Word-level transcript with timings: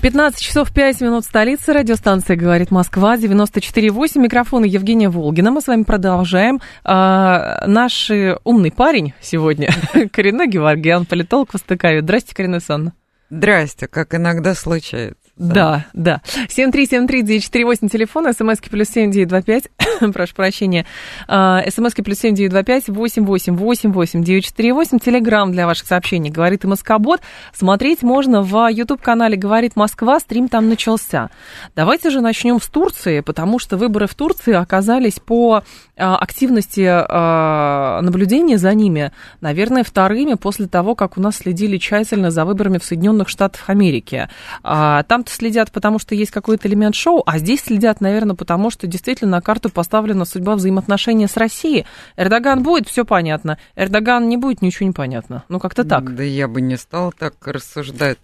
15 0.00 0.40
часов 0.40 0.72
5 0.72 1.00
минут 1.00 1.24
столицы. 1.24 1.72
Радиостанция 1.72 2.36
«Говорит 2.36 2.70
Москва», 2.70 3.16
94,8. 3.16 4.20
Микрофон 4.20 4.62
Евгения 4.62 5.08
Волгина. 5.08 5.50
Мы 5.50 5.60
с 5.60 5.66
вами 5.66 5.82
продолжаем. 5.82 6.60
А, 6.84 7.64
наш 7.66 8.08
умный 8.44 8.70
парень 8.70 9.12
сегодня, 9.20 9.70
Коренной 10.12 10.46
Геворгян, 10.46 11.04
политолог, 11.04 11.52
востоковед. 11.52 12.04
Здрасте, 12.04 12.32
Коренная 12.32 12.60
Санна. 12.60 12.92
Здрасте, 13.28 13.88
как 13.88 14.14
иногда 14.14 14.54
случается. 14.54 15.27
Да, 15.38 15.86
да. 15.92 16.20
7373948, 16.48 17.88
телефон, 17.88 18.32
смски 18.32 18.68
плюс 18.68 18.88
7925, 18.88 19.68
прошу 20.12 20.34
прощения, 20.34 20.84
а, 21.28 21.62
смски 21.70 22.02
плюс 22.02 22.18
7925 22.18 22.88
8888948, 22.88 24.98
телеграмм 24.98 25.52
для 25.52 25.66
ваших 25.66 25.86
сообщений, 25.86 26.30
говорит 26.30 26.64
Москобот. 26.64 27.20
Смотреть 27.54 28.02
можно 28.02 28.42
в 28.42 28.68
YouTube-канале 28.68 29.36
«Говорит 29.36 29.76
Москва», 29.76 30.18
стрим 30.18 30.48
там 30.48 30.68
начался. 30.68 31.30
Давайте 31.76 32.10
же 32.10 32.20
начнем 32.20 32.60
с 32.60 32.66
Турции, 32.66 33.20
потому 33.20 33.60
что 33.60 33.76
выборы 33.76 34.08
в 34.08 34.16
Турции 34.16 34.54
оказались 34.54 35.20
по 35.20 35.62
а, 35.96 36.16
активности 36.16 36.84
а, 36.84 38.00
наблюдения 38.02 38.58
за 38.58 38.74
ними, 38.74 39.12
наверное, 39.40 39.84
вторыми 39.84 40.34
после 40.34 40.66
того, 40.66 40.96
как 40.96 41.16
у 41.16 41.20
нас 41.20 41.36
следили 41.36 41.78
тщательно 41.78 42.32
за 42.32 42.44
выборами 42.44 42.78
в 42.78 42.84
Соединенных 42.84 43.28
Штатах 43.28 43.70
Америки. 43.70 44.28
Там 44.62 45.24
следят, 45.32 45.70
потому 45.72 45.98
что 45.98 46.14
есть 46.14 46.30
какой-то 46.30 46.68
элемент 46.68 46.94
шоу, 46.94 47.22
а 47.26 47.38
здесь 47.38 47.62
следят, 47.62 48.00
наверное, 48.00 48.36
потому 48.36 48.70
что 48.70 48.86
действительно 48.86 49.32
на 49.32 49.40
карту 49.40 49.70
поставлена 49.70 50.24
судьба 50.24 50.56
взаимоотношений 50.56 51.26
с 51.26 51.36
Россией. 51.36 51.86
Эрдоган 52.16 52.62
будет, 52.62 52.88
все 52.88 53.04
понятно. 53.04 53.58
Эрдоган 53.76 54.28
не 54.28 54.36
будет, 54.36 54.62
ничего 54.62 54.86
не 54.86 54.92
понятно. 54.92 55.44
Ну, 55.48 55.58
как-то 55.58 55.84
так. 55.84 56.14
Да 56.14 56.22
я 56.22 56.48
бы 56.48 56.60
не 56.60 56.76
стал 56.76 57.12
так 57.12 57.34
рассуждать. 57.46 58.18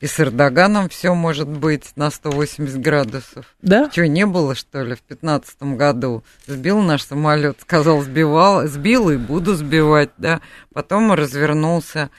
И 0.00 0.06
с 0.06 0.20
Эрдоганом 0.20 0.88
все 0.88 1.14
может 1.14 1.48
быть 1.48 1.92
на 1.96 2.10
180 2.10 2.78
градусов. 2.80 3.54
Да? 3.62 3.88
Чего, 3.90 4.06
не 4.06 4.26
было, 4.26 4.54
что 4.54 4.82
ли, 4.82 4.96
в 4.96 5.06
2015 5.08 5.62
году? 5.78 6.24
Сбил 6.46 6.80
наш 6.82 7.04
самолет, 7.04 7.58
сказал, 7.62 8.02
сбивал, 8.02 8.66
сбил 8.66 9.08
и 9.08 9.16
буду 9.16 9.54
сбивать, 9.54 10.10
да. 10.18 10.40
Потом 10.74 11.12
развернулся 11.12 12.10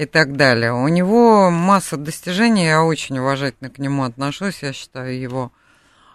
и 0.00 0.06
так 0.06 0.34
далее. 0.34 0.72
У 0.72 0.88
него 0.88 1.50
масса 1.50 1.98
достижений, 1.98 2.64
я 2.64 2.82
очень 2.82 3.18
уважительно 3.18 3.68
к 3.68 3.78
нему 3.78 4.04
отношусь, 4.04 4.62
я 4.62 4.72
считаю 4.72 5.20
его 5.20 5.52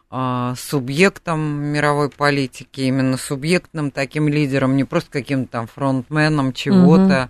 а, 0.10 0.56
субъектом 0.58 1.40
мировой 1.40 2.10
политики, 2.10 2.82
именно 2.82 3.16
субъектным 3.16 3.92
таким 3.92 4.28
лидером, 4.28 4.76
не 4.76 4.86
просто 4.86 5.12
каким-то 5.12 5.52
там 5.52 5.68
фронтменом 5.68 6.52
чего-то. 6.54 7.30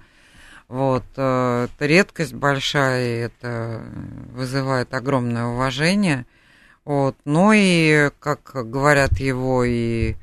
Угу. 0.69 0.77
Вот, 0.77 1.03
э, 1.17 1.67
это 1.69 1.85
редкость 1.85 2.33
большая, 2.33 3.05
и 3.05 3.19
это 3.25 3.83
вызывает 4.31 4.93
огромное 4.93 5.47
уважение. 5.47 6.25
Вот, 6.85 7.17
но 7.25 7.51
и, 7.53 8.11
как 8.19 8.51
говорят 8.53 9.19
его 9.19 9.65
и 9.65 10.15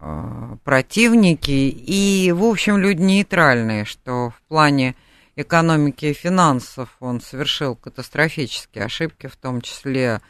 э, 0.00 0.56
противники, 0.64 1.50
и, 1.50 2.32
в 2.32 2.42
общем, 2.42 2.76
люди 2.76 3.02
нейтральные, 3.02 3.84
что 3.84 4.30
в 4.30 4.48
плане 4.48 4.96
экономики 5.42 6.06
и 6.06 6.12
финансов 6.12 6.96
он 7.00 7.20
совершил 7.20 7.76
катастрофические 7.76 8.84
ошибки, 8.84 9.26
в 9.26 9.36
том 9.36 9.60
числе 9.60 10.20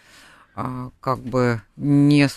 а, 0.54 0.91
как 1.00 1.21
бы 1.21 1.62
не... 1.76 2.28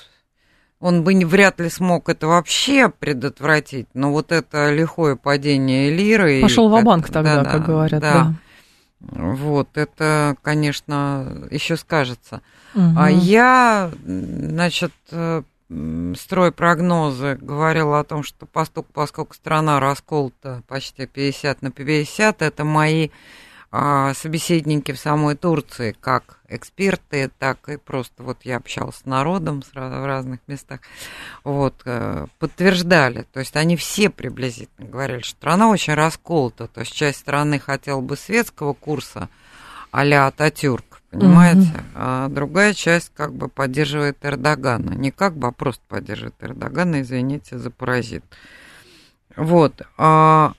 Он 0.79 1.03
бы 1.03 1.13
вряд 1.25 1.59
ли 1.61 1.69
смог 1.69 2.09
это 2.09 2.27
вообще 2.27 2.89
предотвратить, 2.89 3.87
но 3.93 4.11
вот 4.11 4.31
это 4.31 4.71
лихое 4.73 5.15
падение 5.15 5.89
лиры... 5.89 6.41
Пошел 6.41 6.67
в 6.67 6.83
банк 6.83 7.07
тогда, 7.09 7.43
да, 7.43 7.51
как 7.51 7.65
говорят, 7.65 8.01
да. 8.01 8.13
да. 8.13 8.33
Вот, 8.99 9.69
это, 9.77 10.35
конечно, 10.41 11.47
еще 11.51 11.77
скажется. 11.77 12.41
Угу. 12.75 12.93
А 12.97 13.09
я, 13.09 13.91
значит, 14.05 14.93
э, 15.73 16.13
строй 16.15 16.51
прогнозы 16.51 17.37
говорил 17.41 17.93
о 17.93 18.03
том, 18.03 18.23
что 18.23 18.45
поскольку, 18.45 18.91
поскольку 18.93 19.33
страна 19.33 19.79
расколота 19.79 20.63
почти 20.67 21.05
50 21.05 21.61
на 21.61 21.71
50, 21.71 22.41
это 22.41 22.63
мои 22.63 23.09
а, 23.75 24.13
собеседники 24.13 24.91
в 24.91 24.99
самой 24.99 25.35
Турции, 25.35 25.95
как 25.99 26.37
эксперты, 26.47 27.31
так 27.39 27.67
и 27.69 27.77
просто 27.77 28.21
вот 28.21 28.37
я 28.43 28.57
общалась 28.57 28.97
с 28.97 29.05
народом 29.05 29.63
в 29.73 30.05
разных 30.05 30.41
местах, 30.45 30.81
вот, 31.43 31.81
э, 31.85 32.27
подтверждали, 32.37 33.25
то 33.33 33.39
есть 33.39 33.55
они 33.55 33.75
все 33.75 34.11
приблизительно 34.11 34.87
говорили, 34.87 35.21
что 35.21 35.37
страна 35.37 35.69
очень 35.69 35.95
расколота, 35.95 36.67
то 36.67 36.81
есть 36.81 36.93
часть 36.93 37.21
страны 37.21 37.57
хотела 37.57 37.99
бы 37.99 38.15
светского 38.15 38.73
курса 38.73 39.27
а-ля 39.89 40.27
Ататюрк, 40.27 40.92
понимаете? 41.13 41.69
Угу. 41.69 41.81
А 41.95 42.27
другая 42.29 42.73
часть 42.73 43.11
как 43.15 43.33
бы 43.33 43.47
поддерживает 43.47 44.17
Эрдогана. 44.21 44.91
Не 44.91 45.11
как 45.11 45.35
бы, 45.35 45.47
а 45.47 45.51
просто 45.51 45.83
поддерживает 45.87 46.35
Эрдогана, 46.41 47.01
извините 47.01 47.57
за 47.57 47.69
паразит. 47.69 48.23
Вот. 49.35 49.81
А, 49.97 50.53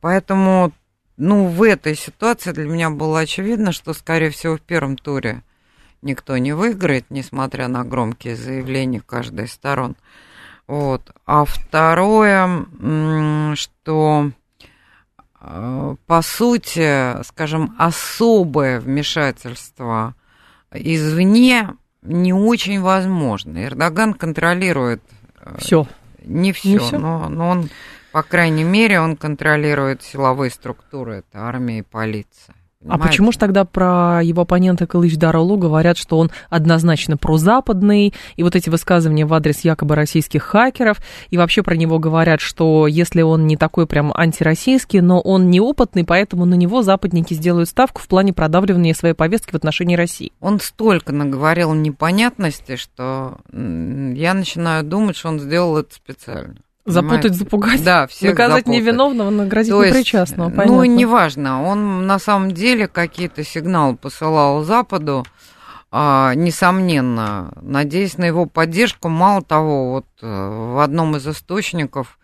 поэтому, 0.00 0.72
ну, 1.16 1.46
в 1.46 1.62
этой 1.62 1.94
ситуации 1.94 2.52
для 2.52 2.66
меня 2.66 2.90
было 2.90 3.20
очевидно, 3.20 3.72
что, 3.72 3.92
скорее 3.92 4.30
всего, 4.30 4.56
в 4.56 4.60
первом 4.60 4.96
туре 4.96 5.42
никто 6.02 6.36
не 6.38 6.52
выиграет, 6.52 7.06
несмотря 7.10 7.68
на 7.68 7.84
громкие 7.84 8.36
заявления 8.36 9.00
каждой 9.00 9.46
из 9.46 9.52
сторон. 9.52 9.96
Вот. 10.66 11.12
А 11.26 11.44
второе, 11.44 12.66
что 13.56 14.30
по 16.06 16.22
сути, 16.22 17.22
скажем, 17.24 17.74
особое 17.78 18.80
вмешательство 18.80 20.14
извне 20.72 21.76
не 22.02 22.32
очень 22.32 22.80
возможно. 22.80 23.64
Эрдоган 23.64 24.14
контролирует 24.14 25.02
все. 25.58 25.86
Не 26.24 26.52
все, 26.52 26.98
но, 26.98 27.28
но 27.28 27.48
он, 27.48 27.70
по 28.12 28.22
крайней 28.22 28.64
мере, 28.64 29.00
он 29.00 29.16
контролирует 29.16 30.02
силовые 30.02 30.50
структуры, 30.50 31.16
это 31.16 31.46
армия 31.46 31.78
и 31.78 31.82
полиция. 31.82 32.54
Понимаете? 32.80 33.04
А 33.04 33.08
почему 33.08 33.32
же 33.32 33.38
тогда 33.38 33.64
про 33.64 34.20
его 34.22 34.42
оппонента 34.42 34.86
Калыч 34.86 35.16
Даролу 35.16 35.56
говорят, 35.56 35.96
что 35.96 36.16
он 36.18 36.30
однозначно 36.48 37.16
прозападный, 37.16 38.14
и 38.36 38.42
вот 38.44 38.54
эти 38.54 38.70
высказывания 38.70 39.26
в 39.26 39.34
адрес 39.34 39.60
якобы 39.60 39.96
российских 39.96 40.44
хакеров, 40.44 40.98
и 41.30 41.36
вообще 41.36 41.64
про 41.64 41.74
него 41.74 41.98
говорят, 41.98 42.40
что 42.40 42.86
если 42.86 43.22
он 43.22 43.48
не 43.48 43.56
такой 43.56 43.86
прям 43.86 44.12
антироссийский, 44.14 45.00
но 45.00 45.20
он 45.20 45.50
неопытный, 45.50 46.04
поэтому 46.04 46.44
на 46.44 46.54
него 46.54 46.82
западники 46.82 47.34
сделают 47.34 47.68
ставку 47.68 48.00
в 48.00 48.06
плане 48.06 48.32
продавливания 48.32 48.94
своей 48.94 49.14
повестки 49.14 49.50
в 49.50 49.56
отношении 49.56 49.96
России. 49.96 50.32
Он 50.40 50.60
столько 50.60 51.12
наговорил 51.12 51.74
непонятностей, 51.74 52.76
что 52.76 53.38
я 53.52 54.34
начинаю 54.34 54.84
думать, 54.84 55.16
что 55.16 55.30
он 55.30 55.40
сделал 55.40 55.78
это 55.78 55.94
специально. 55.94 56.54
Запутать, 56.88 57.34
запугать. 57.34 57.84
Да, 57.84 58.06
всех 58.06 58.30
Наказать 58.30 58.64
запутать. 58.64 58.80
невиновного, 58.80 59.30
наградить 59.30 59.70
То 59.70 59.84
непричастного, 59.84 60.48
есть, 60.48 60.56
понятно. 60.56 60.76
Ну, 60.76 60.84
неважно, 60.84 61.62
он 61.62 62.06
на 62.06 62.18
самом 62.18 62.52
деле 62.52 62.88
какие-то 62.88 63.44
сигналы 63.44 63.96
посылал 63.96 64.64
Западу, 64.64 65.24
а, 65.90 66.34
несомненно, 66.34 67.52
надеясь 67.60 68.18
на 68.18 68.24
его 68.24 68.46
поддержку. 68.46 69.08
Мало 69.08 69.42
того, 69.42 69.92
вот 69.92 70.06
э, 70.20 70.26
в 70.26 70.82
одном 70.82 71.16
из 71.16 71.26
источников, 71.26 72.18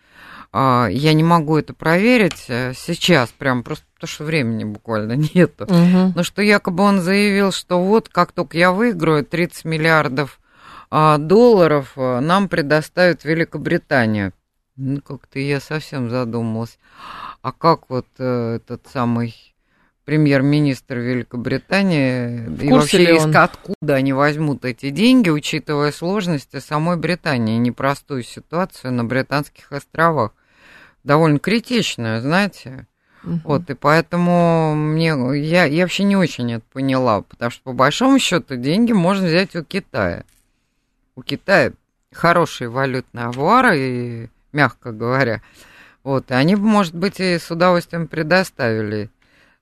а, 0.52 0.86
я 0.88 1.14
не 1.14 1.24
могу 1.24 1.56
это 1.56 1.72
проверить 1.74 2.44
э, 2.48 2.72
сейчас, 2.76 3.30
прям 3.30 3.62
просто 3.62 3.84
потому 3.94 4.08
что 4.08 4.24
времени 4.24 4.64
буквально 4.64 5.12
нету, 5.34 5.64
угу. 5.64 6.12
но 6.14 6.22
что 6.22 6.42
якобы 6.42 6.84
он 6.84 7.00
заявил, 7.00 7.52
что 7.52 7.82
вот 7.82 8.08
как 8.08 8.32
только 8.32 8.58
я 8.58 8.70
выиграю 8.70 9.24
30 9.24 9.64
миллиардов 9.64 10.40
а, 10.90 11.18
долларов 11.18 11.92
э, 11.96 12.20
нам 12.20 12.48
предоставит 12.48 13.24
Великобритания. 13.24 14.32
Ну, 14.76 15.00
как-то 15.00 15.38
я 15.38 15.60
совсем 15.60 16.10
задумалась. 16.10 16.78
А 17.42 17.52
как 17.52 17.88
вот 17.88 18.06
э, 18.18 18.56
этот 18.56 18.86
самый 18.92 19.54
премьер-министр 20.04 20.98
Великобритании 20.98 22.44
и 22.60 22.70
вообще 22.70 23.16
из 23.16 23.24
откуда 23.34 23.94
они 23.94 24.12
возьмут 24.12 24.64
эти 24.64 24.90
деньги, 24.90 25.30
учитывая 25.30 25.92
сложности 25.92 26.58
самой 26.58 26.96
Британии, 26.96 27.56
непростую 27.56 28.22
ситуацию 28.22 28.92
на 28.92 29.04
Британских 29.04 29.72
островах, 29.72 30.32
довольно 31.04 31.38
критичную, 31.38 32.20
знаете. 32.20 32.86
Угу. 33.22 33.40
Вот, 33.44 33.70
и 33.70 33.74
поэтому 33.74 34.74
мне, 34.74 35.14
я, 35.40 35.64
я 35.64 35.84
вообще 35.84 36.04
не 36.04 36.16
очень 36.16 36.52
это 36.52 36.64
поняла, 36.72 37.22
потому 37.22 37.50
что 37.50 37.62
по 37.62 37.72
большому 37.72 38.18
счету 38.18 38.56
деньги 38.56 38.92
можно 38.92 39.26
взять 39.26 39.56
у 39.56 39.64
Китая. 39.64 40.24
у 41.16 41.22
Китая 41.22 41.72
хорошие 42.12 42.68
валютные 42.68 43.26
авуары, 43.26 43.78
и, 43.78 44.28
мягко 44.54 44.92
говоря, 44.92 45.42
вот, 46.02 46.30
и 46.30 46.34
они 46.34 46.56
может 46.56 46.94
быть, 46.94 47.20
и 47.20 47.38
с 47.38 47.50
удовольствием 47.50 48.08
предоставили. 48.08 49.10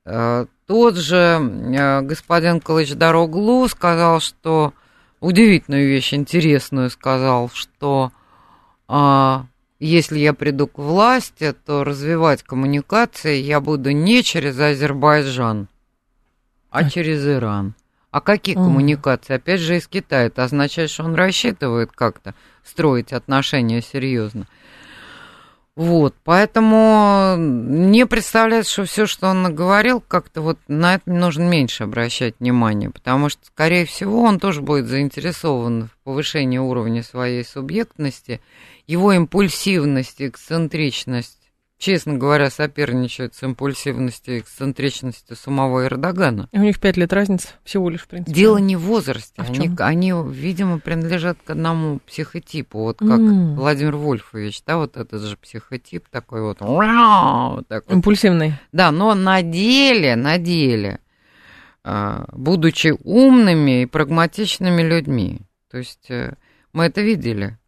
Э, 0.04 0.46
тот 0.66 0.96
же 0.96 1.16
э, 1.16 2.00
господин 2.02 2.60
Калыч 2.60 2.94
Дороглу 2.94 3.68
сказал, 3.68 4.20
что 4.20 4.74
удивительную 5.20 5.88
вещь, 5.88 6.12
интересную 6.14 6.90
сказал, 6.90 7.50
что 7.52 8.12
а, 8.88 9.46
если 9.78 10.18
я 10.18 10.34
приду 10.34 10.66
к 10.66 10.78
власти, 10.78 11.54
то 11.64 11.84
развивать 11.84 12.42
коммуникации 12.42 13.36
я 13.36 13.60
буду 13.60 13.92
не 13.92 14.22
через 14.22 14.58
Азербайджан, 14.58 15.68
а 16.70 16.88
через 16.88 17.26
Иран. 17.26 17.74
А 18.10 18.20
какие 18.20 18.54
коммуникации? 18.54 19.34
Опять 19.34 19.60
же, 19.60 19.78
из 19.78 19.88
Китая. 19.88 20.26
Это 20.26 20.44
означает, 20.44 20.90
что 20.90 21.04
он 21.04 21.14
рассчитывает 21.14 21.92
как-то 21.92 22.34
строить 22.62 23.12
отношения 23.12 23.80
серьезно. 23.80 24.46
Вот, 25.74 26.14
поэтому 26.22 27.36
мне 27.38 28.04
представляется, 28.04 28.72
что 28.72 28.84
все, 28.84 29.06
что 29.06 29.28
он 29.28 29.42
наговорил, 29.42 30.02
как-то 30.06 30.42
вот 30.42 30.58
на 30.68 30.96
это 30.96 31.10
нужно 31.10 31.44
меньше 31.44 31.84
обращать 31.84 32.34
внимание, 32.40 32.90
потому 32.90 33.30
что, 33.30 33.46
скорее 33.46 33.86
всего, 33.86 34.20
он 34.22 34.38
тоже 34.38 34.60
будет 34.60 34.86
заинтересован 34.86 35.88
в 35.88 36.04
повышении 36.04 36.58
уровня 36.58 37.02
своей 37.02 37.42
субъектности, 37.42 38.42
его 38.86 39.14
импульсивность, 39.14 40.20
эксцентричность 40.20 41.41
честно 41.82 42.14
говоря, 42.14 42.48
соперничают 42.48 43.34
с 43.34 43.42
импульсивностью 43.42 44.36
и 44.36 44.38
эксцентричностью 44.38 45.34
самого 45.34 45.84
Эрдогана. 45.84 46.48
И 46.52 46.58
у 46.58 46.62
них 46.62 46.78
пять 46.78 46.96
лет 46.96 47.12
разницы 47.12 47.48
всего 47.64 47.90
лишь, 47.90 48.02
в 48.02 48.08
принципе. 48.08 48.32
Дело 48.32 48.58
не 48.58 48.76
в 48.76 48.82
возрасте. 48.82 49.34
А 49.36 49.42
в 49.42 49.50
они, 49.50 49.74
они, 49.78 50.14
видимо, 50.30 50.78
принадлежат 50.78 51.38
к 51.44 51.50
одному 51.50 51.98
психотипу. 51.98 52.78
Вот 52.78 52.98
как 53.00 53.18
mm. 53.18 53.56
Владимир 53.56 53.96
Вольфович, 53.96 54.62
да, 54.64 54.76
вот 54.76 54.96
этот 54.96 55.22
же 55.22 55.36
психотип 55.36 56.08
такой 56.08 56.42
вот. 56.42 56.58
вот 56.60 57.66
так 57.66 57.84
вот. 57.86 57.92
Импульсивный. 57.92 58.54
Да, 58.70 58.92
но 58.92 59.14
на 59.14 59.42
деле, 59.42 60.14
на 60.14 60.38
деле, 60.38 61.00
а, 61.82 62.26
будучи 62.30 62.94
умными 63.02 63.82
и 63.82 63.86
прагматичными 63.86 64.82
людьми, 64.82 65.40
то 65.68 65.78
есть 65.78 66.10
э, 66.10 66.36
мы 66.72 66.84
это 66.84 67.00
видели, 67.00 67.58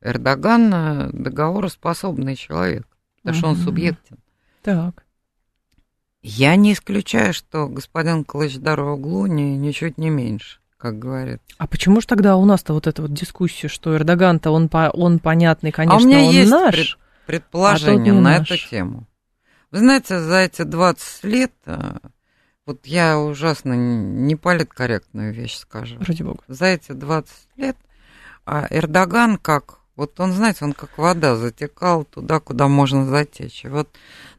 Эрдоган 0.00 0.72
э, 0.72 1.10
договороспособный 1.12 2.36
человек 2.36 2.86
потому 3.32 3.38
что 3.38 3.48
он 3.48 3.56
субъектен. 3.56 4.18
Так. 4.62 5.04
Я 6.22 6.56
не 6.56 6.72
исключаю, 6.72 7.32
что 7.32 7.68
господин 7.68 8.24
Калачдар 8.24 8.80
углу 8.80 9.26
не, 9.26 9.56
ничуть 9.56 9.96
не 9.98 10.10
меньше, 10.10 10.58
как 10.76 10.98
говорят. 10.98 11.40
А 11.58 11.66
почему 11.66 12.00
же 12.00 12.06
тогда 12.06 12.36
у 12.36 12.44
нас-то 12.44 12.72
вот 12.72 12.86
эта 12.86 13.02
вот 13.02 13.12
дискуссия, 13.12 13.68
что 13.68 13.94
Эрдоган-то 13.96 14.50
он, 14.50 14.68
по, 14.68 14.90
он 14.92 15.18
понятный, 15.18 15.70
конечно, 15.70 15.98
а 15.98 16.02
у 16.02 16.06
меня 16.06 16.18
он 16.18 16.34
есть 16.34 16.50
наш, 16.50 16.74
пред, 16.74 16.96
предположение 17.26 18.12
а 18.12 18.16
на 18.16 18.38
наш. 18.38 18.50
эту 18.50 18.68
тему. 18.68 19.06
Вы 19.70 19.78
знаете, 19.78 20.20
за 20.20 20.38
эти 20.38 20.62
20 20.62 21.24
лет, 21.24 21.52
э, 21.66 21.98
вот 22.64 22.86
я 22.86 23.18
ужасно 23.18 23.74
не 23.74 24.34
политкорректную 24.36 25.32
вещь 25.32 25.56
скажу. 25.56 25.96
Ради 26.00 26.22
бога. 26.22 26.42
За 26.48 26.66
эти 26.66 26.92
20 26.92 27.30
лет 27.56 27.76
а 28.46 28.66
Эрдоган 28.70 29.36
как 29.38 29.80
вот 29.96 30.20
он, 30.20 30.32
знаете, 30.32 30.64
он 30.64 30.72
как 30.72 30.98
вода 30.98 31.36
затекал 31.36 32.04
туда, 32.04 32.38
куда 32.38 32.68
можно 32.68 33.06
затечь. 33.06 33.64
И 33.64 33.68
вот 33.68 33.88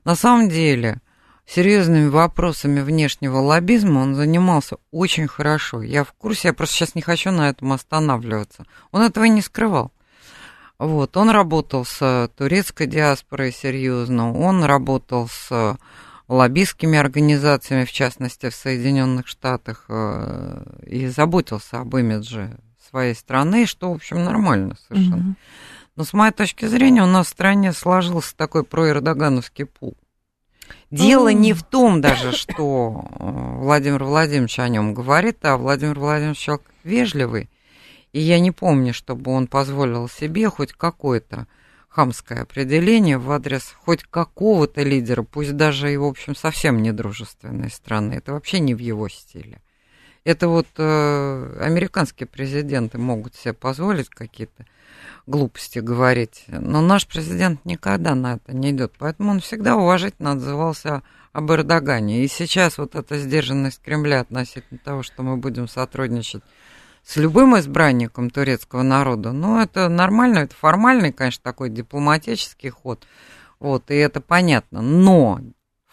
на 0.06 0.16
самом 0.16 0.50
деле 0.50 1.02
серьезными 1.48 2.08
вопросами 2.08 2.82
внешнего 2.82 3.38
лоббизма 3.38 4.00
он 4.00 4.16
занимался 4.16 4.78
очень 4.92 5.28
хорошо. 5.28 5.82
Я 5.82 6.04
в 6.04 6.14
курсе, 6.14 6.50
я 6.50 6.54
просто 6.54 6.76
сейчас 6.76 6.96
не 6.96 7.02
хочу 7.02 7.32
на 7.32 7.50
этом 7.50 7.74
останавливаться. 7.74 8.66
Он 8.92 9.02
этого 9.02 9.26
не 9.26 9.42
скрывал. 9.42 9.92
Вот, 10.78 11.18
он 11.18 11.32
работал 11.32 11.86
с 11.86 12.30
турецкой 12.38 12.86
диаспорой 12.86 13.52
серьезно, 13.52 14.32
он 14.32 14.64
работал 14.64 15.28
с 15.28 15.76
лоббистскими 16.28 17.00
организациями, 17.00 17.86
в 17.86 17.92
частности, 17.92 18.50
в 18.50 18.56
Соединенных 18.56 19.28
Штатах, 19.28 19.86
э, 19.90 20.64
и 20.86 21.08
заботился 21.08 21.80
об 21.80 21.96
имидже 21.96 22.60
своей 22.90 23.16
страны, 23.16 23.66
что, 23.66 23.92
в 23.92 23.96
общем, 23.96 24.24
нормально 24.24 24.76
совершенно. 24.88 25.32
Mm-hmm. 25.32 25.36
Но 25.96 26.04
с 26.04 26.14
моей 26.14 26.32
точки 26.32 26.66
зрения, 26.66 27.04
у 27.04 27.08
нас 27.08 27.28
в 27.28 27.32
стране 27.32 27.74
сложился 27.74 28.36
такой 28.36 28.64
проэрдогановский 28.64 29.66
пул. 29.66 29.98
Дело 30.92 31.30
не 31.30 31.54
в 31.54 31.64
том 31.64 32.02
даже, 32.02 32.32
что 32.32 33.10
э, 33.20 33.58
Владимир 33.60 34.04
Владимирович 34.04 34.60
о 34.60 34.70
нем 34.70 34.94
говорит, 34.94 35.44
а 35.44 35.58
Владимир 35.58 36.00
Владимирович 36.00 36.38
человек 36.38 36.66
вежливый, 36.84 37.50
и 38.14 38.20
я 38.20 38.40
не 38.40 38.52
помню, 38.52 38.94
чтобы 38.94 39.32
он 39.32 39.48
позволил 39.48 40.08
себе 40.08 40.50
хоть 40.50 40.74
какое-то 40.74 41.48
хамское 41.90 42.44
определение 42.44 43.18
в 43.18 43.32
адрес 43.32 43.76
хоть 43.84 44.04
какого-то 44.04 44.84
лидера, 44.84 45.24
пусть 45.24 45.56
даже 45.58 45.92
и, 45.92 45.98
в 45.98 46.04
общем, 46.04 46.36
совсем 46.36 46.82
недружественной 46.82 47.70
страны. 47.70 48.14
Это 48.14 48.34
вообще 48.34 48.60
не 48.60 48.76
в 48.76 48.80
его 48.80 49.10
стиле. 49.10 49.62
Это 50.28 50.50
вот 50.50 50.68
э, 50.76 51.58
американские 51.62 52.28
президенты 52.28 52.98
могут 52.98 53.34
себе 53.36 53.54
позволить 53.54 54.10
какие-то 54.10 54.66
глупости 55.26 55.80
говорить, 55.80 56.44
но 56.50 56.82
наш 56.82 57.08
президент 57.08 57.64
никогда 57.64 58.14
на 58.14 58.34
это 58.34 58.54
не 58.54 58.72
идет, 58.72 58.92
поэтому 59.00 59.32
он 59.32 59.40
всегда 59.40 59.78
уважительно 59.78 60.34
отзывался 60.34 61.02
об 61.32 61.50
Эрдогане. 61.54 62.26
И 62.26 62.28
сейчас 62.28 62.78
вот 62.78 62.96
эта 62.96 63.18
сдержанность 63.18 63.82
Кремля 63.82 64.20
относительно 64.20 64.82
того, 64.84 65.02
что 65.02 65.24
мы 65.24 65.38
будем 65.38 65.70
сотрудничать 65.70 66.44
с 67.06 67.16
любым 67.16 67.58
избранником 67.58 68.30
турецкого 68.30 68.82
народа, 68.82 69.32
ну, 69.32 69.62
это 69.62 69.88
нормально, 69.88 70.40
это 70.40 70.56
формальный, 70.56 71.14
конечно, 71.14 71.42
такой 71.42 71.70
дипломатический 71.70 72.70
ход, 72.70 73.08
вот, 73.62 73.92
и 73.92 73.96
это 73.96 74.20
понятно. 74.20 74.82
Но 74.82 75.40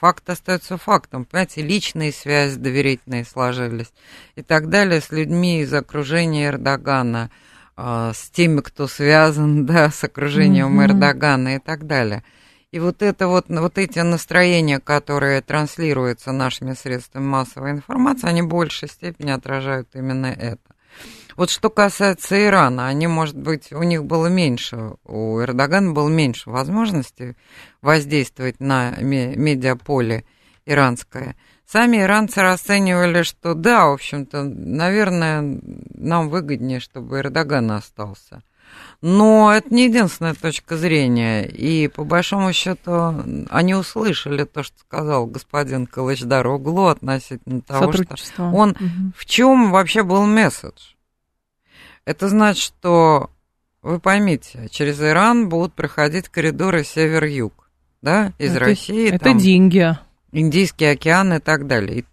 Факт 0.00 0.28
остается 0.28 0.76
фактом. 0.76 1.24
Понимаете, 1.24 1.62
личные 1.62 2.12
связи 2.12 2.58
доверительные 2.58 3.24
сложились 3.24 3.92
и 4.34 4.42
так 4.42 4.68
далее 4.68 5.00
с 5.00 5.10
людьми 5.10 5.60
из 5.60 5.72
окружения 5.72 6.48
Эрдогана, 6.48 7.30
а, 7.76 8.12
с 8.12 8.28
теми, 8.30 8.60
кто 8.60 8.88
связан, 8.88 9.66
да, 9.66 9.90
с 9.90 10.02
окружением 10.02 10.80
mm-hmm. 10.80 10.84
Эрдогана 10.84 11.56
и 11.56 11.58
так 11.58 11.86
далее. 11.86 12.24
И 12.72 12.80
вот 12.80 13.02
это 13.02 13.28
вот, 13.28 13.46
вот 13.48 13.78
эти 13.78 14.00
настроения, 14.00 14.80
которые 14.80 15.40
транслируются 15.42 16.32
нашими 16.32 16.74
средствами 16.74 17.24
массовой 17.24 17.70
информации, 17.70 18.26
они 18.26 18.42
в 18.42 18.48
большей 18.48 18.88
степени 18.88 19.30
отражают 19.30 19.88
именно 19.94 20.26
это. 20.26 20.73
Вот 21.36 21.50
что 21.50 21.68
касается 21.68 22.44
Ирана, 22.44 22.86
они, 22.86 23.08
может 23.08 23.36
быть, 23.36 23.72
у 23.72 23.82
них 23.82 24.04
было 24.04 24.26
меньше, 24.26 24.94
у 25.04 25.40
Эрдогана 25.40 25.92
было 25.92 26.08
меньше 26.08 26.48
возможностей 26.48 27.34
воздействовать 27.82 28.60
на 28.60 28.92
медиаполе 29.00 30.24
иранское. 30.64 31.34
Сами 31.66 31.98
иранцы 31.98 32.40
расценивали, 32.40 33.22
что 33.22 33.54
да, 33.54 33.86
в 33.86 33.94
общем-то, 33.94 34.44
наверное, 34.44 35.60
нам 35.94 36.28
выгоднее, 36.28 36.78
чтобы 36.78 37.18
Эрдоган 37.18 37.70
остался. 37.72 38.42
Но 39.00 39.52
это 39.52 39.72
не 39.74 39.84
единственная 39.84 40.34
точка 40.34 40.76
зрения. 40.78 41.44
И 41.44 41.88
по 41.88 42.04
большому 42.04 42.52
счету 42.52 43.22
они 43.50 43.74
услышали 43.74 44.44
то, 44.44 44.62
что 44.62 44.78
сказал 44.78 45.26
господин 45.26 45.86
Калычдар 45.86 46.46
Углу 46.46 46.86
относительно 46.86 47.60
того, 47.60 47.92
что 47.92 48.44
он 48.44 48.70
угу. 48.70 49.12
в 49.16 49.26
чем 49.26 49.70
вообще 49.72 50.02
был 50.02 50.24
месседж. 50.24 50.94
Это 52.06 52.28
значит, 52.28 52.62
что, 52.62 53.30
вы 53.82 53.98
поймите, 53.98 54.68
через 54.70 55.00
Иран 55.00 55.48
будут 55.48 55.74
проходить 55.74 56.28
коридоры 56.28 56.84
север-юг, 56.84 57.68
да, 58.02 58.32
из 58.38 58.52
это, 58.52 58.60
России. 58.60 59.08
Это 59.08 59.24
там, 59.24 59.38
деньги. 59.38 59.98
Индийский 60.32 60.86
океан 60.86 61.32
и 61.34 61.38
так 61.38 61.66
далее. 61.66 62.00
И 62.00 62.04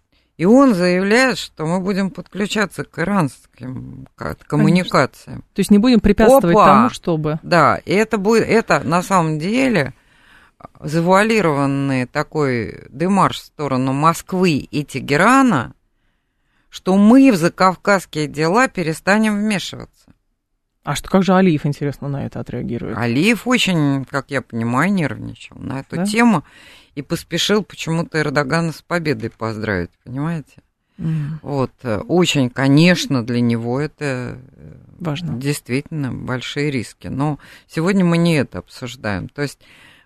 он 0.44 0.74
заявляет, 0.74 1.38
что 1.38 1.66
мы 1.66 1.80
будем 1.80 2.10
подключаться 2.10 2.84
к 2.84 2.98
иранским 2.98 4.06
коммуникациям. 4.46 5.36
Конечно. 5.36 5.54
То 5.54 5.60
есть 5.60 5.70
не 5.70 5.78
будем 5.78 6.00
препятствовать 6.00 6.56
Опа! 6.56 6.66
тому, 6.66 6.90
чтобы... 6.90 7.38
Да, 7.42 7.76
и 7.84 7.92
это 7.92 8.18
будет, 8.18 8.44
это 8.48 8.80
на 8.80 9.02
самом 9.02 9.38
деле 9.38 9.94
завуалированный 10.80 12.06
такой 12.06 12.84
демарш 12.90 13.40
в 13.40 13.44
сторону 13.44 13.92
Москвы 13.92 14.52
и 14.52 14.84
Тегерана, 14.84 15.74
что 16.68 16.96
мы 16.96 17.32
в 17.32 17.36
закавказские 17.36 18.26
дела 18.26 18.68
перестанем 18.68 19.36
вмешиваться. 19.36 20.12
А 20.84 20.96
что, 20.96 21.08
как 21.08 21.22
же 21.22 21.34
Алиев, 21.34 21.64
интересно, 21.64 22.08
на 22.08 22.26
это 22.26 22.40
отреагирует? 22.40 22.96
Алиев 22.98 23.46
очень, 23.46 24.04
как 24.04 24.30
я 24.30 24.42
понимаю, 24.42 24.92
нервничал 24.92 25.56
на 25.58 25.80
эту 25.80 25.96
да? 25.96 26.04
тему 26.04 26.44
и 26.94 27.02
поспешил 27.02 27.62
почему-то 27.62 28.20
Эрдогана 28.20 28.72
с 28.72 28.82
победой 28.82 29.30
поздравить, 29.30 29.90
понимаете? 30.04 30.62
Mm. 30.98 31.38
Вот, 31.42 31.72
э, 31.82 31.98
очень, 31.98 32.50
конечно, 32.50 33.24
для 33.24 33.40
него 33.40 33.80
это 33.80 34.38
э, 34.56 34.74
Важно. 34.98 35.38
действительно 35.38 36.12
большие 36.12 36.70
риски. 36.70 37.08
Но 37.08 37.38
сегодня 37.66 38.04
мы 38.04 38.18
не 38.18 38.34
это 38.34 38.58
обсуждаем. 38.58 39.28
То 39.28 39.42
есть 39.42 39.58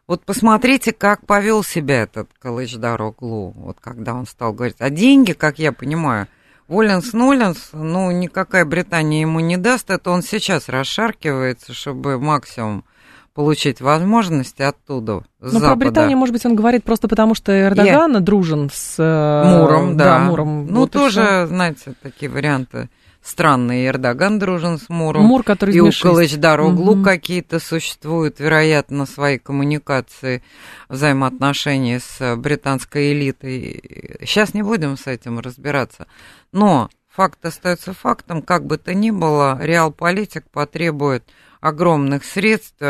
вот 0.06 0.24
посмотрите, 0.24 0.92
как 0.92 1.26
повел 1.26 1.64
себя 1.64 2.02
этот 2.02 2.30
Калыч 2.38 2.76
Дороглу, 2.76 3.50
вот 3.56 3.78
когда 3.80 4.14
он 4.14 4.26
стал 4.26 4.52
говорить. 4.52 4.76
А 4.78 4.88
деньги, 4.88 5.32
как 5.32 5.58
я 5.58 5.72
понимаю, 5.72 6.28
Воленс 6.68 7.12
Ноленс, 7.12 7.70
ну, 7.72 8.10
никакая 8.12 8.64
Британия 8.64 9.20
ему 9.20 9.40
не 9.40 9.56
даст, 9.56 9.90
это 9.90 10.10
он 10.10 10.22
сейчас 10.22 10.68
расшаркивается, 10.68 11.74
чтобы 11.74 12.18
максимум 12.18 12.84
получить 13.36 13.82
возможности 13.82 14.62
оттуда, 14.62 15.22
Но 15.40 15.48
Запада. 15.48 15.66
про 15.66 15.76
Британию, 15.76 16.16
может 16.16 16.32
быть, 16.32 16.46
он 16.46 16.56
говорит 16.56 16.84
просто 16.84 17.06
потому, 17.06 17.34
что 17.34 17.52
Эрдоган 17.52 18.14
Я... 18.14 18.20
дружен 18.20 18.70
с... 18.72 18.96
Муром, 18.98 19.94
да. 19.94 20.04
да 20.04 20.18
Муром. 20.20 20.66
Ну, 20.66 20.80
вот 20.80 20.90
тоже, 20.90 21.44
знаете, 21.46 21.92
такие 22.02 22.30
варианты 22.30 22.88
странные. 23.22 23.88
Эрдоган 23.88 24.38
дружен 24.38 24.78
с 24.78 24.88
Муром. 24.88 25.24
Мур, 25.26 25.42
который 25.42 25.74
И 25.74 25.80
у 25.80 25.90
Калыч-Дороглу 25.90 26.92
угу. 26.92 27.02
какие-то 27.04 27.58
существуют, 27.58 28.40
вероятно, 28.40 29.04
свои 29.04 29.36
коммуникации, 29.36 30.42
взаимоотношения 30.88 32.00
с 32.00 32.36
британской 32.36 33.12
элитой. 33.12 34.18
Сейчас 34.20 34.54
не 34.54 34.62
будем 34.62 34.96
с 34.96 35.06
этим 35.06 35.40
разбираться. 35.40 36.06
Но 36.52 36.88
факт 37.06 37.44
остается 37.44 37.92
фактом. 37.92 38.40
Как 38.40 38.64
бы 38.64 38.78
то 38.78 38.94
ни 38.94 39.10
было, 39.10 39.58
реал-политик 39.60 40.44
потребует 40.50 41.22
огромных 41.60 42.24
средств, 42.24 42.80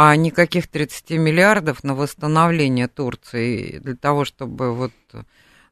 а 0.00 0.14
никаких 0.14 0.68
30 0.68 1.10
миллиардов 1.18 1.82
на 1.82 1.92
восстановление 1.96 2.86
Турции 2.86 3.78
для 3.78 3.96
того, 3.96 4.24
чтобы 4.24 4.72
вот 4.72 4.92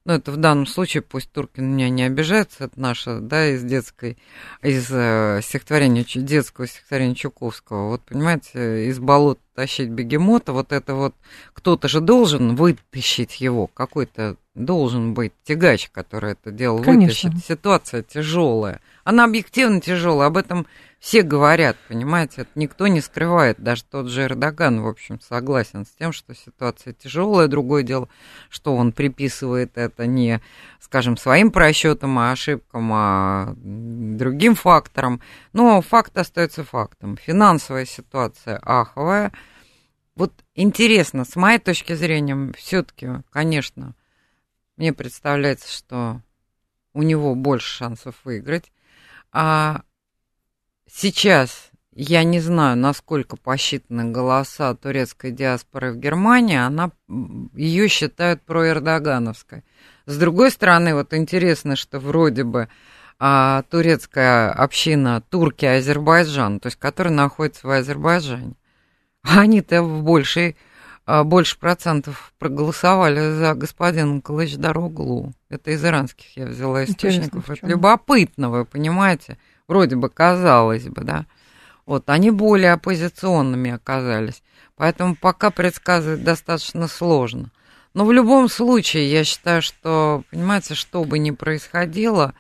ну, 0.05 0.15
это 0.15 0.33
в 0.33 0.37
данном 0.37 0.67
случае, 0.67 1.05
пусть 1.05 1.31
Туркин 1.31 1.75
меня 1.75 1.91
не 1.91 2.03
обижается, 2.03 2.65
это 2.65 2.81
наша, 2.81 3.21
да, 3.21 3.47
из 3.49 3.63
детской, 3.63 4.19
из 4.63 4.89
э, 4.91 5.41
стихотворения, 5.45 6.05
детского 6.05 6.67
стихотворения 6.67 7.15
Чуковского. 7.15 7.91
Вот, 7.91 8.03
понимаете, 8.03 8.89
из 8.89 8.99
болот 8.99 9.39
тащить 9.55 9.91
бегемота, 9.91 10.53
вот 10.53 10.73
это 10.73 10.95
вот, 10.95 11.15
кто-то 11.53 11.87
же 11.87 12.01
должен 12.01 12.57
вытащить 12.57 13.41
его, 13.41 13.69
какой-то 13.69 14.37
должен 14.57 15.15
быть 15.15 15.35
тягач, 15.45 15.89
который 15.91 16.33
это 16.33 16.51
дело 16.51 16.83
Конечно. 16.83 17.31
вытащит. 17.31 17.47
Ситуация 17.47 18.03
тяжелая. 18.03 18.81
Она 19.05 19.25
объективно 19.25 19.81
тяжелая, 19.81 20.29
об 20.29 20.37
этом 20.37 20.67
все 20.99 21.23
говорят, 21.23 21.77
понимаете, 21.89 22.43
это 22.43 22.51
никто 22.55 22.87
не 22.87 23.01
скрывает, 23.01 23.61
даже 23.61 23.85
тот 23.85 24.09
же 24.09 24.23
Эрдоган, 24.23 24.81
в 24.81 24.89
общем, 24.89 25.21
согласен 25.21 25.85
с 25.85 25.91
тем, 25.91 26.13
что 26.13 26.35
ситуация 26.35 26.95
тяжелая. 26.95 27.49
Другое 27.49 27.83
дело, 27.83 28.09
что 28.49 28.75
он 28.75 28.93
приписывает 28.93 29.77
это 29.77 30.07
не, 30.07 30.41
скажем, 30.81 31.17
своим 31.17 31.51
просчетам, 31.51 32.19
а 32.19 32.33
ошибкам, 32.33 32.91
а 32.93 33.55
другим 33.57 34.55
факторам. 34.55 35.21
Но 35.53 35.83
факт 35.83 36.17
остается 36.17 36.65
фактом. 36.65 37.17
Финансовая 37.19 37.85
ситуация 37.85 38.59
аховая. 38.63 39.33
Вот 40.15 40.33
интересно, 40.55 41.27
с 41.27 41.37
моей 41.37 41.59
точки 41.59 41.93
зрения, 41.93 42.53
все-таки, 42.57 43.09
конечно, 43.31 43.95
мне 44.79 44.95
представляется, 44.95 45.71
что 45.71 46.23
у 46.95 47.03
него 47.03 47.35
больше 47.35 47.69
шансов 47.69 48.15
выиграть. 48.25 48.73
А 49.31 49.83
сейчас 50.91 51.71
я 51.99 52.25
не 52.25 52.41
знаю, 52.41 52.77
насколько 52.77 53.37
посчитаны 53.37 54.11
голоса 54.13 54.75
турецкой 54.75 55.31
диаспоры 55.31 55.93
в 55.93 55.97
Германии, 55.97 56.59
она, 56.59 56.91
ее 57.55 57.89
считают 57.89 58.43
проэрдогановской. 58.43 59.65
С 60.05 60.19
другой 60.19 60.51
стороны, 60.51 60.95
вот 60.95 61.15
интересно, 61.15 61.75
что 61.75 61.99
вроде 61.99 62.45
бы 62.45 62.69
а, 63.19 63.63
турецкая 63.71 64.53
община 64.53 65.23
турки 65.31 65.65
Азербайджан, 65.65 66.61
то 66.61 66.67
есть 66.67 66.79
которая 66.79 67.15
находится 67.15 67.67
в 67.67 67.71
Азербайджане, 67.71 68.53
они-то 69.23 69.83
в 69.83 70.03
большей, 70.03 70.55
а, 71.07 71.25
больше 71.25 71.59
процентов 71.59 72.35
проголосовали 72.39 73.37
за 73.37 73.55
господина 73.55 74.21
Калыч-Дороглу. 74.21 75.33
Это 75.49 75.71
из 75.71 75.83
иранских 75.83 76.37
я 76.37 76.45
взяла 76.45 76.85
источников. 76.85 77.49
Это 77.49 77.67
любопытно, 77.67 78.51
вы 78.51 78.67
понимаете? 78.67 79.39
Вроде 79.69 79.97
бы 79.97 80.09
казалось 80.09 80.85
бы, 80.85 81.03
да, 81.03 81.27
вот, 81.85 82.11
они 82.11 82.31
более 82.31 82.73
оппозиционными 82.73 83.71
оказались. 83.71 84.43
Поэтому 84.75 85.15
пока 85.15 85.51
предсказывать 85.51 86.25
достаточно 86.25 86.89
сложно. 86.89 87.51
Но 87.95 88.05
в 88.05 88.13
любом 88.13 88.49
случае, 88.49 89.11
я 89.11 89.25
считаю, 89.25 89.63
что, 89.63 90.25
понимаете, 90.31 90.75
что 90.75 91.05
бы 91.05 91.19
ни 91.19 91.31
происходило, 91.31 92.35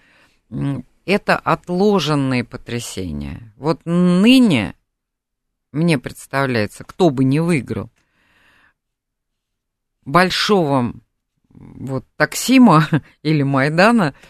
это 1.06 1.36
отложенные 1.38 2.44
потрясения. 2.44 3.54
Вот 3.56 3.80
ныне, 3.84 4.74
мне 5.72 5.98
представляется, 5.98 6.84
кто 6.84 7.10
бы 7.10 7.24
не 7.24 7.40
выиграл, 7.40 7.90
большого 10.04 10.92
вот 11.50 12.04
Таксима 12.16 12.86
или 13.22 13.42
Майдана– 13.42 14.12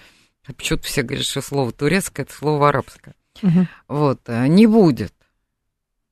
Почему-то 0.54 0.86
все 0.86 1.02
говорят, 1.02 1.26
что 1.26 1.40
слово 1.40 1.72
турецкое 1.72 2.24
это 2.24 2.34
слово 2.34 2.68
арабское. 2.68 3.14
Угу. 3.42 3.66
Вот, 3.88 4.20
э, 4.26 4.46
не 4.46 4.66
будет. 4.66 5.12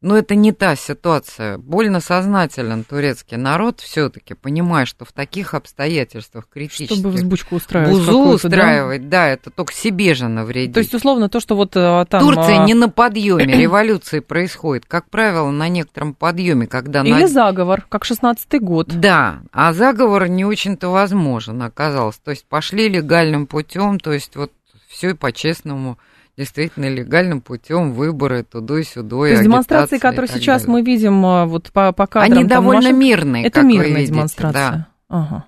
Но 0.05 0.19
это 0.19 0.35
не 0.35 0.53
та 0.53 0.77
ситуация. 0.77 1.57
Больно 1.57 1.99
сознателен 1.99 2.85
турецкий 2.85 3.39
народ 3.39 3.81
все-таки, 3.81 4.35
понимая, 4.35 4.85
что 4.85 5.07
в 5.07 5.13
таких 5.13 5.55
обстоятельствах 5.55 6.47
критических... 6.53 6.99
Чтобы 6.99 7.09
взбучку 7.09 7.57
устраивать. 7.57 7.91
Бузу 7.91 8.19
устраивать, 8.19 9.09
да? 9.09 9.23
да, 9.25 9.29
это 9.29 9.49
только 9.49 9.73
себе 9.73 10.13
же 10.13 10.29
навредить. 10.29 10.75
То 10.75 10.81
есть, 10.81 10.93
условно, 10.93 11.31
то, 11.31 11.41
что 11.41 11.57
вот 11.57 11.75
э, 11.75 12.05
там... 12.11 12.21
Турция 12.21 12.61
а... 12.61 12.67
не 12.67 12.75
на 12.75 12.91
подъеме, 12.91 13.47
революции 13.63 14.21
происходит, 14.21 14.85
как 14.85 15.09
правило, 15.09 15.51
на 15.51 15.71
некотором 15.71 16.13
подъеме, 16.13 16.67
когда... 16.67 17.01
Или 17.01 17.23
на... 17.23 17.27
заговор, 17.27 17.87
как 17.89 18.05
16-й 18.05 18.59
год. 18.59 18.89
Да, 18.89 19.41
а 19.53 19.73
заговор 19.73 20.29
не 20.29 20.45
очень-то 20.45 20.91
возможен 20.91 21.63
оказалось. 21.63 22.19
То 22.19 22.31
есть, 22.31 22.45
пошли 22.45 22.91
легальным 22.91 23.47
путем, 23.47 23.99
то 23.99 24.13
есть, 24.13 24.37
вот 24.37 24.53
все 24.87 25.13
и 25.13 25.15
по-честному 25.15 25.97
действительно 26.37 26.89
легальным 26.89 27.41
путем 27.41 27.93
выборы 27.93 28.43
туда 28.43 28.81
и 28.81 28.85
сюда. 28.85 29.09
То 29.11 29.27
есть 29.27 29.43
демонстрации, 29.43 29.99
которые 29.99 30.29
сейчас 30.29 30.63
далее. 30.63 30.73
мы 30.73 30.83
видим 30.83 31.25
а, 31.25 31.47
вот 31.47 31.71
по, 31.73 31.93
по 31.93 32.07
кадрам... 32.07 32.39
Они 32.39 32.45
довольно 32.45 32.83
машин, 32.83 32.99
мирные, 32.99 33.47
Это 33.47 33.63
мирная 33.63 33.89
видите, 33.89 34.13
демонстрация. 34.13 34.53
Да. 34.53 34.89
Ага. 35.09 35.45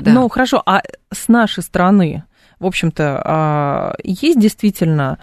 Да. 0.00 0.12
Ну, 0.12 0.28
хорошо, 0.28 0.62
а 0.66 0.82
с 1.12 1.28
нашей 1.28 1.62
стороны, 1.62 2.24
в 2.58 2.66
общем-то, 2.66 3.22
а, 3.24 3.94
есть 4.02 4.38
действительно 4.38 5.18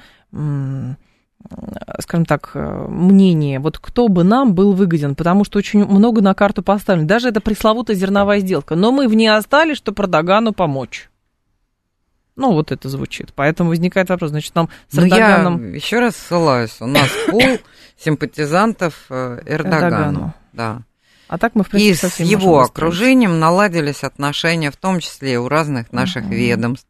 скажем 2.00 2.26
так, 2.26 2.52
мнение, 2.54 3.60
вот 3.60 3.78
кто 3.80 4.10
бы 4.10 4.26
нам 4.26 4.54
был 4.54 4.74
выгоден, 4.74 5.16
потому 5.16 5.46
что 5.46 5.60
очень 5.60 5.86
много 5.86 6.22
на 6.22 6.34
карту 6.34 6.62
поставлено. 6.62 7.08
Даже 7.08 7.30
это 7.30 7.40
пресловутая 7.40 7.96
зерновая 7.96 8.40
сделка. 8.40 8.76
Но 8.76 8.92
мы 8.92 9.08
в 9.08 9.14
ней 9.14 9.30
остались, 9.30 9.78
что 9.78 9.94
Продагану 9.94 10.52
помочь. 10.52 11.10
Ну, 12.38 12.54
вот 12.54 12.72
это 12.72 12.88
звучит. 12.88 13.34
Поэтому 13.36 13.72
возникает 13.72 14.10
вопрос, 14.10 14.30
значит, 14.30 14.54
нам 14.56 14.70
с 14.90 14.96
ну, 14.96 15.06
Эрдоганом... 15.06 15.72
я 15.72 15.76
еще 15.76 16.00
раз 16.00 16.16
ссылаюсь. 16.16 16.78
У 16.80 16.86
нас 16.86 17.10
пол 17.30 17.42
симпатизантов 17.98 19.06
э, 19.10 19.42
Эрдогану. 19.46 19.86
Эрдогану. 19.86 20.34
Да. 20.54 20.82
А 21.28 21.38
так 21.38 21.56
мы, 21.56 21.64
в 21.64 21.70
принципе, 21.70 22.08
И 22.08 22.10
с 22.10 22.20
его 22.20 22.62
окружением 22.62 23.40
наладились 23.40 24.04
отношения, 24.04 24.72
в 24.72 24.78
том 24.78 25.00
числе 25.00 25.34
и 25.34 25.38
у 25.38 25.50
разных 25.50 25.92
наших 25.92 26.26
угу. 26.26 26.34
ведомств. 26.34 26.88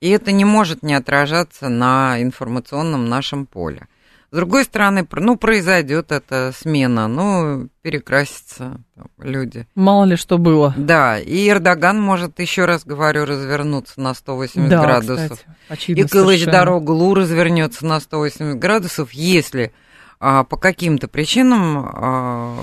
И 0.00 0.10
это 0.10 0.32
не 0.32 0.44
может 0.44 0.82
не 0.82 0.94
отражаться 0.94 1.68
на 1.68 2.20
информационном 2.20 3.08
нашем 3.08 3.46
поле. 3.46 3.86
С 4.30 4.36
другой 4.36 4.64
стороны, 4.64 5.06
ну, 5.10 5.36
произойдет 5.36 6.12
эта 6.12 6.52
смена, 6.54 7.08
ну, 7.08 7.68
перекрасятся 7.80 8.82
люди. 9.18 9.66
Мало 9.74 10.04
ли 10.04 10.16
что 10.16 10.36
было. 10.36 10.74
Да, 10.76 11.18
и 11.18 11.48
Эрдоган 11.48 11.98
может, 11.98 12.38
еще 12.38 12.66
раз 12.66 12.84
говорю, 12.84 13.24
развернуться 13.24 13.98
на 14.00 14.12
180 14.12 14.68
да, 14.68 14.82
градусов. 14.82 15.44
Кстати, 15.62 15.92
и 15.92 16.04
Кылыч 16.04 16.44
Дороглу 16.44 17.14
развернется 17.14 17.86
на 17.86 18.00
180 18.00 18.58
градусов, 18.58 19.12
если 19.12 19.72
а, 20.20 20.44
по 20.44 20.58
каким-то 20.58 21.08
причинам 21.08 21.78
а, 21.78 22.58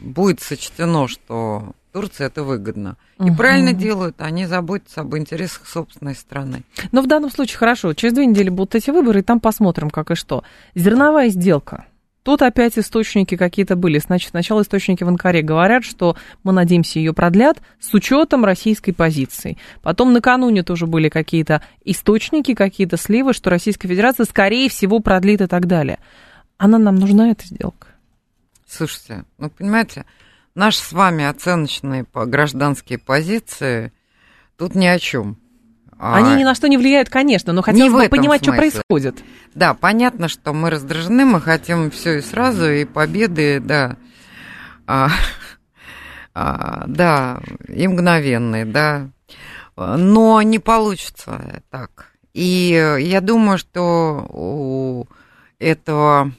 будет 0.00 0.40
сочтено, 0.40 1.06
что 1.06 1.74
Турции 1.94 2.26
это 2.26 2.42
выгодно. 2.42 2.96
И 3.20 3.30
угу. 3.30 3.36
правильно 3.36 3.72
делают, 3.72 4.16
они 4.18 4.46
заботятся 4.46 5.02
об 5.02 5.16
интересах 5.16 5.64
собственной 5.64 6.16
страны. 6.16 6.64
Но 6.90 7.02
в 7.02 7.06
данном 7.06 7.30
случае 7.30 7.56
хорошо, 7.56 7.94
через 7.94 8.14
две 8.14 8.26
недели 8.26 8.48
будут 8.48 8.74
эти 8.74 8.90
выборы, 8.90 9.20
и 9.20 9.22
там 9.22 9.38
посмотрим, 9.38 9.90
как 9.90 10.10
и 10.10 10.16
что. 10.16 10.42
Зерновая 10.74 11.28
сделка. 11.28 11.86
Тут 12.24 12.42
опять 12.42 12.76
источники 12.78 13.36
какие-то 13.36 13.76
были. 13.76 13.98
Значит, 13.98 14.30
сначала 14.30 14.62
источники 14.62 15.04
в 15.04 15.08
Анкаре 15.08 15.42
говорят, 15.42 15.84
что 15.84 16.16
мы 16.42 16.52
надеемся, 16.52 16.98
ее 16.98 17.12
продлят 17.12 17.58
с 17.78 17.94
учетом 17.94 18.44
российской 18.44 18.90
позиции. 18.90 19.56
Потом 19.80 20.12
накануне 20.12 20.64
тоже 20.64 20.88
были 20.88 21.08
какие-то 21.08 21.62
источники, 21.84 22.54
какие-то 22.54 22.96
сливы, 22.96 23.34
что 23.34 23.50
Российская 23.50 23.86
Федерация, 23.86 24.24
скорее 24.24 24.68
всего, 24.68 24.98
продлит 24.98 25.42
и 25.42 25.46
так 25.46 25.68
далее. 25.68 26.00
Она 26.56 26.78
нам 26.78 26.96
нужна, 26.96 27.30
эта 27.30 27.46
сделка? 27.46 27.86
Слушайте, 28.66 29.24
ну, 29.38 29.48
понимаете, 29.48 30.06
Наши 30.54 30.78
с 30.78 30.92
вами 30.92 31.24
оценочные 31.24 32.04
по 32.04 32.26
гражданские 32.26 32.98
позиции 32.98 33.92
тут 34.56 34.76
ни 34.76 34.86
о 34.86 34.98
чем. 35.00 35.36
А 35.98 36.16
Они 36.16 36.36
ни 36.36 36.44
на 36.44 36.54
что 36.54 36.68
не 36.68 36.76
влияют, 36.76 37.08
конечно, 37.08 37.52
но 37.52 37.62
хотелось 37.62 37.92
бы 37.92 38.08
понимать, 38.08 38.44
смысле. 38.44 38.60
что 38.60 38.70
происходит. 38.70 39.24
Да, 39.54 39.74
понятно, 39.74 40.28
что 40.28 40.52
мы 40.52 40.70
раздражены, 40.70 41.24
мы 41.24 41.40
хотим 41.40 41.90
все 41.90 42.18
и 42.18 42.20
сразу, 42.20 42.70
и 42.70 42.84
победы, 42.84 43.60
да. 43.60 43.96
А, 44.86 45.08
а, 46.34 46.84
да, 46.86 47.40
и 47.68 47.88
мгновенные, 47.88 48.64
да. 48.64 49.08
Но 49.76 50.40
не 50.42 50.60
получится 50.60 51.62
так. 51.70 52.12
И 52.32 52.96
я 53.00 53.20
думаю, 53.20 53.58
что 53.58 54.26
у 54.30 55.06
этого 55.58 56.32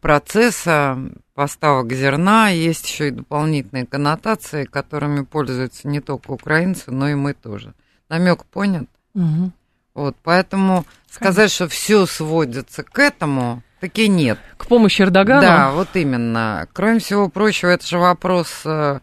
процесса 0.00 0.98
поставок 1.34 1.92
зерна 1.92 2.48
есть 2.48 2.88
еще 2.88 3.08
и 3.08 3.12
дополнительные 3.12 3.86
коннотации, 3.86 4.64
которыми 4.64 5.24
пользуются 5.24 5.88
не 5.88 6.00
только 6.00 6.30
украинцы, 6.30 6.90
но 6.90 7.08
и 7.08 7.14
мы 7.14 7.34
тоже. 7.34 7.74
Намек 8.08 8.44
понят? 8.44 8.88
Угу. 9.14 9.52
Вот, 9.94 10.16
поэтому 10.22 10.86
сказать, 11.10 11.50
что 11.50 11.68
все 11.68 12.06
сводится 12.06 12.82
к 12.82 12.98
этому, 12.98 13.62
таки 13.80 14.08
нет. 14.08 14.38
К 14.56 14.66
помощи 14.66 15.02
Эрдогану? 15.02 15.40
Да, 15.40 15.70
вот 15.72 15.88
именно. 15.94 16.66
Кроме 16.72 16.98
всего 16.98 17.28
прочего, 17.28 17.70
это 17.70 17.86
же 17.86 17.98
вопрос 17.98 18.62
э, 18.64 19.00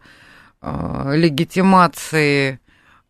э, 0.60 1.12
легитимации 1.14 2.60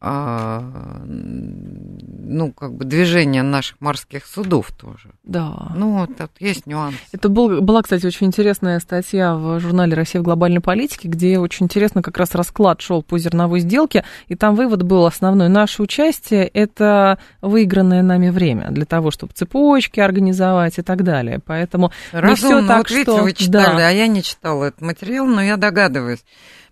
ну, 0.02 2.52
как 2.52 2.74
бы 2.74 2.84
движение 2.84 3.42
наших 3.42 3.80
морских 3.80 4.26
судов 4.26 4.72
тоже. 4.72 5.10
Да. 5.22 5.70
Ну, 5.76 5.98
вот 5.98 6.16
тут 6.16 6.32
есть 6.40 6.66
нюанс. 6.66 6.96
Это 7.12 7.28
был, 7.28 7.60
была, 7.60 7.82
кстати, 7.82 8.04
очень 8.04 8.26
интересная 8.26 8.80
статья 8.80 9.36
в 9.36 9.60
журнале 9.60 9.94
«Россия 9.94 10.20
в 10.20 10.24
глобальной 10.24 10.60
политике», 10.60 11.08
где 11.08 11.38
очень 11.38 11.66
интересно 11.66 12.02
как 12.02 12.18
раз 12.18 12.34
расклад 12.34 12.80
шел 12.80 13.04
по 13.04 13.16
зерновой 13.16 13.60
сделке, 13.60 14.04
и 14.26 14.34
там 14.34 14.56
вывод 14.56 14.82
был 14.82 15.06
основной. 15.06 15.48
Наше 15.48 15.82
участие– 15.82 16.48
это 16.54 17.18
выигранное 17.40 18.02
нами 18.02 18.30
время 18.30 18.72
для 18.72 18.86
того, 18.86 19.12
чтобы 19.12 19.34
цепочки 19.34 20.00
организовать 20.00 20.80
и 20.80 20.82
так 20.82 21.04
далее. 21.04 21.38
Поэтому 21.44 21.92
Разумно. 22.10 22.30
не 22.30 22.34
все 22.34 22.66
так, 22.66 22.78
вот 22.78 22.90
видите, 22.90 23.12
что... 23.12 23.22
вы 23.22 23.32
читали, 23.34 23.76
да. 23.76 23.88
а 23.88 23.92
я 23.92 24.08
не 24.08 24.24
читала 24.24 24.64
этот 24.64 24.80
материал, 24.80 25.26
но 25.26 25.42
я 25.42 25.56
догадываюсь. 25.56 26.24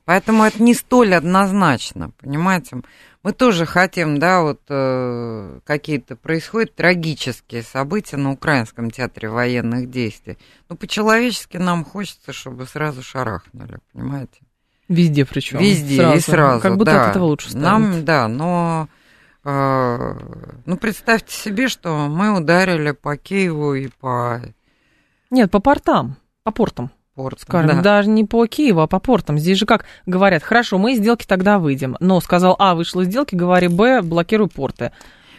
Поэтому 0.04 0.44
это 0.44 0.62
не 0.62 0.74
столь 0.74 1.14
однозначно, 1.14 2.10
понимаете? 2.20 2.82
Мы 3.22 3.32
тоже 3.32 3.66
хотим, 3.66 4.18
да, 4.18 4.40
вот 4.40 4.60
э, 4.68 5.60
какие-то 5.64 6.16
происходят 6.16 6.74
трагические 6.74 7.62
события 7.62 8.16
на 8.16 8.32
Украинском 8.32 8.90
театре 8.90 9.28
военных 9.28 9.90
действий. 9.90 10.38
Но 10.68 10.76
по-человечески 10.76 11.58
нам 11.58 11.84
хочется, 11.84 12.32
чтобы 12.32 12.66
сразу 12.66 13.02
шарахнули, 13.02 13.78
понимаете? 13.92 14.40
Везде 14.88 15.24
причем. 15.26 15.58
Везде 15.58 15.96
сразу. 15.96 16.16
и 16.16 16.20
сразу. 16.20 16.62
Как 16.62 16.76
будто 16.76 16.90
да. 16.90 17.04
от 17.04 17.10
этого 17.10 17.24
лучше 17.24 17.50
станет. 17.50 17.64
Нам, 17.64 18.04
да, 18.04 18.26
но 18.26 18.88
э, 19.44 20.18
ну 20.64 20.76
представьте 20.78 21.32
себе, 21.32 21.68
что 21.68 22.08
мы 22.08 22.36
ударили 22.36 22.92
по 22.92 23.16
Киеву 23.16 23.74
и 23.74 23.88
по 24.00 24.40
Нет, 25.30 25.50
по 25.50 25.60
портам, 25.60 26.16
по 26.42 26.50
портам. 26.50 26.90
Порту. 27.14 27.42
Скажем, 27.42 27.76
да. 27.76 27.82
даже 27.82 28.08
не 28.08 28.24
по 28.24 28.46
Киеву, 28.46 28.80
а 28.80 28.86
по 28.86 29.00
портам. 29.00 29.38
Здесь 29.38 29.58
же 29.58 29.66
как 29.66 29.84
говорят, 30.06 30.42
хорошо, 30.42 30.78
мы 30.78 30.94
из 30.94 30.98
сделки 30.98 31.26
тогда 31.26 31.58
выйдем. 31.58 31.96
Но 32.00 32.20
сказал 32.20 32.56
А, 32.58 32.74
вышел 32.74 33.00
из 33.00 33.08
сделки, 33.08 33.34
говори 33.34 33.68
Б, 33.68 34.02
блокируй 34.02 34.48
порты. 34.48 34.92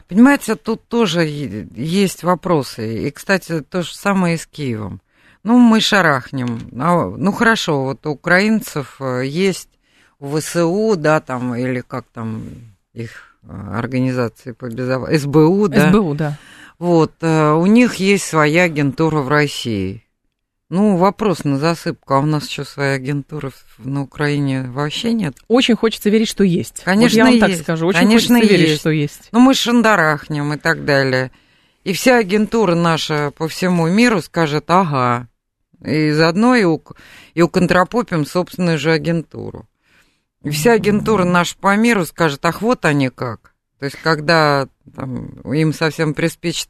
Понимаете, 0.08 0.56
тут 0.56 0.88
тоже 0.88 1.24
есть 1.24 2.24
вопросы. 2.24 3.08
И, 3.08 3.12
кстати, 3.12 3.62
то 3.62 3.82
же 3.82 3.96
самое 3.96 4.36
и 4.36 4.38
с 4.38 4.46
Киевом. 4.46 5.02
Ну, 5.44 5.58
мы 5.58 5.80
шарахнем. 5.80 6.60
А, 6.80 7.10
Ну, 7.10 7.32
хорошо, 7.32 7.86
вот 7.86 8.06
у 8.06 8.12
украинцев 8.12 8.98
э, 9.00 9.24
есть 9.26 9.70
ВСУ, 10.20 10.96
да, 10.98 11.20
там, 11.20 11.56
или 11.56 11.82
как 11.82 12.06
там 12.14 12.44
их 12.94 13.38
э, 13.44 13.74
организации 13.74 14.52
по 14.52 14.66
безопасности, 14.66 15.24
СБУ, 15.24 15.68
да. 15.68 15.90
СБУ, 15.90 16.14
да. 16.14 16.38
Вот, 16.78 17.14
э, 17.22 17.52
у 17.54 17.66
них 17.66 17.96
есть 17.96 18.26
своя 18.26 18.64
агентура 18.64 19.22
в 19.22 19.30
России. 19.30 20.04
Ну, 20.72 20.96
вопрос 20.96 21.44
на 21.44 21.58
засыпку, 21.58 22.14
а 22.14 22.20
у 22.20 22.26
нас 22.26 22.48
что, 22.48 22.64
своей 22.64 22.96
агентуры 22.96 23.52
на 23.78 24.04
Украине 24.04 24.64
вообще 24.70 25.12
нет? 25.12 25.36
Очень 25.50 25.76
хочется 25.76 26.10
верить, 26.10 26.30
что 26.30 26.46
есть. 26.46 26.82
Конечно, 26.86 27.26
вот 27.26 27.26
я 27.26 27.32
вам 27.32 27.40
так 27.42 27.50
есть. 27.50 27.64
скажу. 27.64 27.88
Очень 27.88 28.00
Конечно, 28.00 28.36
хочется 28.36 28.56
верить, 28.56 28.70
есть. 28.70 28.80
что 28.80 28.90
есть. 28.90 29.28
Ну, 29.34 29.42
мы 29.42 29.54
шандарахнем 29.54 30.54
и 30.54 30.58
так 30.58 30.86
далее. 30.86 31.32
И 31.84 31.92
вся 31.92 32.20
агентура 32.20 32.74
наша 32.74 33.32
по 33.32 33.50
всему 33.50 33.86
миру 33.90 34.22
скажет 34.22 34.64
«ага». 34.70 35.28
И 35.84 36.12
заодно 36.12 36.56
и, 36.56 36.64
ук- 36.64 36.96
и 37.34 37.42
уконтропопим 37.42 38.26
собственную 38.26 38.80
же 38.80 38.94
агентуру. 38.94 39.68
И 40.46 40.52
вся 40.52 40.72
агентура 40.72 41.26
наша 41.26 41.58
по 41.58 41.76
миру 41.76 42.06
скажет 42.06 42.46
«ах, 42.46 42.62
вот 42.62 42.86
они 42.86 43.10
как». 43.10 43.56
То 43.80 43.86
есть, 43.88 43.98
когда 44.02 44.70
там, 44.96 45.32
им 45.52 45.74
совсем 45.74 46.14
приспичит, 46.14 46.70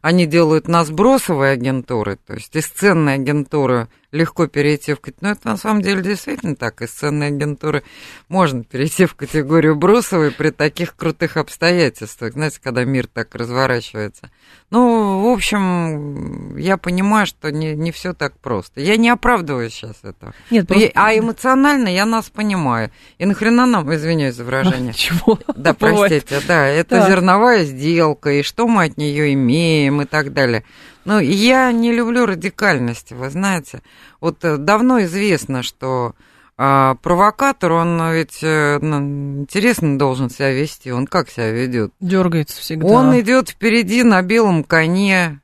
они 0.00 0.26
делают 0.26 0.68
нас 0.68 0.90
бросовой 0.90 1.52
агентурой, 1.52 2.16
то 2.16 2.34
есть 2.34 2.54
из 2.56 2.66
ценной 2.68 3.14
агентуры 3.14 3.88
легко 4.12 4.46
перейти 4.46 4.94
в... 4.94 5.00
кат- 5.00 5.20
Ну, 5.20 5.28
это 5.30 5.48
на 5.48 5.56
самом 5.56 5.82
деле 5.82 6.02
действительно 6.02 6.56
так. 6.56 6.82
Из 6.82 6.90
ценной 6.90 7.28
агентуры 7.28 7.82
можно 8.28 8.64
перейти 8.64 9.06
в 9.06 9.14
категорию 9.14 9.76
бросовой 9.76 10.30
при 10.32 10.50
таких 10.50 10.96
крутых 10.96 11.36
обстоятельствах. 11.36 12.32
Знаете, 12.32 12.58
когда 12.62 12.84
мир 12.84 13.06
так 13.06 13.34
разворачивается. 13.34 14.30
Ну, 14.70 15.20
в 15.22 15.26
общем, 15.32 16.56
я 16.56 16.76
понимаю, 16.76 17.26
что 17.26 17.50
не, 17.50 17.74
не 17.74 17.92
все 17.92 18.12
так 18.14 18.38
просто. 18.38 18.80
Я 18.80 18.96
не 18.96 19.08
оправдываю 19.08 19.70
сейчас 19.70 19.96
это. 20.02 20.32
Нет, 20.50 20.66
просто... 20.68 20.90
А 20.94 21.16
эмоционально 21.16 21.88
я 21.88 22.06
нас 22.06 22.30
понимаю. 22.30 22.90
И 23.18 23.26
нахрена 23.26 23.66
нам, 23.66 23.92
извиняюсь 23.94 24.34
за 24.34 24.44
выражение, 24.44 24.92
Чего? 24.94 25.38
да, 25.56 25.72
Бывает. 25.74 26.24
простите, 26.24 26.40
да, 26.46 26.66
это 26.66 27.06
зерновая 27.08 27.64
сделка, 27.64 28.30
и 28.30 28.42
что 28.42 28.66
мы 28.68 28.84
от 28.84 28.96
нее 28.96 29.32
имеем, 29.34 30.02
и 30.02 30.04
так 30.04 30.32
далее. 30.32 30.64
Но 31.04 31.20
я 31.20 31.72
не 31.72 31.92
люблю 31.92 32.26
радикальности, 32.26 33.14
вы 33.14 33.30
знаете. 33.30 33.82
Вот 34.20 34.44
э, 34.44 34.56
давно 34.56 35.02
известно, 35.02 35.62
что 35.62 36.14
а, 36.62 36.96
провокатор, 36.96 37.72
он 37.72 38.12
ведь 38.12 38.40
э, 38.42 38.78
ну, 38.82 39.40
интересно 39.40 39.98
должен 39.98 40.28
себя 40.28 40.52
вести. 40.52 40.92
Он 40.92 41.06
как 41.06 41.30
себя 41.30 41.50
ведет? 41.50 41.94
Дергается 42.00 42.60
всегда. 42.60 42.86
Он 42.86 43.18
идет 43.18 43.48
впереди 43.48 44.02
на 44.02 44.20
белом 44.20 44.62
коне. 44.64 45.40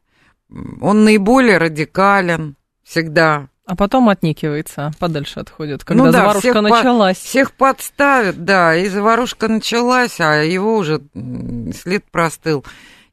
Он 0.51 1.05
наиболее 1.05 1.57
радикален 1.57 2.57
всегда. 2.85 3.49
А 3.65 3.75
потом 3.75 4.11
отникивается, 4.11 4.93
подальше 4.99 5.41
отходит, 5.41 5.85
когда 5.85 6.05
Ну 6.05 6.13
да, 6.13 6.19
заварушка 6.19 6.41
всех 6.41 6.55
по- 6.55 6.61
началась. 6.61 7.17
Всех 7.17 7.53
подставят, 7.53 8.45
да, 8.45 8.77
и 8.77 8.87
заварушка 8.89 9.49
началась, 9.49 10.21
а 10.21 10.43
его 10.43 10.77
уже 10.77 11.01
след 11.75 12.05
простыл 12.11 12.63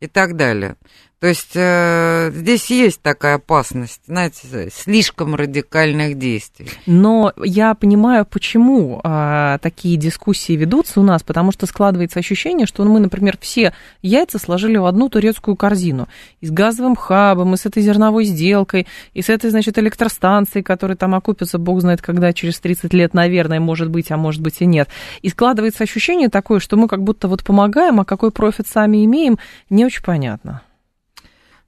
и 0.02 0.08
так 0.08 0.36
далее. 0.36 0.76
То 1.24 1.30
есть 1.30 1.52
э, 1.56 2.32
здесь 2.34 2.70
есть 2.70 3.02
такая 3.02 3.36
опасность, 3.36 4.02
знаете, 4.08 4.70
слишком 4.76 5.36
радикальных 5.36 6.18
действий. 6.18 6.68
Но 6.86 7.32
я 7.42 7.76
понимаю, 7.76 8.26
почему 8.26 9.00
а, 9.06 9.58
такие 9.60 9.96
дискуссии 9.96 10.52
ведутся 10.52 11.00
у 11.00 11.04
нас, 11.04 11.24
потому 11.24 11.54
что 11.54 11.66
складывается 11.66 12.20
ощущение, 12.20 12.68
что 12.68 12.84
мы, 12.84 13.00
например, 13.00 13.38
все 13.40 13.74
яйца 14.02 14.38
сложили 14.38 14.76
в 14.76 14.86
одну 14.86 15.08
турецкую 15.08 15.56
корзину. 15.56 16.10
И 16.42 16.48
с 16.48 16.52
газовым 16.52 16.98
хабом, 16.98 17.54
и 17.54 17.58
с 17.58 17.66
этой 17.66 17.82
зерновой 17.84 18.26
сделкой, 18.26 18.86
и 19.14 19.22
с 19.22 19.30
этой, 19.30 19.50
значит, 19.50 19.78
электростанцией, 19.78 20.62
которая 20.62 20.98
там 20.98 21.16
окупится, 21.16 21.58
бог 21.58 21.80
знает 21.80 22.02
когда, 22.02 22.34
через 22.34 22.60
30 22.60 22.94
лет, 22.94 23.14
наверное, 23.14 23.62
может 23.62 23.90
быть, 23.90 24.12
а 24.12 24.18
может 24.18 24.42
быть 24.42 24.58
и 24.60 24.66
нет. 24.66 24.90
И 25.22 25.30
складывается 25.30 25.86
ощущение 25.86 26.28
такое, 26.28 26.60
что 26.60 26.76
мы 26.76 26.90
как 26.90 27.02
будто 27.02 27.30
вот 27.30 27.46
помогаем, 27.46 28.02
а 28.02 28.04
какой 28.04 28.32
профит 28.32 28.68
сами 28.68 29.06
имеем, 29.06 29.40
не 29.70 29.86
очень 29.86 30.04
понятно. 30.04 30.64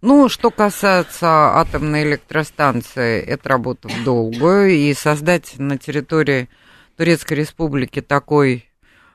Ну, 0.02 0.30
что 0.30 0.52
касается 0.52 1.58
атомной 1.58 2.04
электростанции, 2.04 3.22
это 3.22 3.50
работа 3.50 3.88
в 3.88 4.04
долгую, 4.04 4.70
и 4.72 4.94
создать 4.94 5.58
на 5.58 5.78
территории 5.78 6.50
Турецкой 6.98 7.34
Республики 7.36 8.02
такой 8.02 8.66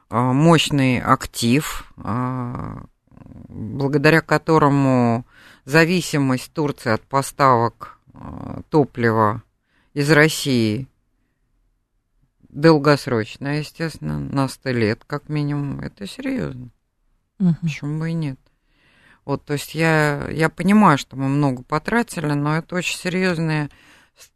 а, 0.08 0.32
мощный 0.32 1.00
актив, 1.00 1.84
а, 1.96 2.82
благодаря 3.48 4.20
которому 4.20 5.24
зависимость 5.64 6.52
Турции 6.52 6.90
от 6.90 7.02
поставок 7.02 7.98
а, 8.12 8.62
топлива 8.70 9.42
из 9.94 10.10
России 10.10 10.88
долгосрочная, 12.48 13.60
естественно, 13.60 14.18
на 14.18 14.48
100 14.48 14.70
лет 14.70 15.04
как 15.06 15.28
минимум, 15.28 15.80
это 15.80 16.06
серьезно. 16.06 16.70
Мгм. 17.38 17.56
Почему 17.62 18.00
бы 18.00 18.10
и 18.10 18.14
нет? 18.14 18.38
Вот, 19.30 19.44
то 19.44 19.52
есть 19.52 19.76
я, 19.76 20.26
я 20.28 20.48
понимаю, 20.48 20.98
что 20.98 21.14
мы 21.14 21.28
много 21.28 21.62
потратили, 21.62 22.32
но 22.32 22.56
это 22.56 22.74
очень 22.74 22.98
серьезные 22.98 23.68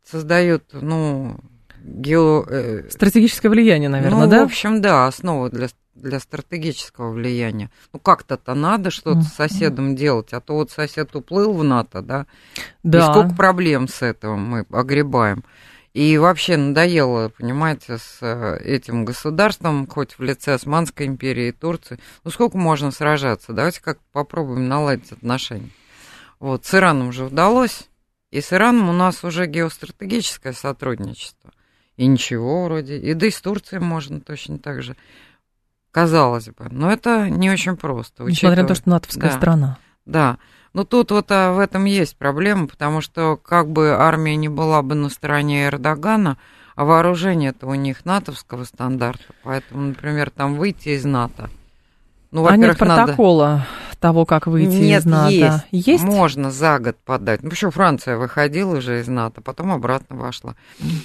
создает, 0.08 0.66
ну, 0.72 1.36
гео... 1.82 2.44
э, 2.48 2.88
Стратегическое 2.90 3.48
влияние, 3.48 3.88
наверное, 3.88 4.26
ну, 4.26 4.30
да? 4.30 4.40
в 4.42 4.44
общем, 4.44 4.80
да, 4.80 5.08
основа 5.08 5.50
для, 5.50 5.66
для 5.96 6.20
стратегического 6.20 7.10
влияния. 7.10 7.72
Ну, 7.92 7.98
как-то-то 7.98 8.54
надо 8.54 8.92
что-то 8.92 9.22
с 9.22 9.32
соседом 9.34 9.96
делать, 9.96 10.32
а 10.32 10.40
то 10.40 10.54
вот 10.54 10.70
сосед 10.70 11.16
уплыл 11.16 11.52
в 11.54 11.64
НАТО, 11.64 12.00
да, 12.00 12.26
и 12.54 12.62
Да. 12.84 13.10
сколько 13.10 13.34
проблем 13.34 13.88
с 13.88 14.00
этого 14.00 14.36
мы 14.36 14.64
огребаем. 14.70 15.42
И 15.94 16.18
вообще 16.18 16.56
надоело, 16.56 17.28
понимаете, 17.28 17.98
с 17.98 18.18
э, 18.20 18.58
этим 18.64 19.04
государством, 19.04 19.86
хоть 19.86 20.18
в 20.18 20.22
лице 20.22 20.54
Османской 20.54 21.06
империи 21.06 21.48
и 21.48 21.52
Турции. 21.52 22.00
Ну, 22.24 22.32
сколько 22.32 22.58
можно 22.58 22.90
сражаться? 22.90 23.52
Давайте 23.52 23.80
как 23.80 24.00
попробуем 24.12 24.68
наладить 24.68 25.12
отношения. 25.12 25.70
Вот, 26.40 26.66
с 26.66 26.74
Ираном 26.74 27.12
же 27.12 27.26
удалось, 27.26 27.88
и 28.32 28.40
с 28.40 28.52
Ираном 28.52 28.88
у 28.88 28.92
нас 28.92 29.22
уже 29.22 29.46
геостратегическое 29.46 30.52
сотрудничество. 30.52 31.52
И 31.96 32.06
ничего 32.06 32.64
вроде, 32.64 32.98
и 32.98 33.14
да 33.14 33.28
и 33.28 33.30
с 33.30 33.40
Турцией 33.40 33.80
можно 33.80 34.20
точно 34.20 34.58
так 34.58 34.82
же, 34.82 34.96
казалось 35.92 36.48
бы. 36.48 36.66
Но 36.72 36.90
это 36.90 37.30
не 37.30 37.50
очень 37.52 37.76
просто. 37.76 38.24
Несмотря 38.24 38.62
на 38.62 38.66
то, 38.68 38.72
учитывая- 38.72 38.74
что 38.74 38.90
натовская 38.90 39.30
Да. 39.30 39.36
страна. 39.36 39.78
Да. 40.06 40.38
Ну, 40.74 40.84
тут 40.84 41.10
вот 41.10 41.30
а, 41.30 41.52
в 41.52 41.58
этом 41.58 41.86
есть 41.86 42.16
проблема, 42.16 42.66
потому 42.66 43.00
что 43.00 43.36
как 43.36 43.70
бы 43.70 43.92
армия 43.92 44.36
не 44.36 44.48
была 44.48 44.82
бы 44.82 44.94
на 44.94 45.08
стороне 45.08 45.66
Эрдогана, 45.66 46.36
а 46.76 46.84
вооружение 46.84 47.50
это 47.50 47.66
у 47.66 47.74
них 47.74 48.04
натовского 48.04 48.64
стандарта, 48.64 49.24
поэтому, 49.42 49.82
например, 49.82 50.30
там 50.30 50.56
выйти 50.56 50.90
из 50.90 51.04
НАТО– 51.04 51.48
ну, 52.34 52.48
а 52.48 52.56
нет 52.56 52.76
протокола 52.76 53.48
надо... 53.48 53.66
того, 54.04 54.26
как 54.26 54.46
выйти 54.46 54.68
нет, 54.68 55.00
из 55.00 55.06
НАТО? 55.06 55.30
Есть. 55.30 55.88
есть. 55.88 56.04
Можно 56.04 56.50
за 56.50 56.78
год 56.78 56.98
подать. 57.06 57.42
Ну, 57.42 57.48
почему 57.48 57.70
Франция 57.70 58.18
выходила 58.18 58.76
уже 58.76 59.00
из 59.00 59.08
НАТО, 59.08 59.40
потом 59.40 59.72
обратно 59.72 60.14
вошла. 60.16 60.56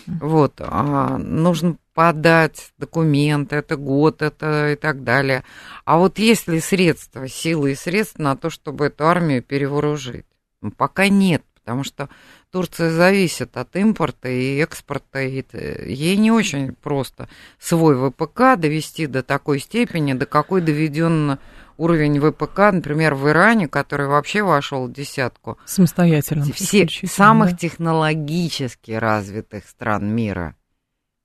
Вот. 0.05 0.55
А, 0.59 1.17
нужно 1.17 1.77
подать 1.93 2.73
документы, 2.77 3.55
это 3.55 3.77
год, 3.77 4.21
это 4.21 4.73
и 4.73 4.75
так 4.75 5.05
далее. 5.05 5.45
А 5.85 5.97
вот 5.97 6.19
есть 6.19 6.49
ли 6.49 6.59
средства, 6.59 7.29
силы 7.29 7.71
и 7.71 7.75
средства 7.75 8.21
на 8.21 8.35
то, 8.35 8.49
чтобы 8.49 8.88
эту 8.88 9.07
армию 9.07 9.41
перевооружить? 9.43 10.25
Ну, 10.62 10.71
пока 10.71 11.07
нет, 11.07 11.41
потому 11.63 11.85
что 11.85 12.09
Турция 12.51 12.89
зависит 12.89 13.55
от 13.55 13.77
импорта 13.77 14.27
и 14.27 14.57
экспорта, 14.57 15.21
и 15.21 15.41
ей 15.85 16.17
не 16.17 16.31
очень 16.31 16.73
просто 16.73 17.29
свой 17.59 17.95
ВПК 17.95 18.57
довести 18.57 19.07
до 19.07 19.23
такой 19.23 19.59
степени, 19.59 20.12
до 20.12 20.25
какой 20.25 20.59
доведен 20.59 21.39
уровень 21.80 22.20
ВПК, 22.20 22.72
например, 22.72 23.15
в 23.15 23.30
Иране, 23.30 23.68
который 23.68 24.08
вообще 24.08 24.44
вошел 24.44 24.88
в 24.88 24.92
десятку. 24.92 25.58
Самостоятельно. 25.65 26.46
Все, 26.54 26.88
самых 27.08 27.52
да? 27.52 27.58
технологически 27.58 28.92
развитых 28.92 29.68
стран 29.68 30.13
мира. 30.13 30.56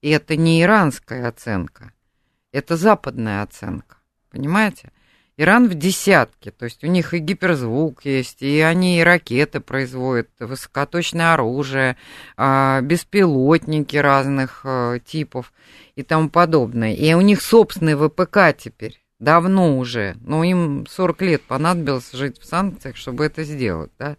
И 0.01 0.11
это 0.11 0.37
не 0.37 0.62
иранская 0.62 1.29
оценка, 1.29 1.93
это 2.53 2.77
западная 2.77 3.43
оценка. 3.43 3.97
Понимаете? 4.31 4.93
Иран 5.37 5.69
в 5.69 5.75
десятке, 5.75 6.53
то 6.53 6.64
есть 6.64 6.85
у 6.85 6.87
них 6.87 7.12
и 7.12 7.19
гиперзвук 7.19 8.05
есть, 8.05 8.40
и 8.40 8.61
они 8.61 9.01
и 9.01 9.03
ракеты 9.03 9.59
производят, 9.59 10.29
высокоточное 10.38 11.35
оружие, 11.35 11.97
а, 12.37 12.81
беспилотники 12.83 13.97
разных 13.97 14.61
э, 14.62 15.01
типов 15.05 15.53
и 15.97 16.05
тому 16.05 16.31
подобное. 16.31 16.95
И 16.95 17.12
у 17.14 17.21
них 17.21 17.43
собственный 17.43 17.97
ВПК 17.97 18.57
теперь, 18.57 19.04
давно 19.24 19.78
уже, 19.78 20.16
но 20.20 20.44
им 20.44 20.87
40 20.88 21.22
лет 21.22 21.42
понадобилось 21.42 22.12
жить 22.12 22.38
в 22.38 22.44
санкциях, 22.44 22.96
чтобы 22.96 23.24
это 23.24 23.44
сделать, 23.44 23.90
да. 23.98 24.16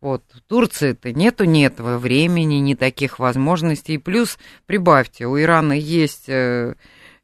Вот, 0.00 0.22
в 0.32 0.40
Турции-то 0.42 1.12
нету 1.12 1.44
ни 1.44 1.66
этого 1.66 1.98
времени, 1.98 2.56
ни 2.56 2.74
таких 2.74 3.18
возможностей. 3.18 3.98
Плюс, 3.98 4.38
прибавьте, 4.66 5.26
у 5.26 5.40
Ирана 5.40 5.72
есть 5.72 6.28
э, 6.28 6.74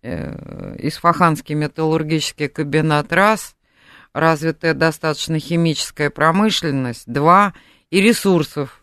Э, 0.02 0.74
Исфаханский 0.78 1.54
металлургический 1.54 2.48
комбинат 2.48 3.12
раз, 3.12 3.54
развитая 4.12 4.74
достаточно 4.74 5.38
химическая 5.38 6.10
промышленность, 6.10 7.04
два, 7.06 7.54
и 7.90 8.00
ресурсов 8.00 8.82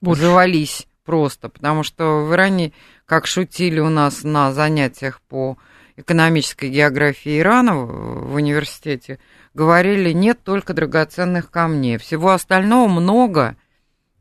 Больше. 0.00 0.22
завались 0.22 0.86
просто, 1.04 1.48
потому 1.48 1.82
что 1.82 2.24
в 2.24 2.32
Иране, 2.32 2.72
как 3.06 3.26
шутили 3.26 3.80
у 3.80 3.88
нас 3.88 4.22
на 4.22 4.52
занятиях 4.52 5.20
по 5.22 5.58
экономической 5.96 6.68
географии 6.68 7.40
Ирана 7.40 7.76
в 7.76 8.34
университете, 8.34 9.18
говорили, 9.54 10.12
нет 10.12 10.38
только 10.44 10.74
драгоценных 10.74 11.50
камней, 11.50 11.98
всего 11.98 12.32
остального 12.32 12.88
много 12.88 13.56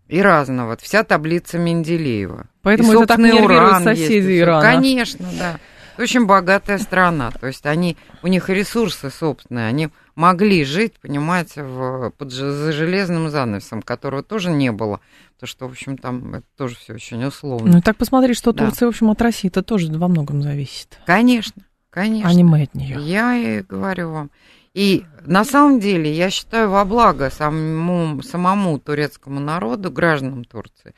и 0.08 0.22
разного, 0.22 0.78
вся 0.78 1.04
таблица 1.04 1.58
Менделеева. 1.58 2.48
Поэтому 2.62 2.94
и, 2.94 2.96
это 2.96 3.08
так 3.08 3.18
нервирует 3.20 3.84
соседей 3.84 4.40
Ирана. 4.40 4.62
Конечно, 4.62 5.28
да. 5.38 5.60
Очень 5.98 6.26
богатая 6.26 6.78
страна, 6.78 7.32
то 7.32 7.48
есть 7.48 7.66
они, 7.66 7.96
у 8.22 8.28
них 8.28 8.50
ресурсы 8.50 9.10
собственные, 9.10 9.68
они 9.68 9.90
могли 10.16 10.66
жить, 10.66 10.94
понимаете, 11.02 11.64
в, 11.64 12.10
под, 12.18 12.32
за 12.32 12.74
железным 12.74 13.30
занавесом, 13.30 13.82
которого 13.82 14.22
тоже 14.22 14.52
не 14.52 14.74
было, 14.74 15.00
то 15.39 15.45
что, 15.45 15.67
в 15.67 15.71
общем, 15.71 15.98
там 15.98 16.36
это 16.36 16.45
тоже 16.58 16.76
все 16.76 16.93
очень 16.93 17.24
условно. 17.24 17.71
Ну, 17.71 17.82
так 17.82 17.98
посмотри, 17.98 18.34
что 18.34 18.54
да. 18.54 18.65
Турция, 18.65 18.88
в 18.88 18.89
общем, 18.89 19.10
от 19.10 19.21
России 19.21 19.50
это 19.50 19.63
тоже 19.63 19.91
во 19.91 20.08
многом 20.08 20.41
зависит. 20.41 21.00
Конечно, 21.06 21.63
конечно. 21.89 22.30
А 22.30 22.34
не 22.34 22.43
мы 22.43 22.63
от 22.63 22.74
нее. 22.74 22.98
Я 23.02 23.36
и 23.36 23.62
говорю 23.62 24.12
вам. 24.12 24.32
И 24.74 25.06
на 25.26 25.45
самом 25.45 25.80
деле 25.80 26.12
я 26.12 26.30
считаю 26.30 26.69
во 26.69 26.84
благо 26.84 27.30
самому, 27.30 28.21
самому 28.21 28.80
турецкому 28.80 29.39
народу, 29.39 29.91
гражданам 29.91 30.43
Турции, 30.43 30.93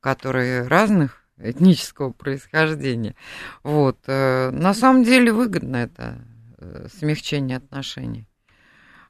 которые 0.00 0.66
разных 0.66 1.22
этнического 1.38 2.10
происхождения. 2.10 3.14
Вот. 3.62 3.98
Э, 4.06 4.50
на 4.50 4.74
самом 4.74 5.04
деле 5.04 5.32
выгодно 5.32 5.76
это 5.76 6.24
э, 6.58 6.88
смягчение 6.98 7.58
отношений. 7.58 8.27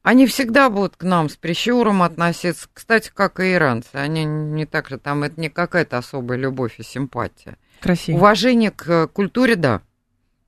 Они 0.03 0.27
всегда 0.27 0.71
будут 0.71 0.97
к 0.97 1.03
нам 1.03 1.29
с 1.29 1.37
прищуром 1.37 2.03
относиться, 2.03 2.69
кстати, 2.73 3.11
как 3.15 3.41
и 3.41 3.53
иранцы. 3.55 3.89
Они 3.95 4.25
не 4.25 4.65
так 4.65 4.89
же, 4.89 4.99
там 4.99 5.23
это 5.23 5.41
не 5.41 5.49
какая-то 5.49 5.99
особая 5.99 6.39
любовь 6.39 6.79
и 6.79 6.83
симпатия. 6.83 7.57
Красиво. 7.81 8.17
Уважение 8.17 8.71
к 8.71 9.09
культуре, 9.09 9.57
да. 9.57 9.83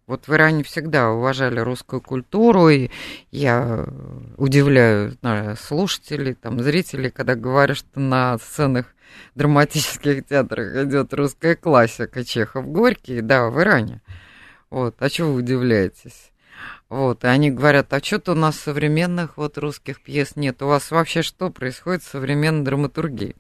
Вот 0.07 0.27
в 0.27 0.35
Иране 0.35 0.65
всегда 0.65 1.11
уважали 1.11 1.61
русскую 1.61 2.01
культуру, 2.01 2.69
и 2.69 2.91
я 3.31 3.87
удивляю 4.39 5.17
слушателей, 5.57 6.35
там, 6.35 6.61
зрителей, 6.61 7.11
когда 7.11 7.37
говорят, 7.37 7.77
что 7.77 8.01
на 8.01 8.37
сценах 8.39 8.87
драматических 9.37 10.27
театрах 10.27 10.85
идет 10.85 11.15
русская 11.15 11.55
классика 11.55 12.25
Чехов 12.25 12.67
Горький, 12.67 13.21
да, 13.21 13.51
в 13.51 13.61
Иране. 13.61 14.01
Вот, 14.69 14.97
а 14.99 15.09
чего 15.11 15.33
вы 15.33 15.41
удивляетесь? 15.41 16.33
Вот, 16.91 17.23
и 17.23 17.29
они 17.29 17.53
говорят, 17.53 17.93
а 17.93 18.03
что-то 18.03 18.33
у 18.33 18.35
нас 18.35 18.59
современных 18.59 19.37
вот 19.37 19.57
русских 19.59 20.01
пьес 20.01 20.35
нет. 20.35 20.61
У 20.61 20.67
вас 20.67 20.91
вообще 20.91 21.23
что 21.23 21.49
происходит 21.49 22.03
в 22.03 22.11
современной 22.11 22.65
драматургии? 22.65 23.37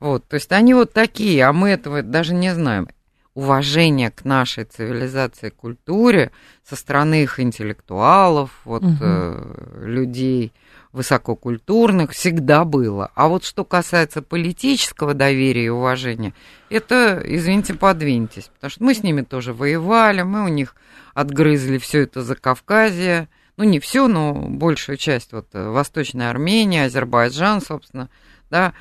Вот, 0.00 0.26
то 0.26 0.34
есть 0.34 0.50
они 0.50 0.74
вот 0.74 0.92
такие, 0.92 1.44
а 1.44 1.52
мы 1.52 1.70
этого 1.70 2.02
даже 2.02 2.34
не 2.34 2.52
знаем. 2.52 2.88
Уважение 3.34 4.10
к 4.10 4.24
нашей 4.24 4.64
цивилизации, 4.64 5.50
культуре 5.50 6.32
со 6.68 6.74
стороны 6.74 7.22
их 7.22 7.38
интеллектуалов, 7.38 8.50
вот 8.64 8.82
угу. 8.82 8.96
э, 9.00 9.84
людей, 9.84 10.52
высококультурных 10.90 12.10
всегда 12.10 12.64
было. 12.64 13.12
А 13.14 13.28
вот 13.28 13.44
что 13.44 13.64
касается 13.64 14.22
политического 14.22 15.14
доверия 15.14 15.66
и 15.66 15.68
уважения, 15.68 16.34
это, 16.68 17.22
извините, 17.24 17.74
подвиньтесь, 17.74 18.50
потому 18.54 18.70
что 18.72 18.82
мы 18.82 18.94
с 18.94 19.04
ними 19.04 19.22
тоже 19.22 19.52
воевали, 19.52 20.22
мы 20.22 20.44
у 20.44 20.48
них 20.48 20.74
отгрызли 21.18 21.78
все 21.78 22.02
это 22.02 22.22
за 22.22 22.36
Кавказье, 22.36 23.28
ну 23.56 23.64
не 23.64 23.80
все, 23.80 24.06
но 24.06 24.34
большую 24.34 24.96
часть, 24.96 25.32
вот 25.32 25.48
э, 25.52 25.68
Восточная 25.68 26.30
Армения, 26.30 26.84
Азербайджан, 26.84 27.60
собственно, 27.60 28.08
да, 28.50 28.72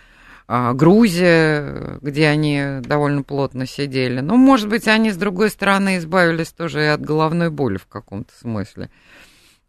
а, 0.47 0.73
Грузия, 0.73 1.97
где 2.01 2.27
они 2.27 2.81
довольно 2.81 3.23
плотно 3.23 3.65
сидели. 3.65 4.19
Ну, 4.19 4.37
может 4.37 4.69
быть, 4.69 4.87
они, 4.87 5.09
с 5.09 5.17
другой 5.17 5.49
стороны, 5.49 5.97
избавились 5.97 6.49
тоже 6.49 6.83
и 6.83 6.87
от 6.87 7.01
головной 7.01 7.49
боли 7.49 7.77
в 7.77 7.87
каком-то 7.87 8.31
смысле. 8.39 8.91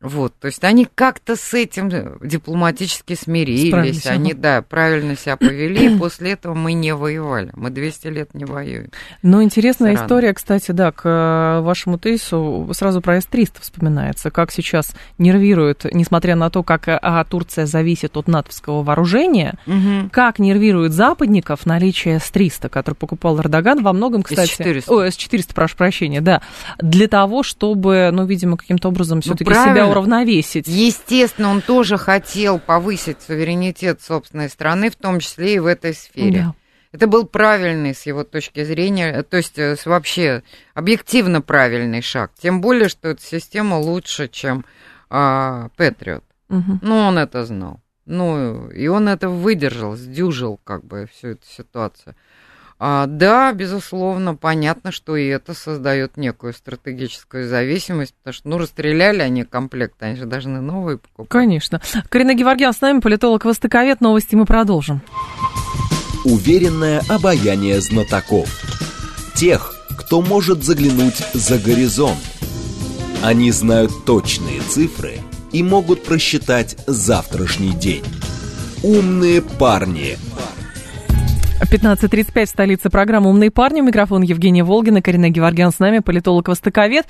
Вот, 0.00 0.32
то 0.38 0.46
есть 0.46 0.62
они 0.62 0.86
как-то 0.94 1.34
с 1.34 1.54
этим 1.54 1.90
дипломатически 2.22 3.14
смирились, 3.14 3.68
Справились, 3.68 4.06
они, 4.06 4.30
ага. 4.30 4.40
да, 4.40 4.62
правильно 4.62 5.16
себя 5.16 5.36
повели, 5.36 5.92
и 5.92 5.98
после 5.98 6.32
этого 6.32 6.54
мы 6.54 6.72
не 6.72 6.94
воевали, 6.94 7.50
мы 7.56 7.70
200 7.70 8.06
лет 8.06 8.32
не 8.32 8.44
воюем. 8.44 8.90
Ну, 9.22 9.42
интересная 9.42 9.94
Странно. 9.94 10.06
история, 10.06 10.34
кстати, 10.34 10.70
да, 10.70 10.92
к 10.92 11.02
э, 11.04 11.62
вашему 11.62 11.98
тейсу 11.98 12.70
сразу 12.74 13.00
про 13.00 13.20
С-300 13.20 13.54
вспоминается, 13.60 14.30
как 14.30 14.52
сейчас 14.52 14.94
нервирует, 15.18 15.84
несмотря 15.92 16.36
на 16.36 16.48
то, 16.48 16.62
как 16.62 16.84
а, 16.86 17.24
Турция 17.24 17.66
зависит 17.66 18.16
от 18.16 18.28
натовского 18.28 18.84
вооружения, 18.84 19.54
угу. 19.66 20.10
как 20.12 20.38
нервирует 20.38 20.92
западников 20.92 21.66
наличие 21.66 22.20
С-300, 22.20 22.68
который 22.68 22.94
покупал 22.94 23.40
Эрдоган 23.40 23.82
во 23.82 23.92
многом, 23.92 24.22
кстати... 24.22 24.62
С-400. 24.62 24.84
Ой, 24.86 25.10
С-400, 25.10 25.54
прошу 25.54 25.76
прощения, 25.76 26.20
да, 26.20 26.40
для 26.78 27.08
того, 27.08 27.42
чтобы, 27.42 28.10
ну, 28.12 28.26
видимо, 28.26 28.56
каким-то 28.56 28.90
образом 28.90 29.22
все 29.22 29.34
таки 29.34 29.50
ну, 29.50 29.64
себя 29.64 29.87
уравновесить. 29.90 30.66
Естественно, 30.66 31.50
он 31.50 31.60
тоже 31.60 31.96
хотел 31.96 32.58
повысить 32.58 33.22
суверенитет 33.22 34.02
собственной 34.02 34.48
страны, 34.48 34.90
в 34.90 34.96
том 34.96 35.20
числе 35.20 35.54
и 35.54 35.58
в 35.58 35.66
этой 35.66 35.94
сфере. 35.94 36.42
Да. 36.46 36.54
Это 36.92 37.06
был 37.06 37.26
правильный 37.26 37.94
с 37.94 38.06
его 38.06 38.24
точки 38.24 38.64
зрения, 38.64 39.22
то 39.22 39.36
есть 39.36 39.58
э, 39.58 39.76
вообще 39.84 40.42
объективно 40.72 41.42
правильный 41.42 42.00
шаг. 42.00 42.32
Тем 42.40 42.60
более, 42.62 42.88
что 42.88 43.08
эта 43.08 43.22
система 43.22 43.76
лучше, 43.76 44.28
чем 44.28 44.64
а, 45.10 45.68
Патриот. 45.76 46.24
Угу. 46.48 46.78
Ну, 46.80 46.96
он 46.96 47.18
это 47.18 47.44
знал. 47.44 47.80
Ну, 48.06 48.70
и 48.70 48.86
он 48.86 49.06
это 49.08 49.28
выдержал, 49.28 49.96
сдюжил 49.96 50.58
как 50.64 50.82
бы 50.84 51.06
всю 51.12 51.28
эту 51.28 51.46
ситуацию. 51.46 52.16
А, 52.80 53.06
да, 53.06 53.52
безусловно, 53.52 54.36
понятно, 54.36 54.92
что 54.92 55.16
и 55.16 55.26
это 55.26 55.52
создает 55.52 56.16
некую 56.16 56.52
стратегическую 56.52 57.48
зависимость, 57.48 58.14
потому 58.14 58.32
что, 58.32 58.48
ну, 58.48 58.58
расстреляли 58.58 59.20
они 59.20 59.42
комплект, 59.44 60.00
они 60.00 60.16
же 60.16 60.26
должны 60.26 60.60
новые 60.60 60.98
покупать. 60.98 61.28
Конечно. 61.30 61.80
Карина 62.08 62.34
Геворгян 62.34 62.72
с 62.72 62.80
нами, 62.80 63.00
политолог-востоковед. 63.00 64.00
Новости 64.00 64.36
мы 64.36 64.44
продолжим. 64.44 65.02
Уверенное 66.24 67.02
обаяние 67.08 67.80
знатоков. 67.80 68.48
Тех, 69.34 69.74
кто 69.98 70.20
может 70.20 70.62
заглянуть 70.62 71.18
за 71.34 71.58
горизонт. 71.58 72.18
Они 73.24 73.50
знают 73.50 74.04
точные 74.04 74.60
цифры 74.60 75.18
и 75.52 75.64
могут 75.64 76.04
просчитать 76.04 76.76
завтрашний 76.86 77.72
день. 77.72 78.04
«Умные 78.84 79.42
парни». 79.42 80.16
15.35 81.64 82.46
в 82.46 82.48
столице 82.48 82.88
программы 82.88 83.30
«Умные 83.30 83.50
парни». 83.50 83.80
Микрофон 83.80 84.22
Евгения 84.22 84.62
Волгина, 84.62 85.02
Карина 85.02 85.28
Геворгян 85.28 85.72
с 85.72 85.78
нами, 85.78 85.98
политолог-востоковед. 85.98 87.06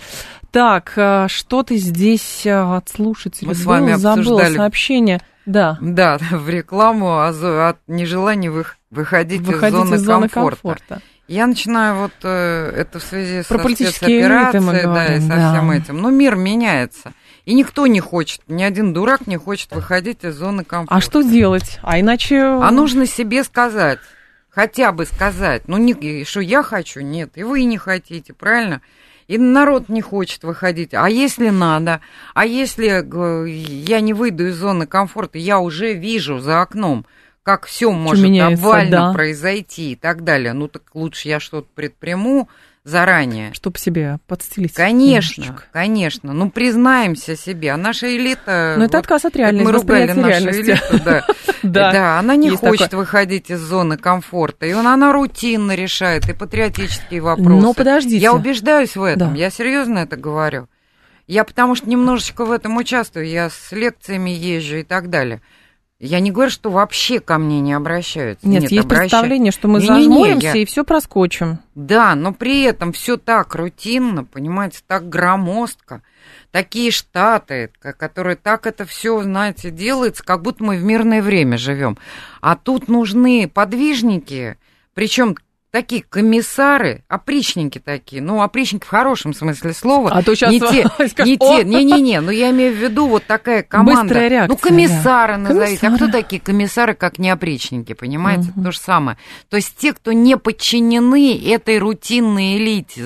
Так, 0.50 0.94
э, 0.96 1.26
что 1.28 1.62
ты 1.62 1.76
здесь 1.76 2.46
э, 2.46 2.54
от 2.54 2.88
слушателей 2.88 3.48
Мы 3.48 3.54
с 3.54 3.64
вами 3.64 3.92
был, 3.92 3.98
забыла 3.98 4.22
обсуждали... 4.22 4.56
сообщение. 4.56 5.20
Да. 5.44 5.78
Да, 5.80 6.18
в 6.30 6.48
рекламу 6.48 7.20
от 7.20 7.76
нежелания 7.86 8.50
выходить, 8.90 9.42
выходить 9.42 9.74
из 9.74 9.84
зоны, 9.84 9.94
из 9.94 10.00
зоны 10.00 10.28
комфорта. 10.28 10.62
комфорта. 10.62 11.02
Я 11.28 11.46
начинаю 11.46 11.96
вот 11.96 12.12
э, 12.22 12.72
это 12.74 13.00
в 13.00 13.02
связи 13.02 13.46
Про 13.46 13.58
со 13.58 13.68
спецоперацией, 13.68 14.82
да, 14.84 15.14
и 15.14 15.20
со 15.20 15.28
да. 15.28 15.52
всем 15.52 15.70
этим. 15.70 15.98
Ну, 15.98 16.10
мир 16.10 16.36
меняется. 16.36 17.12
И 17.44 17.54
никто 17.54 17.86
не 17.86 18.00
хочет, 18.00 18.40
ни 18.48 18.62
один 18.62 18.94
дурак 18.94 19.26
не 19.26 19.36
хочет 19.36 19.72
выходить 19.72 20.24
из 20.24 20.36
зоны 20.36 20.64
комфорта. 20.64 20.94
А 20.94 21.00
что 21.00 21.22
делать? 21.22 21.78
А 21.82 22.00
иначе... 22.00 22.40
А 22.42 22.70
нужно 22.70 23.06
себе 23.06 23.44
сказать, 23.44 23.98
хотя 24.58 24.90
бы 24.90 25.06
сказать, 25.06 25.68
ну, 25.68 25.76
не, 25.76 26.24
что 26.24 26.40
я 26.40 26.64
хочу, 26.64 26.98
нет, 26.98 27.30
и 27.36 27.44
вы 27.44 27.62
не 27.62 27.78
хотите, 27.78 28.32
правильно? 28.32 28.82
И 29.28 29.38
народ 29.38 29.88
не 29.88 30.00
хочет 30.00 30.42
выходить. 30.42 30.94
А 30.94 31.08
если 31.08 31.50
надо? 31.50 32.00
А 32.34 32.44
если 32.44 33.02
г- 33.02 33.48
я 33.48 34.00
не 34.00 34.14
выйду 34.14 34.48
из 34.48 34.56
зоны 34.56 34.88
комфорта, 34.88 35.38
я 35.38 35.60
уже 35.60 35.94
вижу 35.94 36.40
за 36.40 36.60
окном, 36.60 37.06
как 37.44 37.66
все 37.66 37.92
может 37.92 38.24
меняется, 38.24 38.64
обвально 38.64 38.90
да. 38.90 39.12
произойти 39.12 39.92
и 39.92 39.94
так 39.94 40.24
далее. 40.24 40.54
Ну 40.54 40.66
так 40.66 40.82
лучше 40.92 41.28
я 41.28 41.38
что-то 41.38 41.68
предприму 41.76 42.48
заранее. 42.88 43.52
Чтобы 43.52 43.78
себе 43.78 44.18
подстелить. 44.26 44.72
Конечно, 44.72 45.42
немножечко. 45.42 45.68
конечно. 45.72 46.32
Ну, 46.32 46.50
признаемся 46.50 47.36
себе. 47.36 47.72
А 47.72 47.76
наша 47.76 48.14
элита... 48.16 48.74
Но 48.78 48.84
это 48.84 48.96
вот 48.96 49.00
отказ 49.04 49.24
от 49.24 49.36
реальности, 49.36 49.66
Мы 49.66 49.72
ругали 49.72 50.12
нашу 50.12 50.50
элиту, 50.50 51.04
да. 51.04 51.24
Да. 51.64 51.92
Да, 51.92 52.18
она 52.20 52.36
не 52.36 52.50
есть 52.50 52.60
хочет 52.60 52.90
такое. 52.90 53.00
выходить 53.00 53.50
из 53.50 53.58
зоны 53.58 53.96
комфорта. 53.96 54.64
И 54.64 54.70
она, 54.70 54.94
она 54.94 55.12
рутинно 55.12 55.74
решает 55.74 56.28
и 56.28 56.32
патриотические 56.32 57.20
вопросы. 57.20 57.50
Но 57.50 57.74
подождите. 57.74 58.18
Я 58.18 58.32
убеждаюсь 58.32 58.94
в 58.94 59.02
этом. 59.02 59.34
Да. 59.34 59.38
Я 59.38 59.50
серьезно 59.50 59.98
это 59.98 60.16
говорю. 60.16 60.68
Я 61.26 61.42
потому 61.44 61.74
что 61.74 61.90
немножечко 61.90 62.44
в 62.44 62.52
этом 62.52 62.76
участвую. 62.76 63.26
Я 63.26 63.50
с 63.50 63.72
лекциями 63.72 64.30
езжу 64.30 64.76
и 64.76 64.82
так 64.84 65.10
далее. 65.10 65.42
Я 66.00 66.20
не 66.20 66.30
говорю, 66.30 66.50
что 66.50 66.70
вообще 66.70 67.18
ко 67.18 67.38
мне 67.38 67.60
не 67.60 67.72
обращаются. 67.72 68.46
Нет, 68.46 68.62
есть 68.62 68.72
обращаются. 68.78 69.16
представление, 69.18 69.50
что 69.50 69.66
мы 69.66 69.80
Не-не-не, 69.80 70.04
зажмуримся 70.04 70.46
я- 70.46 70.62
и 70.62 70.64
все 70.64 70.84
проскочим. 70.84 71.58
Да, 71.74 72.14
но 72.14 72.32
при 72.32 72.62
этом 72.62 72.92
все 72.92 73.16
так 73.16 73.52
рутинно, 73.56 74.24
понимаете, 74.24 74.78
так 74.86 75.08
громоздко. 75.08 76.02
Такие 76.52 76.92
штаты, 76.92 77.70
ко- 77.80 77.92
которые 77.94 78.36
так 78.36 78.66
это 78.66 78.86
все, 78.86 79.20
знаете, 79.22 79.70
делается, 79.70 80.22
как 80.24 80.42
будто 80.42 80.62
мы 80.62 80.76
в 80.76 80.84
мирное 80.84 81.20
время 81.20 81.58
живем. 81.58 81.98
А 82.40 82.54
тут 82.54 82.86
нужны 82.86 83.50
подвижники, 83.52 84.56
причем 84.94 85.36
такие 85.70 86.02
комиссары, 86.02 87.04
опричники 87.08 87.78
такие, 87.78 88.22
ну, 88.22 88.42
опричники 88.42 88.84
в 88.84 88.88
хорошем 88.88 89.34
смысле 89.34 89.72
слова. 89.72 90.10
А 90.12 90.22
то 90.22 90.34
сейчас 90.34 90.50
не 90.52 90.60
те, 90.60 90.86
скажешь, 91.08 91.26
не 91.26 91.36
те, 91.38 91.64
не-не-не, 91.64 92.20
ну 92.20 92.30
я 92.30 92.50
имею 92.50 92.72
в 92.72 92.76
виду 92.76 93.06
вот 93.06 93.24
такая 93.26 93.62
команда. 93.62 94.02
Быстрая 94.02 94.28
реакция, 94.28 94.48
Ну, 94.48 94.56
комиссары 94.56 95.32
да. 95.34 95.38
назовите. 95.38 95.86
А 95.86 95.90
кто 95.90 95.98
Комиссары. 95.98 96.12
такие 96.12 96.40
комиссары, 96.40 96.94
как 96.94 97.18
не 97.18 97.30
опричники, 97.30 97.92
понимаете? 97.92 98.50
Мгм. 98.54 98.64
То 98.64 98.72
же 98.72 98.78
самое. 98.78 99.18
То 99.50 99.56
есть 99.56 99.76
те, 99.76 99.92
кто 99.92 100.12
не 100.12 100.36
подчинены 100.36 101.38
этой 101.52 101.78
рутинной 101.78 102.56
элите, 102.56 103.02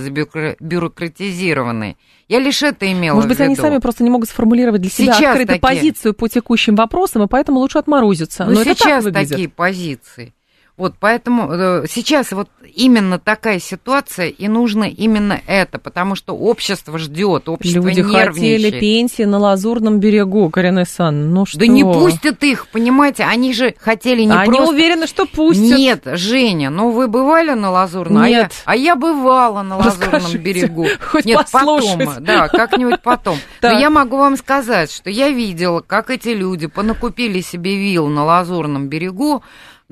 бюрократизированной. 0.60 1.96
Я 2.28 2.38
лишь 2.38 2.62
это 2.62 2.90
имела 2.90 3.16
Может 3.16 3.28
быть, 3.28 3.36
в 3.36 3.40
виду. 3.40 3.46
они 3.50 3.56
сами 3.56 3.78
просто 3.78 4.04
не 4.04 4.10
могут 4.10 4.28
сформулировать 4.28 4.80
для 4.80 4.90
себя 4.90 5.12
Сейчас 5.12 5.30
открыто 5.32 5.54
такие. 5.54 5.60
позицию 5.60 6.14
по 6.14 6.28
текущим 6.28 6.74
вопросам, 6.76 7.22
и 7.24 7.26
поэтому 7.26 7.58
лучше 7.58 7.78
отморозиться. 7.78 8.44
Ну, 8.46 8.52
Но 8.54 8.64
сейчас 8.64 9.04
такие 9.04 9.48
позиции. 9.48 10.32
Вот 10.78 10.94
поэтому 10.98 11.52
э, 11.52 11.84
сейчас 11.86 12.32
вот 12.32 12.48
именно 12.74 13.18
такая 13.18 13.60
ситуация, 13.60 14.28
и 14.28 14.48
нужно 14.48 14.84
именно 14.84 15.38
это, 15.46 15.78
потому 15.78 16.14
что 16.14 16.34
общество 16.34 16.98
ждет, 16.98 17.50
общество 17.50 17.80
Люди 17.86 18.00
нервничает. 18.00 18.34
хотели 18.34 18.80
пенсии 18.80 19.24
на 19.24 19.38
Лазурном 19.38 20.00
берегу, 20.00 20.48
Карина 20.48 20.86
Сан. 20.86 21.32
Ну 21.34 21.44
что? 21.44 21.58
Да 21.58 21.66
не 21.66 21.84
пустят 21.84 22.42
их, 22.42 22.68
понимаете, 22.68 23.24
они 23.24 23.52
же 23.52 23.74
хотели 23.78 24.22
не 24.22 24.32
Они 24.32 24.50
просто... 24.50 24.70
уверены, 24.72 25.06
что 25.06 25.26
пустят. 25.26 25.78
Нет, 25.78 26.02
Женя, 26.14 26.70
ну 26.70 26.90
вы 26.90 27.06
бывали 27.06 27.52
на 27.52 27.70
Лазурном? 27.70 28.22
А 28.22 28.28
я- 28.28 28.38
Нет. 28.44 28.52
А 28.64 28.74
я, 28.74 28.96
бывала 28.96 29.60
на 29.62 29.76
Лазурном 29.76 30.10
Расскажите, 30.14 30.38
берегу. 30.38 30.86
хоть 31.00 31.26
Нет, 31.26 31.36
послушать. 31.52 31.98
потом, 31.98 32.24
да, 32.24 32.48
как-нибудь 32.48 33.02
потом. 33.02 33.36
Но 33.62 33.78
я 33.78 33.90
могу 33.90 34.16
вам 34.16 34.38
сказать, 34.38 34.90
что 34.90 35.10
я 35.10 35.28
видела, 35.28 35.80
как 35.80 36.08
эти 36.08 36.30
люди 36.30 36.66
понакупили 36.66 37.40
себе 37.42 37.76
вилл 37.76 38.08
на 38.08 38.24
Лазурном 38.24 38.88
берегу. 38.88 39.42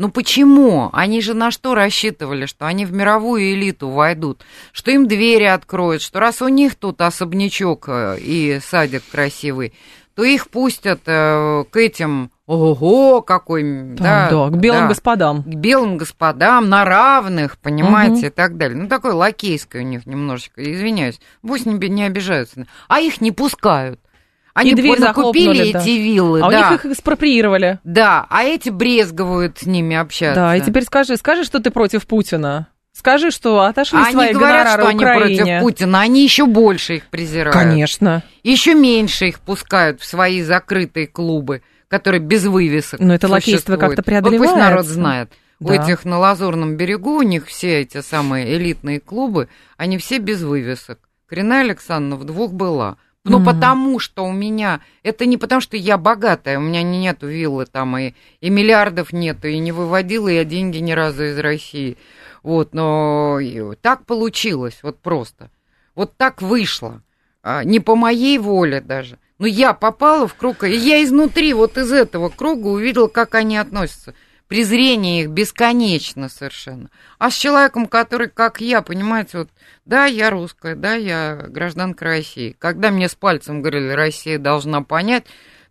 Ну 0.00 0.10
почему? 0.10 0.88
Они 0.94 1.20
же 1.20 1.34
на 1.34 1.50
что 1.50 1.74
рассчитывали? 1.74 2.46
Что 2.46 2.64
они 2.64 2.86
в 2.86 2.92
мировую 2.94 3.52
элиту 3.52 3.90
войдут, 3.90 4.42
что 4.72 4.90
им 4.90 5.06
двери 5.06 5.44
откроют, 5.44 6.00
что 6.00 6.20
раз 6.20 6.40
у 6.40 6.48
них 6.48 6.76
тут 6.76 7.02
особнячок 7.02 7.84
э, 7.90 8.16
и 8.18 8.60
садик 8.62 9.02
красивый, 9.12 9.74
то 10.14 10.24
их 10.24 10.48
пустят 10.48 11.02
э, 11.04 11.64
к 11.70 11.76
этим, 11.76 12.30
ого, 12.46 13.20
какой, 13.20 13.62
Да, 13.62 14.30
да, 14.30 14.48
да, 14.48 14.56
к 14.56 14.58
белым 14.58 14.84
да, 14.84 14.88
господам. 14.88 15.42
к 15.42 15.54
белым 15.54 15.98
господам 15.98 16.70
на 16.70 16.86
равных, 16.86 17.58
понимаете, 17.58 18.28
и 18.28 18.30
так 18.30 18.56
далее. 18.56 18.78
Ну, 18.78 18.88
такое 18.88 19.12
лакейское 19.12 19.82
у 19.82 19.84
них 19.84 20.06
немножечко, 20.06 20.62
извиняюсь, 20.62 21.20
пусть 21.42 21.66
не, 21.66 21.74
не 21.74 22.04
обижаются. 22.04 22.66
А 22.88 23.00
их 23.00 23.20
не 23.20 23.32
пускают. 23.32 24.00
Они 24.54 24.74
дверь 24.74 24.98
да. 24.98 25.12
эти 25.80 25.90
виллы, 25.90 26.40
А 26.40 26.48
у 26.48 26.50
да, 26.50 26.70
них 26.70 26.84
их 26.84 26.92
экспроприировали. 26.92 27.78
да, 27.84 28.26
а 28.28 28.42
эти 28.44 28.68
брезговают 28.70 29.58
с 29.58 29.66
ними 29.66 29.96
общаться. 29.96 30.34
Да, 30.40 30.56
и 30.56 30.60
теперь 30.60 30.84
скажи, 30.84 31.16
скажи, 31.16 31.44
что 31.44 31.60
ты 31.60 31.70
против 31.70 32.06
Путина. 32.06 32.66
Скажи, 32.92 33.30
что 33.30 33.62
отошли 33.62 33.98
они 33.98 34.12
свои 34.12 34.32
говорят, 34.32 34.68
что 34.72 34.88
они 34.88 35.04
против 35.04 35.60
Путина, 35.62 36.00
они 36.00 36.22
еще 36.24 36.46
больше 36.46 36.96
их 36.96 37.06
презирают. 37.06 37.54
Конечно. 37.56 38.22
Еще 38.42 38.74
меньше 38.74 39.28
их 39.28 39.40
пускают 39.40 40.00
в 40.00 40.04
свои 40.04 40.42
закрытые 40.42 41.06
клубы, 41.06 41.62
которые 41.88 42.20
без 42.20 42.44
вывесок 42.44 43.00
Но 43.00 43.14
это 43.14 43.28
лакейство 43.28 43.76
как-то 43.76 44.02
Вот 44.02 44.04
пусть 44.04 44.06
народ 44.26 44.44
преодолевается. 44.46 44.92
знает. 44.92 45.32
У 45.60 45.68
Да. 45.68 45.74
этих 45.76 46.04
на 46.04 46.18
Лазурном 46.18 46.76
берегу, 46.76 47.18
у 47.18 47.22
них 47.22 47.46
все 47.46 47.80
эти 47.82 48.00
самые 48.00 48.56
элитные 48.56 48.98
клубы, 48.98 49.48
они 49.76 49.96
все 49.98 50.18
без 50.18 50.42
вывесок. 50.42 50.98
Крина 51.28 51.60
Александровна 51.60 52.16
в 52.16 52.24
двух 52.24 52.52
была. 52.52 52.96
Ну, 53.24 53.38
Мгм. 53.38 53.44
потому 53.44 53.98
что 53.98 54.24
у 54.24 54.32
меня... 54.32 54.80
Это 55.02 55.26
не 55.26 55.36
потому, 55.36 55.60
что 55.60 55.76
я 55.76 55.98
богатая, 55.98 56.58
у 56.58 56.62
меня 56.62 56.82
не 56.82 56.98
нету 56.98 57.26
виллы 57.26 57.66
там, 57.66 57.98
и, 57.98 58.14
и 58.40 58.48
миллиардов 58.48 59.12
нету, 59.12 59.46
и 59.48 59.58
не 59.58 59.72
выводила 59.72 60.28
я 60.28 60.44
деньги 60.44 60.78
ни 60.78 60.92
разу 60.92 61.24
из 61.24 61.38
России. 61.38 61.98
Вот, 62.42 62.72
но 62.72 63.38
так 63.82 64.06
получилось, 64.06 64.78
вот 64.82 64.98
просто. 65.00 65.50
Вот 65.94 66.16
так 66.16 66.40
вышло. 66.40 67.02
А, 67.42 67.62
не 67.62 67.78
по 67.80 67.94
моей 67.94 68.38
воле 68.38 68.80
даже. 68.80 69.18
Но 69.38 69.46
я 69.46 69.74
попала 69.74 70.26
в 70.26 70.34
круг, 70.34 70.64
и 70.64 70.70
я 70.70 71.02
изнутри, 71.04 71.52
вот 71.52 71.76
из 71.76 71.92
этого 71.92 72.30
круга 72.30 72.68
увидела, 72.68 73.08
как 73.08 73.34
они 73.34 73.58
относятся. 73.58 74.14
Презрение 74.50 75.22
их 75.22 75.30
бесконечно 75.30 76.28
совершенно. 76.28 76.90
А 77.20 77.30
с 77.30 77.34
человеком, 77.36 77.86
который, 77.86 78.28
как 78.28 78.60
я, 78.60 78.82
понимаете, 78.82 79.38
вот, 79.38 79.48
да, 79.84 80.06
я 80.06 80.28
русская, 80.28 80.74
да, 80.74 80.94
я 80.96 81.36
гражданка 81.48 82.04
России. 82.04 82.56
Когда 82.58 82.90
мне 82.90 83.08
с 83.08 83.14
пальцем 83.14 83.62
говорили, 83.62 83.90
Россия 83.92 84.40
должна 84.40 84.82
понять, 84.82 85.22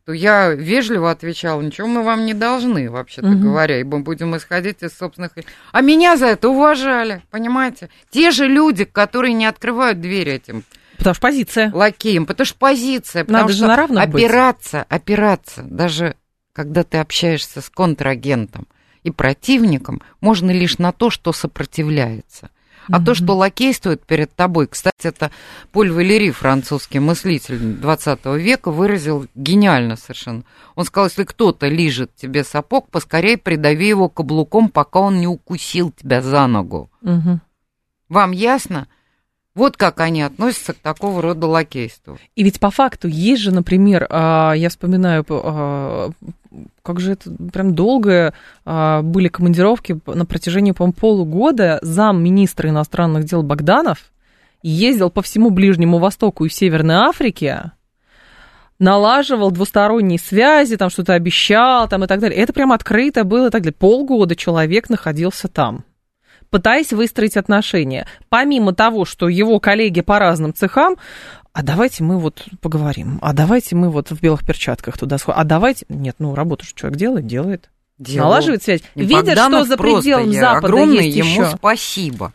то 0.06 0.14
я 0.14 0.52
вежливо 0.52 1.12
отвечала, 1.12 1.62
ничего 1.62 1.90
мы 1.90 2.04
вам 2.04 2.26
не 2.26 2.34
должны, 2.34 2.90
вообще-то 2.90 3.28
Мгм. 3.28 3.42
говоря, 3.42 3.82
ибо 3.82 3.98
будем 4.00 4.38
исходить 4.38 4.82
из 4.82 4.98
собственных... 4.98 5.34
А 5.74 5.82
меня 5.82 6.16
за 6.16 6.28
это 6.28 6.48
уважали, 6.48 7.22
понимаете? 7.32 7.90
Те 8.10 8.32
же 8.32 8.48
люди, 8.48 8.86
которые 8.86 9.34
не 9.34 9.46
открывают 9.46 10.00
дверь 10.00 10.30
этим 10.30 10.64
Потому 10.98 11.16
что 11.16 11.22
позиция. 11.22 11.70
лакеем, 11.74 12.26
потому 12.26 12.46
что 12.46 12.58
позиция, 12.58 13.26
потому 13.26 13.42
Надо 13.44 13.52
же 13.52 13.58
что 13.58 13.68
на 13.68 13.76
равных 13.76 14.08
быть. 14.10 14.24
опираться, 14.24 14.86
опираться, 14.88 15.64
даже 15.64 16.16
когда 16.60 16.84
ты 16.84 16.98
общаешься 16.98 17.62
с 17.62 17.70
контрагентом 17.70 18.68
и 19.04 19.12
противником, 19.12 20.02
можно 20.20 20.52
лишь 20.52 20.78
на 20.78 20.92
то, 20.92 21.10
что 21.10 21.32
сопротивляется. 21.32 22.50
А 22.90 22.96
то, 22.98 23.12
Мгм. 23.12 23.16
что 23.16 23.38
лакействует 23.38 24.06
перед 24.06 24.36
тобой, 24.36 24.68
кстати, 24.68 25.08
это 25.08 25.32
Поль 25.72 25.90
Валери, 25.90 26.32
французский 26.32 27.00
мыслитель 27.00 27.60
20 27.78 28.36
века, 28.36 28.72
выразил 28.72 29.26
гениально 29.36 29.96
совершенно. 29.96 30.44
Он 30.76 30.84
сказал, 30.84 31.08
если 31.08 31.24
кто-то 31.24 31.70
лижет 31.70 32.14
тебе 32.18 32.44
сапог, 32.44 32.90
поскорее 32.90 33.38
придави 33.38 33.88
его 33.88 34.10
каблуком, 34.10 34.68
пока 34.68 35.00
он 35.00 35.22
не 35.22 35.28
укусил 35.28 35.94
тебя 35.94 36.22
за 36.22 36.46
ногу. 36.48 36.92
Мгм. 37.02 37.40
Вам 38.10 38.32
ясно? 38.32 38.90
Вот 39.56 39.78
как 39.78 40.00
они 40.00 40.22
относятся 40.22 40.74
к 40.74 40.78
такого 40.78 41.22
рода 41.22 41.48
лакейству. 41.48 42.20
И 42.36 42.44
ведь 42.44 42.60
по 42.60 42.70
факту 42.70 43.08
есть 43.08 43.42
же, 43.42 43.52
например, 43.52 44.08
а, 44.10 44.54
я 44.54 44.70
вспоминаю, 44.70 45.26
а, 45.30 46.12
как 46.84 47.00
же 47.00 47.14
это 47.14 47.32
прям 47.52 47.74
долго 47.74 48.34
а, 48.64 49.02
были 49.02 49.28
командировки 49.28 50.00
на 50.06 50.26
протяжении, 50.26 50.72
по-моему, 50.72 50.94
полугода. 50.94 51.80
Замминистра 51.82 52.70
иностранных 52.70 53.26
дел 53.26 53.42
Богданов 53.42 54.12
ездил 54.62 55.10
по 55.10 55.22
всему 55.22 55.50
Ближнему 55.50 55.98
Востоку 55.98 56.46
и 56.46 56.50
Северной 56.50 56.96
Африке, 56.96 57.72
налаживал 58.78 59.52
двусторонние 59.52 60.20
связи, 60.20 60.78
там 60.78 60.90
что-то 60.90 61.14
обещал, 61.14 61.88
там 61.90 62.04
и 62.04 62.08
так 62.08 62.20
далее. 62.20 62.40
Это 62.40 62.54
прям 62.54 62.72
открыто 62.72 63.24
было 63.24 63.48
и 63.48 63.50
так 63.50 63.64
далее. 63.64 63.76
Полгода 63.78 64.36
человек 64.36 64.90
находился 64.90 65.48
там 65.48 65.84
пытаясь 66.50 66.92
выстроить 66.94 67.38
отношения. 67.38 68.08
Помимо 68.30 68.74
того, 68.74 69.06
что 69.06 69.28
его 69.28 69.60
коллеги 69.60 70.02
по 70.02 70.20
разным 70.20 70.54
цехам, 70.54 70.98
а 71.54 71.64
давайте 71.64 72.04
мы 72.04 72.20
вот 72.20 72.46
поговорим, 72.62 73.20
а 73.22 73.34
давайте 73.34 73.76
мы 73.76 73.90
вот 73.90 74.12
в 74.12 74.22
белых 74.22 74.46
перчатках 74.46 74.98
туда 74.98 75.18
сходим, 75.18 75.40
а 75.40 75.44
давайте... 75.44 75.86
Нет, 75.90 76.16
ну 76.20 76.36
работу 76.36 76.66
же 76.66 76.74
человек 76.76 76.98
делает, 76.98 77.28
делает. 77.28 77.70
Делал. 77.98 78.30
Налаживает 78.30 78.64
связь. 78.64 78.82
Не 78.96 79.04
Видят, 79.04 79.38
что 79.38 79.66
за 79.66 79.78
пределом 79.78 80.32
Запада 80.32 80.68
огромное 80.68 81.04
есть 81.04 81.18
ему 81.18 81.30
еще. 81.32 81.58
спасибо. 81.58 82.32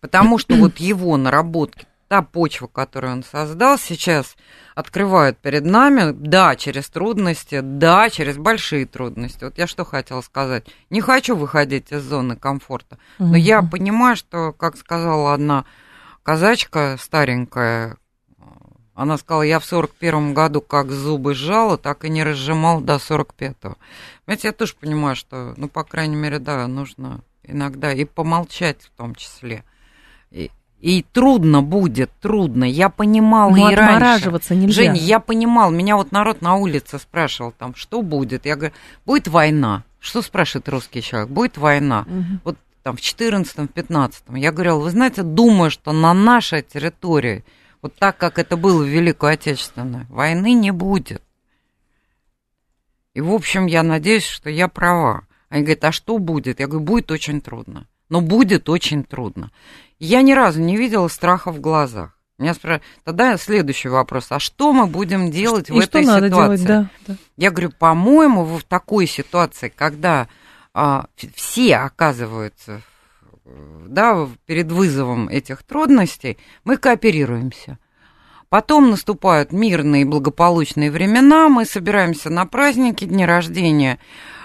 Потому 0.00 0.38
что 0.38 0.54
вот 0.54 0.78
его 0.78 1.16
наработки, 1.16 1.86
та 2.12 2.20
почва, 2.20 2.66
которую 2.66 3.14
он 3.14 3.24
создал 3.24 3.78
сейчас, 3.78 4.36
открывают 4.74 5.38
перед 5.38 5.64
нами, 5.64 6.12
да, 6.12 6.56
через 6.56 6.90
трудности, 6.90 7.60
да, 7.62 8.10
через 8.10 8.36
большие 8.36 8.84
трудности. 8.84 9.44
Вот 9.44 9.56
я 9.56 9.66
что 9.66 9.86
хотела 9.86 10.20
сказать. 10.20 10.66
Не 10.90 11.00
хочу 11.00 11.34
выходить 11.34 11.90
из 11.90 12.02
зоны 12.02 12.36
комфорта, 12.36 12.98
но 13.18 13.34
я 13.38 13.62
понимаю, 13.62 14.16
что, 14.16 14.52
как 14.52 14.76
сказала 14.76 15.32
одна 15.32 15.64
казачка 16.22 16.98
старенькая, 17.00 17.96
она 18.94 19.16
сказала, 19.16 19.40
я 19.40 19.58
в 19.58 19.64
сорок 19.64 19.92
первом 19.92 20.34
году 20.34 20.60
как 20.60 20.90
зубы 20.90 21.32
сжала, 21.32 21.78
так 21.78 22.04
и 22.04 22.10
не 22.10 22.22
разжимал 22.24 22.82
до 22.82 22.98
сорок 22.98 23.32
пятого. 23.32 23.78
Понимаете, 24.26 24.48
я 24.48 24.52
тоже 24.52 24.74
понимаю, 24.78 25.16
что, 25.16 25.54
ну, 25.56 25.66
по 25.66 25.82
крайней 25.82 26.16
мере, 26.16 26.38
да, 26.38 26.66
нужно 26.66 27.22
иногда 27.42 27.90
и 27.90 28.04
помолчать 28.04 28.82
в 28.82 28.90
том 28.98 29.14
числе. 29.14 29.64
И, 30.30 30.50
и 30.82 31.04
трудно 31.12 31.62
будет, 31.62 32.10
трудно. 32.20 32.64
Я 32.64 32.88
понимала 32.88 33.50
Но 33.50 33.70
и 33.70 33.74
раньше. 33.74 33.94
отмораживаться 33.94 34.54
нельзя. 34.56 34.82
Женя, 34.82 35.00
я 35.00 35.20
понимал. 35.20 35.70
Меня 35.70 35.96
вот 35.96 36.10
народ 36.10 36.42
на 36.42 36.56
улице 36.56 36.98
спрашивал 36.98 37.52
там, 37.56 37.76
что 37.76 38.02
будет. 38.02 38.46
Я 38.46 38.56
говорю, 38.56 38.74
будет 39.06 39.28
война. 39.28 39.84
Что 40.00 40.22
спрашивает 40.22 40.68
русский 40.68 41.00
человек? 41.00 41.30
Будет 41.30 41.56
война. 41.56 42.04
Мгм. 42.08 42.40
Вот 42.42 42.56
там 42.82 42.96
в 42.96 43.00
14-м, 43.00 43.70
15-м. 43.72 44.34
Я 44.34 44.50
говорила, 44.50 44.80
вы 44.80 44.90
знаете, 44.90 45.22
думаю, 45.22 45.70
что 45.70 45.92
на 45.92 46.12
нашей 46.14 46.62
территории, 46.62 47.44
вот 47.80 47.94
так, 47.94 48.16
как 48.18 48.40
это 48.40 48.56
было 48.56 48.82
в 48.82 48.88
Великую 48.88 49.34
Отечественную, 49.34 50.06
войны 50.08 50.52
не 50.52 50.72
будет. 50.72 51.22
И, 53.14 53.20
в 53.20 53.32
общем, 53.32 53.66
я 53.66 53.84
надеюсь, 53.84 54.26
что 54.26 54.50
я 54.50 54.66
права. 54.66 55.28
Они 55.48 55.62
говорят, 55.62 55.84
а 55.84 55.92
что 55.92 56.18
будет? 56.18 56.58
Я 56.58 56.66
говорю, 56.66 56.84
будет 56.84 57.12
очень 57.12 57.40
трудно. 57.40 57.86
Но 58.08 58.20
будет 58.20 58.68
очень 58.68 59.04
трудно. 59.04 59.52
Я 60.04 60.22
ни 60.22 60.32
разу 60.32 60.60
не 60.60 60.76
видела 60.76 61.06
страха 61.06 61.52
в 61.52 61.60
глазах. 61.60 62.10
Меня 62.36 62.54
спрашивают, 62.54 62.82
тогда 63.04 63.36
следующий 63.36 63.88
вопрос, 63.88 64.26
а 64.30 64.40
что 64.40 64.72
мы 64.72 64.86
будем 64.86 65.30
делать 65.30 65.70
в 65.70 65.76
И 65.76 65.80
что 65.82 65.98
этой 66.00 66.06
надо 66.06 66.26
ситуации? 66.26 66.66
делать, 66.66 66.88
да, 67.06 67.14
да. 67.14 67.16
Я 67.36 67.50
говорю, 67.52 67.70
по-моему, 67.70 68.42
в 68.44 68.64
такой 68.64 69.06
ситуации, 69.06 69.72
когда 69.74 70.26
а, 70.74 71.06
все 71.36 71.76
оказываются 71.76 72.80
да, 73.86 74.14
в- 74.14 74.36
перед 74.44 74.72
вызовом 74.72 75.28
этих 75.28 75.62
трудностей, 75.62 76.36
мы 76.64 76.78
кооперируемся. 76.78 77.78
Потом 78.48 78.90
наступают 78.90 79.52
мирные 79.52 80.02
и 80.02 80.04
благополучные 80.04 80.90
времена, 80.90 81.48
мы 81.48 81.64
собираемся 81.64 82.28
на 82.28 82.44
праздники, 82.46 83.04
дни 83.04 83.24
рождения, 83.24 84.00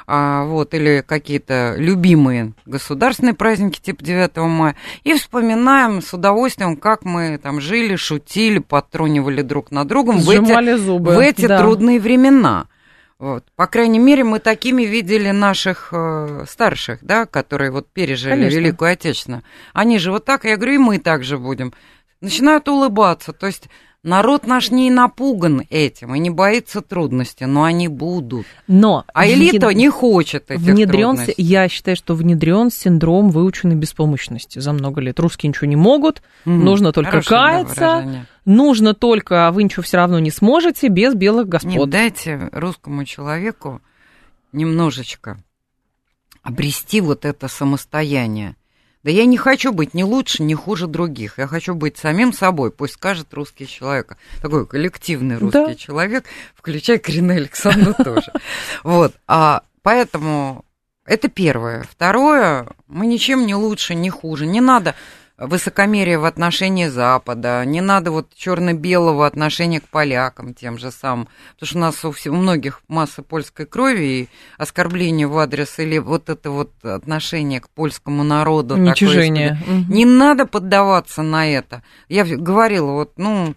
а, 0.09 0.45
вот, 0.45 0.73
или 0.73 1.03
какие-то 1.05 1.75
любимые 1.77 2.53
государственные 2.65 3.33
праздники 3.33 3.81
типа 3.81 4.01
9 4.03 4.37
мая, 4.37 4.75
и 5.03 5.13
вспоминаем 5.13 6.01
с 6.01 6.13
удовольствием, 6.13 6.77
как 6.77 7.03
мы 7.03 7.37
там 7.37 7.59
жили, 7.59 7.97
шутили, 7.97 8.59
подтрунивали 8.59 9.41
друг 9.41 9.69
на 9.69 9.83
другом 9.83 10.19
в 10.19 10.29
эти 10.29 10.45
Сжимали 10.45 10.75
зубы. 10.75 11.13
в 11.13 11.19
эти 11.19 11.45
да. 11.45 11.59
трудные 11.59 11.99
времена. 11.99 12.67
Вот. 13.19 13.43
По 13.55 13.67
крайней 13.67 13.99
мере, 13.99 14.23
мы 14.23 14.39
такими 14.39 14.83
видели 14.83 15.31
наших 15.31 15.89
э, 15.91 16.45
старших, 16.47 16.99
да, 17.01 17.25
которые 17.25 17.71
вот 17.71 17.87
пережили 17.91 18.31
Конечно. 18.31 18.57
Великую 18.57 18.91
Отечественную. 18.91 19.43
Они 19.73 19.99
же 19.99 20.11
вот 20.11 20.23
так, 20.23 20.45
я 20.45 20.55
говорю, 20.55 20.75
и 20.75 20.77
мы 20.77 20.99
так 20.99 21.23
же 21.23 21.37
будем. 21.37 21.73
Начинают 22.21 22.67
улыбаться. 22.69 23.33
То 23.33 23.47
есть 23.47 23.69
народ 24.03 24.47
наш 24.47 24.71
не 24.71 24.89
напуган 24.89 25.63
этим 25.69 26.15
и 26.15 26.19
не 26.19 26.29
боится 26.29 26.81
трудностей, 26.81 27.45
но 27.45 27.63
они 27.63 27.87
будут. 27.87 28.45
Но 28.67 29.03
А 29.13 29.27
элита 29.27 29.73
не 29.73 29.89
хочет 29.89 30.49
этих 30.51 30.61
внедрен, 30.63 31.15
трудностей. 31.15 31.33
я 31.37 31.67
считаю, 31.67 31.97
что 31.97 32.15
внедрен 32.15 32.69
синдром 32.71 33.29
выученной 33.31 33.75
беспомощности 33.75 34.59
за 34.59 34.71
много 34.73 35.01
лет. 35.01 35.19
Русские 35.19 35.49
ничего 35.49 35.67
не 35.67 35.75
могут, 35.75 36.21
Мгм. 36.45 36.63
нужно 36.63 36.91
только 36.93 37.11
Хорошее, 37.11 37.39
каяться, 37.39 37.73
выражение. 37.75 38.25
нужно 38.45 38.93
только, 38.93 39.47
а 39.47 39.51
вы 39.51 39.63
ничего 39.63 39.83
все 39.83 39.97
равно 39.97 40.19
не 40.19 40.31
сможете 40.31 40.87
без 40.87 41.13
белых 41.15 41.47
господ. 41.49 41.71
Нет, 41.73 41.89
дайте 41.89 42.49
русскому 42.53 43.03
человеку 43.05 43.81
немножечко 44.53 45.37
обрести 46.43 47.01
вот 47.01 47.25
это 47.25 47.47
самостояние. 47.49 48.55
Да 49.03 49.11
я 49.11 49.25
не 49.25 49.37
хочу 49.37 49.71
быть 49.71 49.93
ни 49.93 50.03
лучше, 50.03 50.43
ни 50.43 50.53
хуже 50.53 50.87
других. 50.87 51.37
Я 51.37 51.47
хочу 51.47 51.75
быть 51.75 51.97
самим 51.97 52.33
собой, 52.33 52.71
пусть 52.71 52.95
скажет 52.95 53.33
русский 53.33 53.67
человек. 53.67 54.17
Такой 54.41 54.65
коллективный 54.65 55.37
русский 55.37 55.65
Да. 55.65 55.75
человек, 55.75 56.25
включая 56.55 56.97
Карину 56.97 57.33
Александру 57.33 57.93
тоже. 58.03 58.31
Вот, 58.83 59.13
а 59.27 59.61
поэтому 59.81 60.65
это 61.05 61.29
первое. 61.29 61.83
Второе, 61.89 62.67
мы 62.87 63.07
ничем 63.07 63.45
не 63.45 63.55
лучше, 63.55 63.95
не 63.95 64.09
хуже. 64.09 64.45
Не 64.45 64.59
надо 64.61 64.93
высокомерие 65.37 66.17
в 66.17 66.25
отношении 66.25 66.87
Запада, 66.87 67.63
не 67.65 67.81
надо 67.81 68.11
вот 68.11 68.33
черно-белого 68.35 69.25
отношения 69.25 69.79
к 69.79 69.87
полякам 69.87 70.53
тем 70.53 70.77
же 70.79 70.91
самым, 70.91 71.27
потому 71.53 71.67
что 71.67 71.77
у 71.77 71.81
нас 71.81 72.05
у, 72.05 72.11
всех, 72.11 72.33
у 72.33 72.35
многих 72.35 72.81
масса 72.87 73.21
польской 73.21 73.65
крови 73.65 74.03
и 74.03 74.29
оскорбление 74.57 75.27
в 75.27 75.37
адрес 75.37 75.77
или 75.77 75.99
вот 75.99 76.29
это 76.29 76.49
вот 76.49 76.71
отношение 76.83 77.61
к 77.61 77.69
польскому 77.69 78.23
народу. 78.23 78.69
такое 78.69 78.87
Уничижение. 78.87 79.61
Мгм. 79.67 79.93
не 79.93 80.05
надо 80.05 80.47
поддаваться 80.47 81.21
на 81.21 81.47
это. 81.47 81.83
Я 82.09 82.25
говорила, 82.25 82.91
вот, 82.91 83.13
ну, 83.17 83.55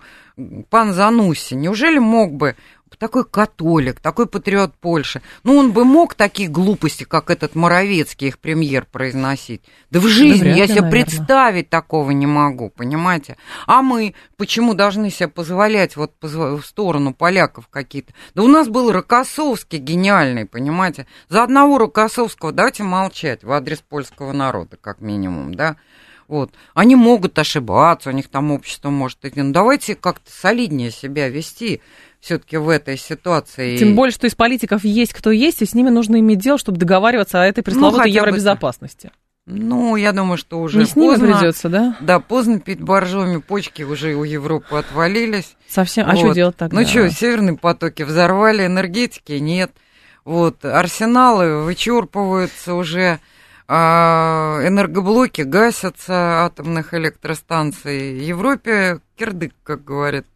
пан 0.68 0.92
Зануси, 0.92 1.54
неужели 1.54 1.98
мог 1.98 2.32
бы 2.32 2.56
такой 3.00 3.24
католик, 3.24 3.98
такой 3.98 4.26
патриот 4.26 4.74
Польши, 4.74 5.22
ну, 5.42 5.56
он 5.56 5.72
бы 5.72 5.84
мог 5.84 6.14
такие 6.14 6.48
глупости, 6.48 7.04
как 7.04 7.30
этот 7.30 7.54
Моровецкий, 7.54 8.28
их 8.28 8.38
премьер, 8.38 8.84
произносить? 8.84 9.62
Да 9.90 10.00
в 10.00 10.06
жизни 10.06 10.42
вряд 10.42 10.56
я 10.56 10.66
себе 10.66 10.82
наверное. 10.82 10.90
представить 10.90 11.70
такого 11.70 12.10
не 12.10 12.26
могу, 12.26 12.68
понимаете? 12.68 13.38
А 13.66 13.80
мы 13.80 14.14
почему 14.36 14.74
должны 14.74 15.10
себе 15.10 15.28
позволять 15.28 15.96
вот 15.96 16.12
в 16.20 16.62
сторону 16.62 17.14
поляков 17.14 17.68
какие-то? 17.68 18.12
Да 18.34 18.42
у 18.42 18.48
нас 18.48 18.68
был 18.68 18.92
Рокоссовский 18.92 19.78
гениальный, 19.78 20.44
понимаете? 20.44 21.06
За 21.30 21.42
одного 21.42 21.78
Рокоссовского 21.78 22.52
давайте 22.52 22.82
молчать 22.82 23.42
в 23.44 23.50
адрес 23.50 23.78
польского 23.80 24.32
народа, 24.32 24.76
как 24.76 25.00
минимум, 25.00 25.54
да? 25.54 25.76
Вот. 26.30 26.52
Они 26.74 26.94
могут 26.94 27.36
ошибаться, 27.40 28.10
у 28.10 28.12
них 28.12 28.28
там 28.28 28.52
общество 28.52 28.88
может 28.88 29.24
идти. 29.24 29.42
Но 29.42 29.52
давайте 29.52 29.96
как-то 29.96 30.30
солиднее 30.30 30.92
себя 30.92 31.28
вести 31.28 31.80
все-таки 32.20 32.56
в 32.56 32.68
этой 32.68 32.96
ситуации. 32.96 33.76
Тем 33.76 33.96
более, 33.96 34.12
что 34.12 34.28
из 34.28 34.36
политиков 34.36 34.84
есть 34.84 35.12
кто 35.12 35.32
есть, 35.32 35.60
и 35.60 35.66
с 35.66 35.74
ними 35.74 35.88
нужно 35.90 36.20
иметь 36.20 36.38
дело, 36.38 36.56
чтобы 36.56 36.78
договариваться 36.78 37.42
о 37.42 37.46
этой 37.46 37.64
пресловутой 37.64 38.04
хотя 38.12 38.20
бы 38.22 38.28
евробезопасности. 38.28 39.10
Ну, 39.46 39.96
я 39.96 40.12
думаю, 40.12 40.36
что 40.38 40.60
уже 40.60 40.78
Не 40.78 40.84
с 40.84 40.94
ними 40.94 41.08
поздно. 41.08 41.36
придется, 41.36 41.68
да? 41.68 41.96
Да, 42.00 42.20
поздно 42.20 42.60
пить 42.60 42.80
боржоми, 42.80 43.38
почки 43.40 43.82
уже 43.82 44.14
у 44.14 44.22
Европы 44.22 44.76
отвалились. 44.76 45.56
Совсем. 45.68 46.06
А 46.06 46.10
Вот. 46.12 46.18
что 46.20 46.32
делать 46.32 46.56
тогда? 46.56 46.78
Ну 46.78 46.86
что, 46.86 47.10
северные 47.10 47.56
потоки 47.56 48.04
взорвали, 48.04 48.66
энергетики 48.66 49.32
нет. 49.32 49.72
Вот, 50.24 50.64
арсеналы 50.64 51.64
вычерпываются 51.64 52.74
уже, 52.74 53.18
а, 53.18 53.18
энергоблоки 53.70 55.42
гасятся 55.42 56.44
атомных 56.44 56.92
электростанций. 56.94 58.14
В 58.14 58.22
Европе 58.22 59.00
кирдык, 59.16 59.52
как 59.62 59.84
говорят 59.84 60.26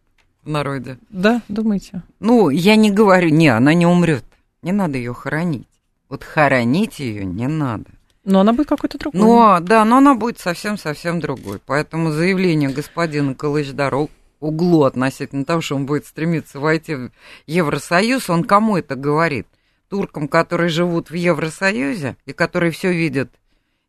в 0.43 0.49
народе. 0.49 0.97
Да, 1.09 1.41
думаете? 1.49 2.03
Ну, 2.19 2.49
я 2.49 2.75
не 2.75 2.91
говорю, 2.91 3.29
не, 3.29 3.49
она 3.49 3.73
не 3.73 3.85
умрет. 3.85 4.23
Не 4.61 4.71
надо 4.71 4.97
ее 4.97 5.13
хоронить. 5.13 5.67
Вот 6.07 6.23
хоронить 6.23 6.99
ее 6.99 7.25
не 7.25 7.47
надо. 7.47 7.85
Но 8.23 8.39
она 8.39 8.53
будет 8.53 8.69
какой-то 8.69 8.97
другой. 8.97 9.21
Но, 9.21 9.59
да, 9.59 9.85
но 9.85 9.97
она 9.97 10.15
будет 10.15 10.39
совсем-совсем 10.39 11.19
другой. 11.19 11.59
Поэтому 11.63 12.11
заявление 12.11 12.69
господина 12.69 13.35
Калыч-Дару 13.35 14.09
углу 14.39 14.83
относительно 14.83 15.45
того, 15.45 15.61
что 15.61 15.75
он 15.75 15.85
будет 15.85 16.05
стремиться 16.05 16.59
войти 16.59 16.95
в 16.95 17.11
Евросоюз, 17.47 18.29
он 18.29 18.43
кому 18.43 18.77
это 18.77 18.95
говорит? 18.95 19.47
Туркам, 19.95 20.27
которые 20.27 20.67
живут 20.67 21.09
в 21.09 21.13
Евросоюзе 21.13 22.17
и 22.25 22.33
которые 22.33 22.71
все 22.73 22.91
видят 22.91 23.31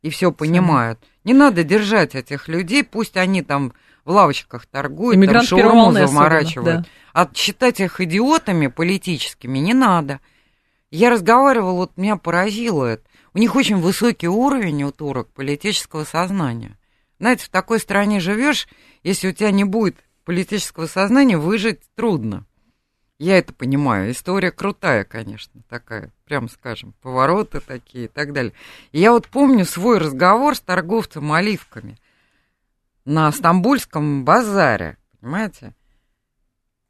и 0.02 0.09
все 0.11 0.30
понимают. 0.30 1.00
Не 1.24 1.34
надо 1.34 1.64
держать 1.64 2.14
этих 2.14 2.46
людей, 2.46 2.84
пусть 2.84 3.16
они 3.16 3.42
там 3.42 3.72
в 4.04 4.12
лавочках 4.12 4.66
торгуют, 4.66 5.16
Иммигрант 5.16 5.48
там 5.48 5.59
шаурму 5.59 5.92
заморачивают. 5.92 6.82
да. 6.82 6.84
А 7.12 7.28
считать 7.34 7.80
их 7.80 8.00
идиотами 8.00 8.68
политическими 8.68 9.59
не 9.59 9.74
надо. 9.74 10.20
Я 10.92 11.11
разговаривала, 11.11 11.72
вот 11.72 11.96
меня 11.96 12.16
поразило 12.16 12.84
это. 12.84 13.02
У 13.34 13.38
них 13.38 13.57
очень 13.57 13.78
высокий 13.78 14.28
уровень 14.28 14.84
у 14.84 14.92
турок 14.92 15.26
политического 15.32 16.04
сознания. 16.04 16.78
Знаете, 17.18 17.46
в 17.46 17.48
такой 17.48 17.80
стране 17.80 18.20
живешь, 18.20 18.68
если 19.02 19.30
у 19.30 19.32
тебя 19.32 19.50
не 19.50 19.64
будет 19.64 19.96
политического 20.24 20.86
сознания, 20.86 21.36
выжить 21.36 21.80
трудно. 21.96 22.46
Я 23.18 23.38
это 23.38 23.54
понимаю. 23.54 24.10
История 24.10 24.50
крутая, 24.50 25.04
конечно, 25.04 25.62
такая, 25.68 26.12
прям 26.26 26.48
скажем, 26.48 26.92
повороты 27.00 27.60
такие 27.60 28.04
и 28.06 28.08
так 28.08 28.32
далее. 28.32 28.52
И 28.92 29.00
я 29.00 29.12
вот 29.12 29.28
помню 29.28 29.64
свой 29.64 29.98
разговор 29.98 30.54
с 30.54 30.60
торговцем 30.60 31.32
оливками 31.32 31.98
на 33.06 33.32
Стамбульском 33.32 34.24
базаре, 34.24 34.98
понимаете? 35.20 35.74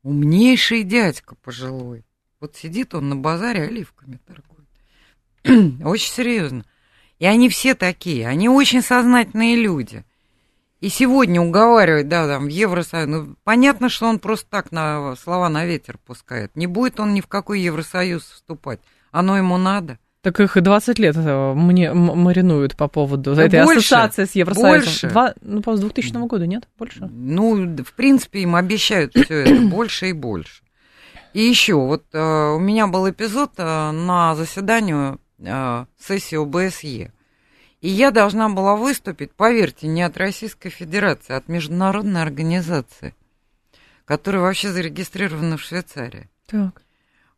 Умнейший 0.03 0.83
дядька 0.83 1.37
пожилой. 1.37 2.05
Вот 2.41 2.57
сидит 2.57 2.95
он 2.95 3.09
на 3.09 3.17
базаре 3.17 3.63
оливками 3.63 4.19
торгует. 4.27 5.83
Очень 5.85 6.13
серьезно. 6.13 6.65
И 7.19 7.25
они 7.25 7.49
все 7.49 7.75
такие, 7.75 8.27
они 8.27 8.49
очень 8.49 8.83
сознательные 8.83 9.57
люди. 9.57 10.05
И 10.81 10.91
сегодня 10.91 11.41
уговаривать, 11.41 12.09
да, 12.09 12.27
там, 12.27 12.45
в 12.45 12.49
Евросоюз, 12.49 13.09
ну, 13.09 13.37
понятно, 13.45 13.89
что 13.89 14.07
он 14.07 14.19
просто 14.19 14.47
так 14.51 14.73
на 14.73 15.17
слова 15.17 15.49
на 15.49 15.65
ветер 15.65 15.99
пускает. 16.05 16.55
Не 16.55 16.67
будет 16.67 17.01
он 17.01 17.15
ни 17.15 17.23
в 17.23 17.27
какой 17.27 17.61
Евросоюз 17.61 18.23
вступать. 18.25 18.81
Оно 19.11 19.39
ему 19.39 19.57
надо. 19.57 19.99
Так 20.21 20.41
их 20.41 20.57
и 20.57 20.61
20 20.61 20.99
лет 20.99 21.17
э, 21.17 21.53
мне 21.55 21.93
маринуют 21.93 22.77
по 22.77 22.89
поводу 22.89 23.35
да 23.35 23.45
этой 23.45 23.63
больше, 23.63 23.95
ассоциации 23.95 24.25
с 24.25 24.35
Евросоюзом. 24.35 24.81
Больше. 24.81 25.09
Два, 25.09 25.35
ну, 25.41 25.63
по 25.63 25.77
2000 25.77 26.27
года, 26.27 26.47
нет? 26.47 26.69
Больше? 26.79 27.09
Ну, 27.11 27.77
в 27.77 27.93
принципе, 27.93 28.41
им 28.41 28.57
обещают 28.57 29.13
все 29.13 29.45
это 29.45 29.63
больше 29.71 30.09
и 30.09 30.13
больше. 30.13 30.63
И 31.33 31.43
еще, 31.43 31.75
вот 31.75 32.05
э, 32.13 32.19
у 32.19 32.59
меня 32.59 32.87
был 32.87 33.09
эпизод 33.09 33.53
э, 33.59 33.91
на 33.93 34.35
заседании 34.35 35.17
э, 35.39 35.85
сессии 35.99 36.37
ОБСЕ. 36.37 37.13
И 37.81 37.89
я 37.89 38.11
должна 38.11 38.49
была 38.49 38.77
выступить, 38.77 39.33
поверьте, 39.33 39.87
не 39.87 40.03
от 40.03 40.17
Российской 40.17 40.71
Федерации, 40.71 41.35
а 41.35 41.37
от 41.37 41.49
международной 41.49 42.23
организации, 42.23 43.15
которая 44.05 44.43
вообще 44.43 44.73
зарегистрирована 44.73 45.57
в 45.57 45.63
Швейцарии. 45.63 46.29
Так. 46.47 46.83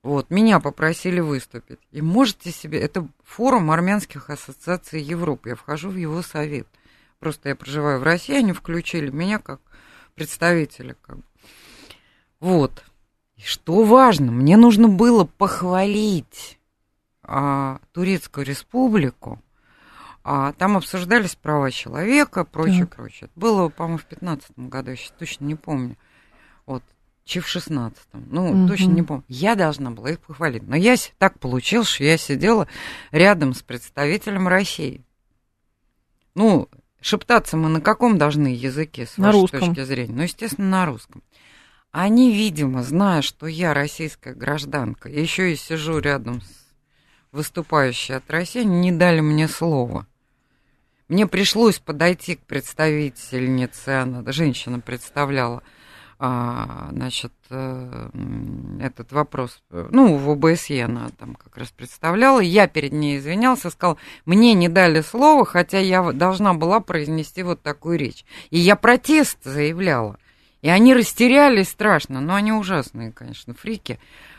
Вот, 0.03 0.31
меня 0.31 0.61
попросили 0.61 1.21
выступить. 1.21 1.81
И 1.91 2.01
можете 2.01 2.53
себе... 2.53 2.81
Это 2.81 3.09
форум 3.25 3.71
армянских 3.71 4.31
ассоциаций 4.31 5.03
Европы. 5.03 5.51
Я 5.51 5.57
вхожу 5.57 5.91
в 5.91 5.97
его 5.97 6.23
совет. 6.23 6.69
Просто 7.19 7.49
я 7.49 7.57
проживаю 7.57 7.99
в 7.99 8.05
России, 8.05 8.37
они 8.37 8.53
включили 8.53 9.11
меня 9.11 9.41
как 9.41 9.61
представителя. 10.15 10.97
Как 11.03 11.19
Вот. 12.39 12.85
И 13.37 13.43
что 13.43 13.83
важно, 13.83 14.31
мне 14.31 14.57
нужно 14.57 14.89
было 14.89 15.25
похвалить 15.25 16.59
а, 17.23 17.81
Турецкую 17.93 18.47
республику. 18.47 19.43
А, 20.31 20.53
там 20.53 20.77
обсуждались 20.77 21.37
права 21.37 21.71
человека, 21.71 22.45
прочее, 22.45 22.81
так. 22.81 22.97
прочее. 22.97 23.31
Это 23.31 23.41
было, 23.41 23.71
по-моему, 23.71 23.97
в 23.97 24.05
15 24.05 24.59
году, 24.59 24.91
я 24.91 24.97
сейчас 24.97 25.15
точно 25.19 25.47
не 25.47 25.55
помню. 25.55 25.97
Вот 26.67 26.85
чи 27.25 27.41
в 27.41 27.47
16-м. 27.47 28.27
Ну, 28.31 28.51
угу. 28.51 28.69
точно 28.69 28.91
не 28.91 29.03
помню. 29.03 29.25
Я 29.29 29.55
должна 29.55 29.91
была 29.91 30.11
их 30.11 30.21
похвалить. 30.21 30.65
Но 30.65 30.77
я 30.77 30.97
так 31.17 31.39
получилось, 31.39 31.89
что 31.89 32.05
я 32.05 32.19
сидела 32.19 32.69
рядом 33.11 33.55
с 33.55 33.63
представителем 33.63 34.49
России. 34.49 35.03
Ну, 36.35 36.69
шептаться 37.01 37.57
мы 37.57 37.71
на 37.71 37.81
каком 37.81 38.19
должны 38.19 38.49
языке, 38.49 39.07
с 39.07 39.17
на 39.17 39.29
вашей 39.29 39.41
русском. 39.41 39.61
точки 39.61 39.83
зрения? 39.85 40.13
Ну, 40.13 40.23
естественно, 40.25 40.69
на 40.69 40.85
русском. 40.85 41.23
Они, 41.91 42.35
видимо, 42.35 42.83
зная, 42.83 43.23
что 43.23 43.47
я 43.47 43.73
российская 43.73 44.35
гражданка, 44.35 45.09
еще 45.09 45.55
и 45.55 45.57
сижу 45.57 46.01
рядом 46.01 46.43
с 46.43 46.67
выступающей 47.33 48.15
от 48.15 48.31
России, 48.31 48.63
не 48.63 48.93
дали 48.93 49.21
мне 49.21 49.49
слова. 49.49 50.07
Мне 51.09 51.27
пришлось 51.27 51.79
подойти 51.79 52.37
к 52.37 52.41
представительнице, 52.41 53.89
она, 54.03 54.23
женщина 54.31 54.79
представляла, 54.79 55.63
а, 56.19 56.89
значит, 56.91 57.33
э, 57.49 58.11
этот 58.83 59.13
вопрос, 59.13 59.63
ну, 59.71 60.17
в 60.17 60.31
ОБСЕ 60.31 60.85
она 60.85 61.09
там 61.19 61.35
как 61.35 61.57
раз 61.57 61.71
представляла, 61.71 62.41
я 62.41 62.67
перед 62.67 62.93
ней 62.93 63.19
извинялся, 63.19 63.71
сказал, 63.71 63.97
мне 64.27 64.53
не 64.53 64.69
дали 64.69 65.01
слова, 65.01 65.47
хотя 65.47 65.79
я 65.79 66.13
должна 66.13 66.53
была 66.53 66.81
произнести 66.81 67.43
вот 67.43 67.63
такую 67.63 67.99
речь. 67.99 68.27
И 68.51 68.59
я 68.59 68.77
протест 68.77 69.39
заявляла. 69.45 70.19
И 70.61 70.69
они 70.69 70.93
растерялись 70.93 71.69
страшно, 71.69 72.21
но 72.21 72.35
они 72.35 72.53
ужасные, 72.53 73.13
конечно, 73.13 73.55
фрики. 73.55 73.99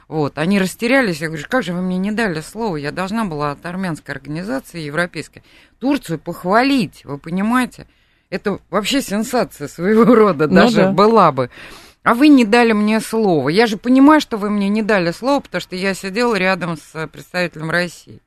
Вот, 0.09 0.39
они 0.39 0.57
растерялись, 0.59 1.21
я 1.21 1.27
говорю, 1.27 1.45
как 1.47 1.61
же 1.61 1.71
вы 1.71 1.83
мне 1.83 1.99
не 1.99 2.11
дали 2.11 2.41
слова, 2.41 2.77
я 2.77 2.91
должна 2.91 3.25
была 3.25 3.51
от 3.51 3.63
армянской 3.63 4.15
организации 4.15 4.79
европейской 4.79 5.43
Турцию 5.77 6.17
похвалить, 6.17 7.05
вы 7.05 7.19
понимаете? 7.19 7.85
Это 8.31 8.57
вообще 8.71 9.03
сенсация 9.03 9.67
своего 9.67 10.03
рода 10.15 10.47
ну, 10.47 10.55
даже 10.55 10.77
да. 10.77 10.91
была 10.91 11.31
бы. 11.31 11.51
А 12.01 12.15
вы 12.15 12.29
не 12.29 12.43
дали 12.43 12.71
мне 12.71 13.01
слова. 13.01 13.49
Я 13.49 13.67
же 13.67 13.77
понимаю, 13.77 14.19
что 14.19 14.37
вы 14.37 14.49
мне 14.49 14.67
не 14.67 14.81
дали 14.81 15.11
слова, 15.11 15.41
потому 15.41 15.61
что 15.61 15.75
я 15.75 15.93
сидела 15.93 16.35
рядом 16.35 16.75
с 16.77 17.07
представителем 17.07 17.69
России. 17.69 18.19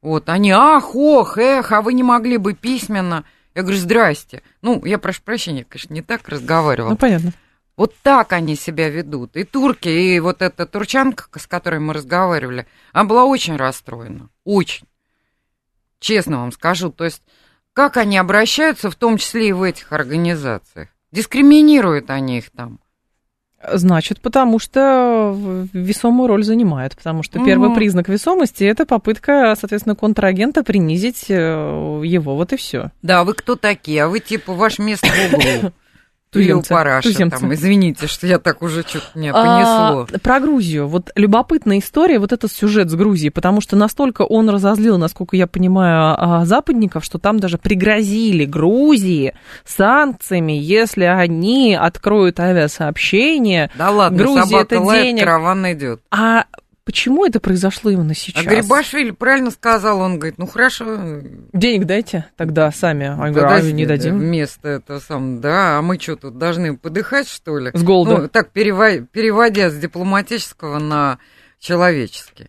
Вот, 0.00 0.28
они, 0.28 0.50
ах, 0.50 0.96
ох, 0.96 1.38
эх, 1.38 1.70
а 1.70 1.80
вы 1.80 1.92
не 1.92 2.02
могли 2.02 2.38
бы 2.38 2.54
письменно. 2.54 3.24
Я 3.54 3.62
говорю, 3.62 3.78
здрасте. 3.78 4.42
Ну, 4.62 4.84
я 4.84 4.98
прошу 4.98 5.22
прощения, 5.22 5.64
конечно, 5.64 5.94
не 5.94 6.02
так 6.02 6.28
разговаривала. 6.28 6.90
Ну, 6.90 6.96
понятно. 6.96 7.32
Вот 7.82 7.96
так 8.00 8.32
они 8.32 8.54
себя 8.54 8.88
ведут. 8.88 9.34
И 9.36 9.42
турки, 9.42 9.88
и 9.88 10.20
вот 10.20 10.40
эта 10.40 10.66
турчанка, 10.66 11.24
с 11.36 11.48
которой 11.48 11.80
мы 11.80 11.94
разговаривали, 11.94 12.68
она 12.92 13.02
была 13.02 13.24
очень 13.24 13.56
расстроена. 13.56 14.28
Очень. 14.44 14.86
Честно 15.98 16.36
вам 16.42 16.52
скажу. 16.52 16.92
То 16.92 17.06
есть 17.06 17.22
как 17.72 17.96
они 17.96 18.18
обращаются, 18.18 18.88
в 18.88 18.94
том 18.94 19.16
числе 19.16 19.48
и 19.48 19.52
в 19.52 19.64
этих 19.64 19.92
организациях? 19.92 20.90
Дискриминируют 21.10 22.08
они 22.10 22.38
их 22.38 22.50
там. 22.50 22.78
Значит, 23.72 24.20
потому 24.20 24.60
что 24.60 25.36
весомую 25.72 26.28
роль 26.28 26.44
занимает, 26.44 26.94
потому 26.94 27.24
что 27.24 27.40
угу. 27.40 27.46
первый 27.46 27.74
признак 27.74 28.08
весомости 28.08 28.62
это 28.62 28.86
попытка, 28.86 29.56
соответственно, 29.58 29.96
контрагента 29.96 30.62
принизить 30.62 31.24
э, 31.30 31.34
его, 32.04 32.36
вот 32.36 32.52
и 32.52 32.56
все. 32.56 32.92
Да, 33.02 33.24
вы 33.24 33.34
кто 33.34 33.56
такие? 33.56 34.04
А 34.04 34.08
вы 34.08 34.20
типа 34.20 34.52
ваш 34.52 34.78
место 34.78 35.08
в 35.08 35.34
углу. 35.34 35.72
Туземцы, 36.32 36.70
параша, 36.70 37.08
туземцы. 37.08 37.38
там, 37.40 37.52
извините, 37.52 38.06
что 38.06 38.26
я 38.26 38.38
так 38.38 38.62
уже 38.62 38.82
что-то 38.82 39.06
не 39.14 39.32
понесло. 39.32 40.06
А, 40.10 40.18
про 40.18 40.40
Грузию. 40.40 40.88
Вот 40.88 41.10
любопытная 41.14 41.78
история, 41.78 42.18
вот 42.18 42.32
этот 42.32 42.50
сюжет 42.50 42.88
с 42.90 42.94
Грузией, 42.94 43.30
потому 43.30 43.60
что 43.60 43.76
настолько 43.76 44.22
он 44.22 44.48
разозлил, 44.48 44.96
насколько 44.96 45.36
я 45.36 45.46
понимаю, 45.46 46.14
а, 46.16 46.44
западников, 46.46 47.04
что 47.04 47.18
там 47.18 47.38
даже 47.38 47.58
пригрозили 47.58 48.46
Грузии 48.46 49.34
санкциями, 49.66 50.52
если 50.52 51.04
они 51.04 51.74
откроют 51.74 52.40
авиасообщение. 52.40 53.70
Да 53.76 53.90
ладно, 53.90 54.18
Грузия 54.18 54.44
собака 54.44 54.74
это 54.74 54.80
лает, 54.84 55.04
денег. 55.04 55.20
караван 55.24 55.72
идет. 55.72 56.00
А 56.10 56.46
Почему 56.84 57.24
это 57.24 57.38
произошло 57.38 57.90
именно 57.92 58.14
сейчас? 58.14 58.44
А 58.44 58.48
Грибашвили 58.48 59.12
правильно 59.12 59.52
сказал, 59.52 60.00
он 60.00 60.18
говорит, 60.18 60.38
ну 60.38 60.46
хорошо. 60.48 61.20
Денег 61.52 61.86
дайте 61.86 62.26
тогда 62.36 62.72
сами. 62.72 63.06
А 63.06 63.28
я 63.28 63.32
говорю, 63.32 63.48
а 63.48 63.60
не 63.60 63.86
дадим. 63.86 64.18
Вместо 64.18 64.68
этого 64.68 64.98
сам, 64.98 65.40
да, 65.40 65.78
а 65.78 65.82
мы 65.82 65.98
что 66.00 66.16
тут 66.16 66.38
должны 66.38 66.76
подыхать, 66.76 67.28
что 67.28 67.58
ли? 67.58 67.70
С 67.72 67.82
голода. 67.82 68.22
Ну, 68.22 68.28
так, 68.28 68.50
переводя 68.50 69.70
с 69.70 69.76
дипломатического 69.76 70.80
на 70.80 71.18
человеческий. 71.60 72.48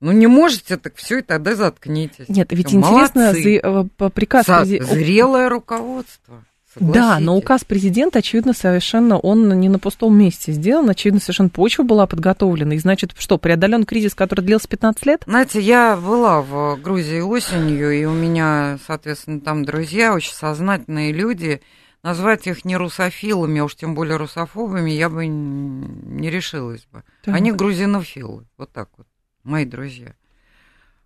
Ну, 0.00 0.12
не 0.12 0.26
можете, 0.26 0.76
так 0.76 0.94
все, 0.96 1.18
и 1.18 1.22
тогда 1.22 1.54
заткнитесь. 1.54 2.28
Нет, 2.28 2.48
ведь 2.52 2.72
интересно, 2.72 3.32
за, 3.32 3.38
э, 3.38 4.10
приказ... 4.10 4.46
Зрелое 4.46 5.48
руководство. 5.48 6.44
Да, 6.80 7.18
но 7.18 7.36
указ 7.36 7.64
президента, 7.64 8.20
очевидно, 8.20 8.52
совершенно 8.52 9.18
он 9.18 9.48
не 9.60 9.68
на 9.68 9.78
пустом 9.78 10.16
месте 10.16 10.52
сделан, 10.52 10.88
очевидно, 10.90 11.20
совершенно 11.20 11.48
почва 11.48 11.82
была 11.82 12.06
подготовлена. 12.06 12.74
И 12.74 12.78
значит, 12.78 13.14
что, 13.18 13.38
преодолен 13.38 13.84
кризис, 13.84 14.14
который 14.14 14.42
длился 14.42 14.68
15 14.68 15.06
лет? 15.06 15.22
Знаете, 15.26 15.60
я 15.60 15.96
была 15.96 16.42
в 16.42 16.76
Грузии 16.80 17.20
осенью, 17.20 17.90
и 17.92 18.04
у 18.04 18.12
меня, 18.12 18.78
соответственно, 18.86 19.40
там 19.40 19.64
друзья, 19.64 20.14
очень 20.14 20.32
сознательные 20.32 21.12
люди. 21.12 21.60
Назвать 22.02 22.46
их 22.46 22.64
не 22.64 22.76
русофилами, 22.76 23.60
а 23.60 23.64
уж 23.64 23.74
тем 23.74 23.94
более 23.94 24.16
русофобами, 24.16 24.90
я 24.90 25.08
бы 25.08 25.26
не 25.26 26.30
решилась 26.30 26.86
бы. 26.92 27.02
Так. 27.24 27.34
Они 27.34 27.50
грузинофилы, 27.50 28.46
вот 28.56 28.72
так 28.72 28.88
вот, 28.96 29.06
мои 29.42 29.64
друзья. 29.64 30.14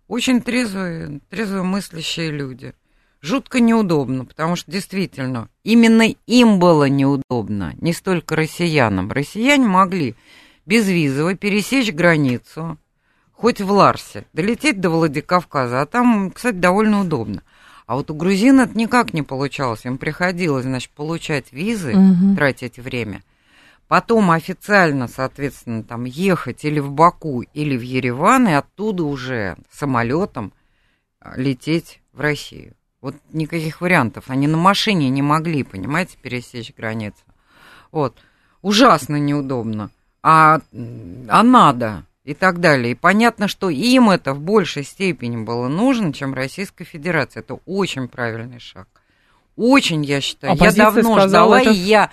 Очень 0.07 0.41
трезвые, 0.41 1.19
трезвые 1.29 1.63
мыслящие 1.63 2.29
люди 2.29 2.75
жутко 3.23 3.61
неудобно, 3.61 4.25
потому 4.25 4.55
что 4.55 4.69
действительно 4.69 5.49
именно 5.63 6.03
им 6.27 6.59
было 6.59 6.89
неудобно, 6.89 7.73
не 7.79 7.93
столько 7.93 8.35
россиянам. 8.35 9.11
Россияне 9.11 9.65
могли 9.65 10.15
безвизово 10.65 11.35
пересечь 11.35 11.91
границу, 11.91 12.77
хоть 13.31 13.61
в 13.61 13.71
Ларсе, 13.71 14.25
долететь 14.33 14.79
до 14.81 14.89
Владикавказа, 14.89 15.81
а 15.81 15.85
там, 15.85 16.31
кстати, 16.31 16.55
довольно 16.55 17.01
удобно. 17.01 17.41
А 17.85 17.95
вот 17.95 18.11
у 18.11 18.13
грузин 18.13 18.59
это 18.59 18.77
никак 18.77 19.13
не 19.13 19.23
получалось. 19.23 19.85
Им 19.85 19.97
приходилось, 19.97 20.63
значит, 20.63 20.91
получать 20.91 21.51
визы, 21.51 21.95
угу. 21.95 22.35
тратить 22.35 22.77
время. 22.77 23.23
Потом 23.87 24.31
официально, 24.31 25.07
соответственно, 25.07 25.83
там 25.83 26.05
ехать 26.05 26.63
или 26.63 26.79
в 26.79 26.91
Баку, 26.91 27.41
или 27.41 27.77
в 27.77 27.81
Ереван, 27.81 28.47
и 28.47 28.53
оттуда 28.53 29.03
уже 29.03 29.57
самолетом 29.69 30.53
а, 31.19 31.37
лететь 31.37 32.01
в 32.13 32.21
Россию. 32.21 32.73
Вот 33.03 33.15
никаких 33.33 33.81
вариантов. 33.81 34.23
Они 34.29 34.47
на 34.47 34.55
машине 34.55 35.09
не 35.09 35.21
могли, 35.21 35.63
понимаете, 35.63 36.17
пересечь 36.21 36.73
границу. 36.73 37.19
Вот. 37.91 38.17
Ужасно 38.61 39.17
неудобно. 39.17 39.89
а, 40.23 40.61
а 41.27 41.43
надо 41.43 42.05
и 42.23 42.33
так 42.33 42.61
далее. 42.61 42.93
И 42.93 42.95
понятно, 42.95 43.49
что 43.49 43.69
им 43.69 44.09
это 44.09 44.33
в 44.33 44.39
большей 44.39 44.85
степени 44.85 45.35
было 45.35 45.67
нужно, 45.67 46.13
чем 46.13 46.33
Российской 46.33 46.85
Федерации. 46.85 47.41
Это 47.41 47.59
очень 47.65 48.07
правильный 48.07 48.59
шаг. 48.59 48.87
Очень, 49.57 50.05
я 50.05 50.21
считаю. 50.21 50.53
Оппозиция 50.53 50.85
я 50.85 50.91
давно 50.91 51.19
ждала, 51.27 51.59
это... 51.59 51.71
и 51.71 51.73
я... 51.73 52.09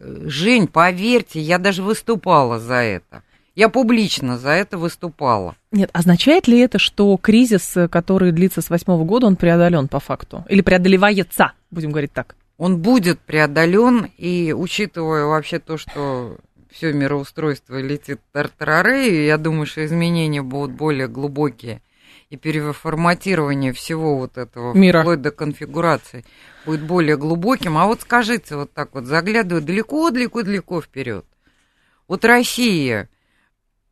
Жень, 0.00 0.66
поверьте, 0.66 1.38
я 1.38 1.58
даже 1.58 1.84
выступала 1.84 2.58
за 2.58 2.74
это. 2.74 3.22
Я 3.54 3.68
публично 3.68 4.36
за 4.38 4.50
это 4.50 4.78
выступала. 4.78 5.54
Нет, 5.70 5.90
означает 5.92 6.48
ли 6.48 6.58
это, 6.58 6.78
что 6.78 7.16
кризис, 7.16 7.76
который 7.90 8.32
длится 8.32 8.60
с 8.60 8.70
восьмого 8.70 9.04
года, 9.04 9.26
он 9.26 9.36
преодолен 9.36 9.86
по 9.86 10.00
факту? 10.00 10.44
Или 10.48 10.60
преодолевается, 10.60 11.52
будем 11.70 11.90
говорить 11.90 12.12
так? 12.12 12.34
Он 12.58 12.78
будет 12.78 13.20
преодолен, 13.20 14.10
и 14.18 14.52
учитывая 14.52 15.26
вообще 15.26 15.58
то, 15.60 15.76
что 15.76 16.36
все 16.70 16.92
мироустройство 16.92 17.80
летит 17.80 18.20
тартарары, 18.32 19.24
я 19.24 19.38
думаю, 19.38 19.66
что 19.66 19.84
изменения 19.84 20.42
будут 20.42 20.72
более 20.72 21.06
глубокие, 21.06 21.80
и 22.30 22.36
переформатирование 22.36 23.72
всего 23.72 24.16
вот 24.16 24.38
этого, 24.38 24.74
Мира. 24.74 25.02
вплоть 25.02 25.22
до 25.22 25.30
конфигурации, 25.30 26.24
будет 26.66 26.82
более 26.82 27.16
глубоким. 27.16 27.78
А 27.78 27.86
вот 27.86 28.00
скажите, 28.00 28.56
вот 28.56 28.72
так 28.72 28.94
вот, 28.94 29.04
заглядывая 29.04 29.62
далеко-далеко-далеко 29.62 30.82
вперед. 30.82 31.24
Вот 32.08 32.24
Россия 32.24 33.08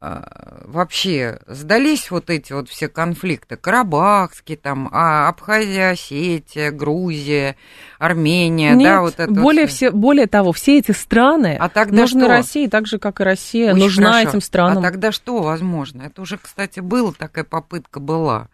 вообще 0.03 1.39
сдались 1.47 2.11
вот 2.11 2.29
эти 2.29 2.53
вот 2.53 2.69
все 2.69 2.89
конфликты, 2.89 3.57
Карабахский, 3.57 4.57
там, 4.57 4.89
а, 4.91 5.29
Абхазия, 5.29 5.91
Осетия, 5.91 6.73
Грузия, 6.73 7.57
Армения, 8.01 8.75
Нет, 8.75 8.89
да, 8.89 9.01
вот 9.01 9.15
это 9.21 9.31
более, 9.31 9.67
все. 9.67 9.89
Все, 9.89 9.91
более 9.93 10.27
того, 10.27 10.53
все 10.53 10.79
эти 10.79 10.91
страны 10.91 11.57
а 11.59 11.69
тогда 11.69 12.03
нужны 12.03 12.23
что? 12.23 12.29
России, 12.29 12.67
так 12.67 12.89
же, 12.89 12.99
как 12.99 13.21
и 13.21 13.25
Россия 13.25 13.73
Очень 13.73 13.83
нужна 13.85 14.13
хорошо. 14.13 14.29
этим 14.29 14.41
странам. 14.41 14.79
А 14.79 14.83
тогда 14.83 15.13
что 15.13 15.41
возможно? 15.41 16.03
Это 16.03 16.23
уже, 16.23 16.37
кстати, 16.37 16.81
была 16.81 17.13
такая 17.13 17.45
попытка 17.45 18.01
была. 18.01 18.49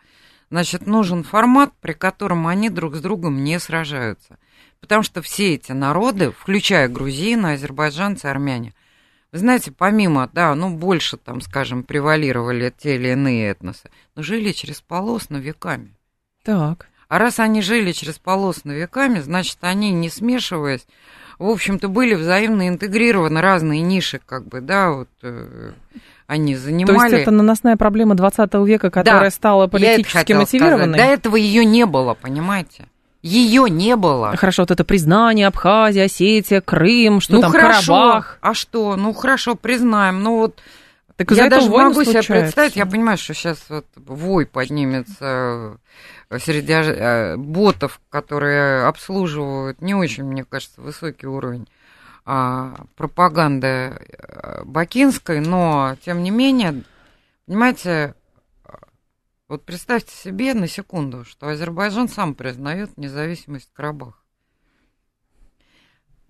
Значит, 0.50 0.86
нужен 0.86 1.24
формат, 1.24 1.72
при 1.80 1.92
котором 1.92 2.46
они 2.46 2.68
друг 2.68 2.96
с 2.96 3.00
другом 3.00 3.42
не 3.42 3.58
сражаются. 3.58 4.38
Потому 4.80 5.02
что 5.02 5.22
все 5.22 5.54
эти 5.54 5.72
народы, 5.72 6.30
включая 6.30 6.88
грузины, 6.88 7.54
азербайджанцы, 7.54 8.26
армяне, 8.26 8.74
вы 9.32 9.38
знаете, 9.38 9.72
помимо, 9.72 10.30
да, 10.32 10.54
ну, 10.54 10.70
больше 10.70 11.16
там, 11.16 11.40
скажем, 11.40 11.82
превалировали 11.82 12.72
те 12.76 12.96
или 12.96 13.08
иные 13.08 13.50
этносы, 13.50 13.90
но 14.14 14.22
жили 14.22 14.52
через 14.52 14.80
полосно 14.80 15.36
веками. 15.36 15.94
Так. 16.44 16.88
А 17.08 17.18
раз 17.18 17.38
они 17.38 17.62
жили 17.62 17.92
через 17.92 18.18
полосно 18.18 18.72
веками, 18.72 19.20
значит, 19.20 19.58
они, 19.60 19.92
не 19.92 20.08
смешиваясь, 20.08 20.86
в 21.38 21.48
общем-то, 21.48 21.88
были 21.88 22.14
взаимно 22.14 22.68
интегрированы 22.68 23.40
разные 23.40 23.80
ниши, 23.80 24.20
как 24.24 24.46
бы, 24.46 24.60
да, 24.60 24.90
вот 24.90 25.08
э, 25.22 25.72
они 26.26 26.56
занимали. 26.56 26.96
То 26.96 27.04
есть 27.04 27.22
это 27.22 27.30
наносная 27.30 27.76
проблема 27.76 28.14
20 28.16 28.52
века, 28.66 28.90
которая 28.90 29.24
да, 29.24 29.30
стала 29.30 29.68
политически 29.68 30.32
мотивированной? 30.32 30.98
Сказать. 30.98 31.08
До 31.08 31.14
этого 31.14 31.36
ее 31.36 31.64
не 31.64 31.86
было, 31.86 32.14
понимаете? 32.14 32.88
Ее 33.28 33.68
не 33.68 33.96
было. 33.96 34.34
Хорошо, 34.36 34.62
вот 34.62 34.70
это 34.70 34.84
признание 34.84 35.46
Абхазия, 35.46 36.04
Осетия, 36.04 36.60
Крым, 36.60 37.20
что 37.20 37.34
ну, 37.34 37.40
там, 37.42 37.52
хорошо. 37.52 37.92
Карабах. 37.92 38.38
А 38.40 38.54
что? 38.54 38.96
Ну, 38.96 39.12
хорошо, 39.12 39.54
признаем. 39.54 40.22
Ну, 40.22 40.38
вот 40.38 40.60
так 41.16 41.32
я 41.32 41.50
даже 41.50 41.68
могу 41.68 41.94
случается. 41.94 42.22
себе 42.22 42.40
представить, 42.42 42.76
я 42.76 42.86
понимаю, 42.86 43.18
что 43.18 43.34
сейчас 43.34 43.58
вот 43.68 43.86
вой 43.96 44.46
поднимется 44.46 45.78
среди 46.38 46.72
э, 46.72 47.36
ботов, 47.36 48.00
которые 48.08 48.84
обслуживают 48.84 49.82
не 49.82 49.94
очень, 49.94 50.24
мне 50.24 50.44
кажется, 50.44 50.80
высокий 50.80 51.26
уровень 51.26 51.66
а, 52.24 52.84
пропаганды 52.94 53.66
э, 53.66 54.62
бакинской, 54.64 55.40
но, 55.40 55.96
тем 56.04 56.22
не 56.22 56.30
менее, 56.30 56.82
понимаете, 57.46 58.14
вот 59.48 59.64
представьте 59.64 60.14
себе 60.14 60.52
на 60.52 60.68
секунду, 60.68 61.24
что 61.24 61.48
Азербайджан 61.48 62.08
сам 62.08 62.34
признает 62.34 62.96
независимость 62.98 63.70
Карабаха. 63.72 64.18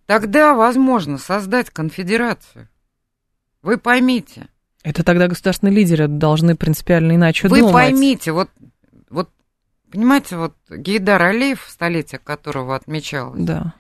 Тогда 0.06 0.54
возможно 0.54 1.18
создать 1.18 1.68
конфедерацию. 1.70 2.68
Вы 3.60 3.76
поймите. 3.76 4.48
Это 4.84 5.02
тогда 5.02 5.26
государственные 5.26 5.74
лидеры 5.74 6.06
должны 6.06 6.54
принципиально 6.56 7.16
иначе 7.16 7.48
Вы 7.48 7.58
думать. 7.58 7.72
Вы 7.74 7.78
поймите, 7.78 8.32
вот, 8.32 8.50
вот, 9.10 9.28
понимаете, 9.90 10.36
вот 10.36 10.54
Гейдар 10.70 11.20
Алиев, 11.20 11.66
столетие 11.68 12.20
которого 12.20 12.76
отмечалось, 12.76 13.42
да. 13.42 13.74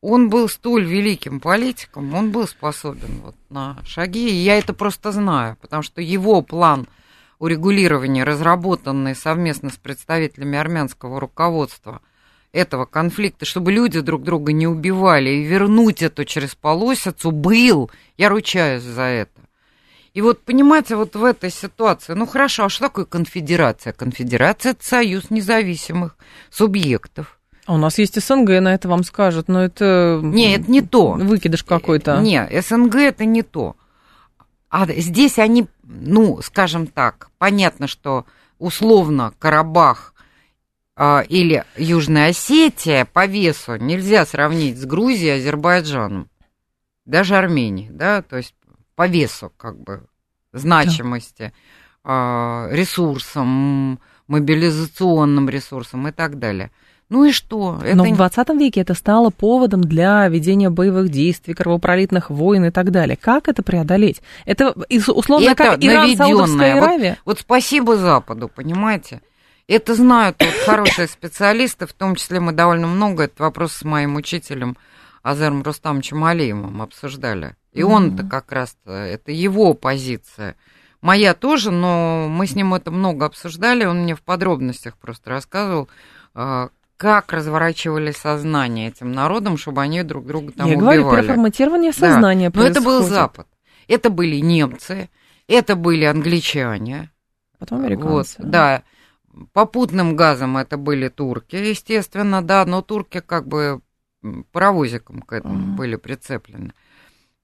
он 0.00 0.30
был 0.30 0.48
столь 0.48 0.86
великим 0.86 1.40
политиком, 1.40 2.14
он 2.14 2.32
был 2.32 2.48
способен 2.48 3.20
вот 3.20 3.36
на 3.50 3.76
шаги, 3.84 4.30
и 4.30 4.42
я 4.42 4.58
это 4.58 4.72
просто 4.72 5.12
знаю, 5.12 5.58
потому 5.60 5.82
что 5.82 6.00
его 6.00 6.40
план– 6.40 6.88
урегулирования, 7.42 8.22
разработанные 8.22 9.16
совместно 9.16 9.70
с 9.70 9.76
представителями 9.76 10.56
армянского 10.56 11.18
руководства 11.18 12.00
этого 12.52 12.84
конфликта, 12.84 13.44
чтобы 13.46 13.72
люди 13.72 13.98
друг 14.00 14.22
друга 14.22 14.52
не 14.52 14.68
убивали, 14.68 15.30
и 15.30 15.42
вернуть 15.42 16.02
это 16.02 16.24
через 16.24 16.54
полосицу, 16.54 17.32
был, 17.32 17.90
я 18.16 18.28
ручаюсь 18.28 18.84
за 18.84 19.02
это. 19.02 19.40
И 20.14 20.20
вот, 20.20 20.42
понимаете, 20.42 20.94
вот 20.94 21.16
в 21.16 21.24
этой 21.24 21.50
ситуации, 21.50 22.12
ну 22.12 22.26
хорошо, 22.26 22.66
а 22.66 22.68
что 22.68 22.84
такое 22.84 23.06
конфедерация? 23.06 23.92
Конфедерация– 23.92 24.70
это 24.72 24.84
союз 24.84 25.30
независимых 25.30 26.16
субъектов. 26.48 27.40
А 27.66 27.74
у 27.74 27.76
нас 27.76 27.98
есть 27.98 28.20
СНГ, 28.20 28.60
на 28.60 28.72
это 28.72 28.88
вам 28.88 29.02
скажут, 29.02 29.48
но 29.48 29.64
это... 29.64 30.20
Не, 30.22 30.54
это 30.54 30.70
не 30.70 30.80
то. 30.80 31.14
Выкидыш 31.14 31.64
какой-то. 31.64 32.20
Не, 32.20 32.48
СНГ 32.62 32.94
это 32.96 33.24
не 33.24 33.42
то. 33.42 33.74
А 34.72 34.86
здесь 34.90 35.38
они, 35.38 35.66
ну, 35.82 36.40
скажем 36.40 36.86
так, 36.86 37.28
понятно, 37.36 37.86
что 37.86 38.24
условно 38.58 39.34
Карабах 39.38 40.14
э, 40.96 41.26
или 41.26 41.66
Южная 41.76 42.30
Осетия 42.30 43.04
по 43.04 43.26
весу 43.26 43.76
нельзя 43.76 44.24
сравнить 44.24 44.78
с 44.78 44.86
Грузией, 44.86 45.36
Азербайджаном, 45.36 46.30
даже 47.04 47.36
Арменией, 47.36 47.90
да, 47.90 48.22
то 48.22 48.38
есть 48.38 48.54
по 48.94 49.06
весу 49.06 49.52
как 49.58 49.78
бы 49.78 50.06
значимости, 50.54 51.52
э, 52.02 52.68
ресурсам, 52.72 54.00
мобилизационным 54.26 55.50
ресурсам 55.50 56.08
и 56.08 56.12
так 56.12 56.38
далее. 56.38 56.70
Ну 57.12 57.26
и 57.26 57.30
что? 57.30 57.78
Это... 57.84 57.94
Но 57.94 58.04
в 58.04 58.16
20 58.16 58.48
веке 58.58 58.80
это 58.80 58.94
стало 58.94 59.28
поводом 59.28 59.82
для 59.82 60.26
ведения 60.28 60.70
боевых 60.70 61.10
действий, 61.10 61.52
кровопролитных 61.52 62.30
войн 62.30 62.64
и 62.64 62.70
так 62.70 62.90
далее. 62.90 63.18
Как 63.20 63.48
это 63.48 63.62
преодолеть? 63.62 64.22
Это 64.46 64.74
условно 64.88 65.50
это 65.50 65.54
как 65.54 65.84
Иран, 65.84 66.16
Саудовская 66.16 66.78
Аравия? 66.78 67.18
Вот, 67.26 67.36
вот 67.36 67.40
спасибо 67.40 67.98
Западу, 67.98 68.48
понимаете? 68.48 69.20
Это 69.68 69.94
знают 69.94 70.38
вот 70.40 70.54
хорошие 70.64 71.06
специалисты, 71.06 71.86
в 71.86 71.92
том 71.92 72.14
числе 72.14 72.40
мы 72.40 72.52
довольно 72.52 72.86
много 72.86 73.24
этот 73.24 73.40
вопрос 73.40 73.74
с 73.74 73.84
моим 73.84 74.16
учителем 74.16 74.78
Азером 75.22 75.62
Рустамовичем 75.62 76.24
Алиевым 76.24 76.80
обсуждали. 76.80 77.56
И 77.74 77.80
mm-hmm. 77.80 77.84
он-то 77.84 78.26
как 78.26 78.50
раз, 78.52 78.74
это 78.86 79.32
его 79.32 79.74
позиция. 79.74 80.56
Моя 81.02 81.34
тоже, 81.34 81.72
но 81.72 82.26
мы 82.30 82.46
с 82.46 82.54
ним 82.54 82.72
это 82.72 82.90
много 82.90 83.26
обсуждали, 83.26 83.84
он 83.84 84.04
мне 84.04 84.14
в 84.14 84.22
подробностях 84.22 84.96
просто 84.96 85.28
рассказывал, 85.28 85.90
а, 86.34 86.70
как 86.96 87.32
разворачивали 87.32 88.12
сознание 88.12 88.88
этим 88.88 89.12
народам, 89.12 89.56
чтобы 89.56 89.82
они 89.82 90.02
друг 90.02 90.26
друга 90.26 90.52
там 90.52 90.68
Я 90.68 90.76
убивали. 90.76 91.00
говорю, 91.00 91.22
переформатирование 91.22 91.92
сознания 91.92 92.50
да. 92.50 92.60
Но 92.60 92.66
это 92.66 92.80
был 92.80 93.02
Запад. 93.02 93.46
Это 93.88 94.10
были 94.10 94.36
немцы, 94.36 95.10
это 95.48 95.76
были 95.76 96.04
англичане. 96.04 97.10
Потом 97.58 97.80
американцы. 97.80 98.36
Вот, 98.38 98.50
да. 98.50 98.82
Попутным 99.52 100.14
газом 100.14 100.58
это 100.58 100.76
были 100.76 101.08
турки, 101.08 101.56
естественно, 101.56 102.42
да, 102.42 102.64
но 102.66 102.82
турки 102.82 103.20
как 103.20 103.48
бы 103.48 103.80
паровозиком 104.52 105.22
к 105.22 105.32
этому 105.32 105.72
uh-huh. 105.72 105.76
были 105.76 105.96
прицеплены. 105.96 106.74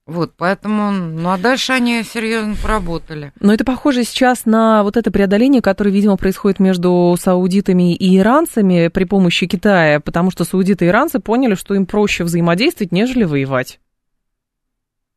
Вот, 0.09 0.33
поэтому, 0.39 0.91
ну 0.91 1.29
а 1.29 1.37
дальше 1.37 1.75
они 1.75 2.03
серьезно 2.03 2.57
поработали. 2.63 3.31
Но 3.41 3.53
это 3.53 3.67
похоже 3.67 4.05
сейчас 4.05 4.47
на 4.47 4.83
вот 4.83 4.97
это 4.97 5.11
преодоление, 5.11 5.61
которое, 5.61 5.91
видимо, 5.91 6.17
происходит 6.17 6.61
между 6.61 7.15
саудитами 7.21 7.95
и 7.95 8.17
иранцами 8.17 8.89
при 8.89 9.05
помощи 9.05 9.47
Китая, 9.47 10.01
потому 10.01 10.31
что 10.31 10.45
саудиты 10.45 10.87
и 10.87 10.89
иранцы 10.89 11.21
поняли, 11.21 11.57
что 11.57 11.75
им 11.75 11.85
проще 11.85 12.25
взаимодействовать, 12.25 12.91
нежели 12.91 13.25
воевать. 13.25 13.81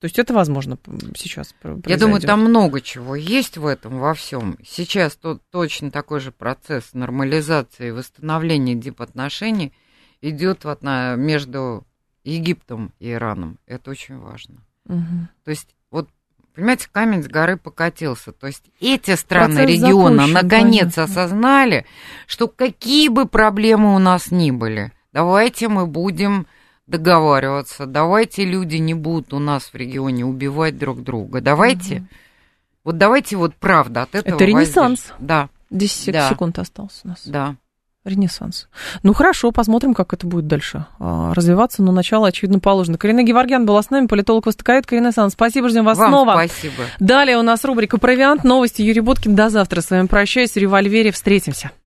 То 0.02 0.06
есть 0.06 0.20
это 0.20 0.34
возможно 0.34 0.78
сейчас 1.16 1.56
произойдет. 1.62 1.90
Я 1.90 1.98
думаю, 1.98 2.20
там 2.20 2.42
много 2.42 2.82
чего 2.82 3.16
есть 3.16 3.58
в 3.58 3.68
этом, 3.68 3.98
во 3.98 4.14
всем. 4.14 4.58
Сейчас 4.62 5.16
тот, 5.16 5.42
точно 5.52 5.90
такой 5.90 6.20
же 6.20 6.34
процесс 6.34 6.94
нормализации 6.94 7.88
и 7.88 7.92
восстановления 7.92 8.76
дипотношений 8.76 9.72
идет 10.20 10.66
вот 10.66 10.84
на, 10.84 11.16
между 11.16 11.88
Египтом 12.26 12.92
и 13.00 13.14
Ираном. 13.14 13.58
Это 13.68 13.92
очень 13.92 14.18
важно. 14.18 14.66
Угу. 14.88 15.28
То 15.44 15.52
есть, 15.52 15.76
вот, 15.92 16.10
понимаете, 16.54 16.88
камень 16.92 17.24
с 17.24 17.28
горы 17.28 17.58
покатился. 17.58 18.32
То 18.32 18.48
есть 18.48 18.64
эти 18.80 19.16
страны 19.16 19.56
Процесс 19.56 19.70
региона 19.70 20.28
запущен, 20.28 20.34
наконец 20.34 20.96
понятно. 20.96 21.04
осознали, 21.04 21.86
что 22.28 22.48
какие 22.48 23.10
бы 23.10 23.28
проблемы 23.28 23.96
у 23.96 24.00
нас 24.00 24.32
ни 24.32 24.52
были, 24.52 24.92
давайте 25.14 25.68
мы 25.68 25.88
будем 25.88 26.48
договариваться. 26.88 27.86
Давайте 27.86 28.46
люди 28.46 28.78
не 28.78 28.94
будут 28.94 29.34
у 29.34 29.40
нас 29.40 29.74
в 29.74 29.76
регионе 29.76 30.26
убивать 30.26 30.78
друг 30.78 31.02
друга. 31.02 31.42
Давайте, 31.42 31.98
угу. 31.98 32.08
вот 32.86 32.98
давайте 32.98 33.38
вот 33.38 33.56
правда 33.56 34.04
от 34.04 34.16
этого. 34.16 34.36
Это 34.36 34.46
ренессанс. 34.46 35.10
Воздержь. 35.10 35.16
Да. 35.20 35.50
10 35.72 36.14
да. 36.14 36.30
секунд 36.30 36.60
осталось 36.60 37.02
у 37.04 37.08
нас. 37.08 37.22
Да. 37.26 37.56
Ренессанс. 38.04 38.68
Ну 39.04 39.14
хорошо, 39.14 39.52
посмотрим, 39.52 39.94
как 39.94 40.14
это 40.14 40.26
будет 40.26 40.48
дальше 40.48 40.86
а, 41.00 41.34
развиваться, 41.36 41.84
но 41.84 41.92
начало, 41.92 42.28
очевидно, 42.28 42.60
положено. 42.60 42.98
Карина 42.98 43.22
Геворгян 43.22 43.66
была 43.66 43.84
с 43.84 43.92
нами, 43.92 44.08
политолог 44.08 44.48
востоковед. 44.48 44.92
Ренессанс. 44.92 45.34
Спасибо, 45.34 45.70
ждем 45.70 45.86
вас 45.86 46.00
Вам 46.00 46.10
снова. 46.10 46.32
спасибо. 46.32 46.84
Далее 47.00 47.38
у 47.38 47.44
нас 47.44 47.64
рубрика 47.64 48.00
«Провиант», 48.00 48.44
новости 48.44 48.82
Юрий 48.82 49.02
Боткин. 49.02 49.36
До 49.36 49.50
завтра. 49.50 49.82
С 49.82 49.92
вами 49.92 50.08
прощаюсь. 50.08 50.52
В 50.54 50.58
«Револьвере» 50.58 51.12
встретимся. 51.12 51.72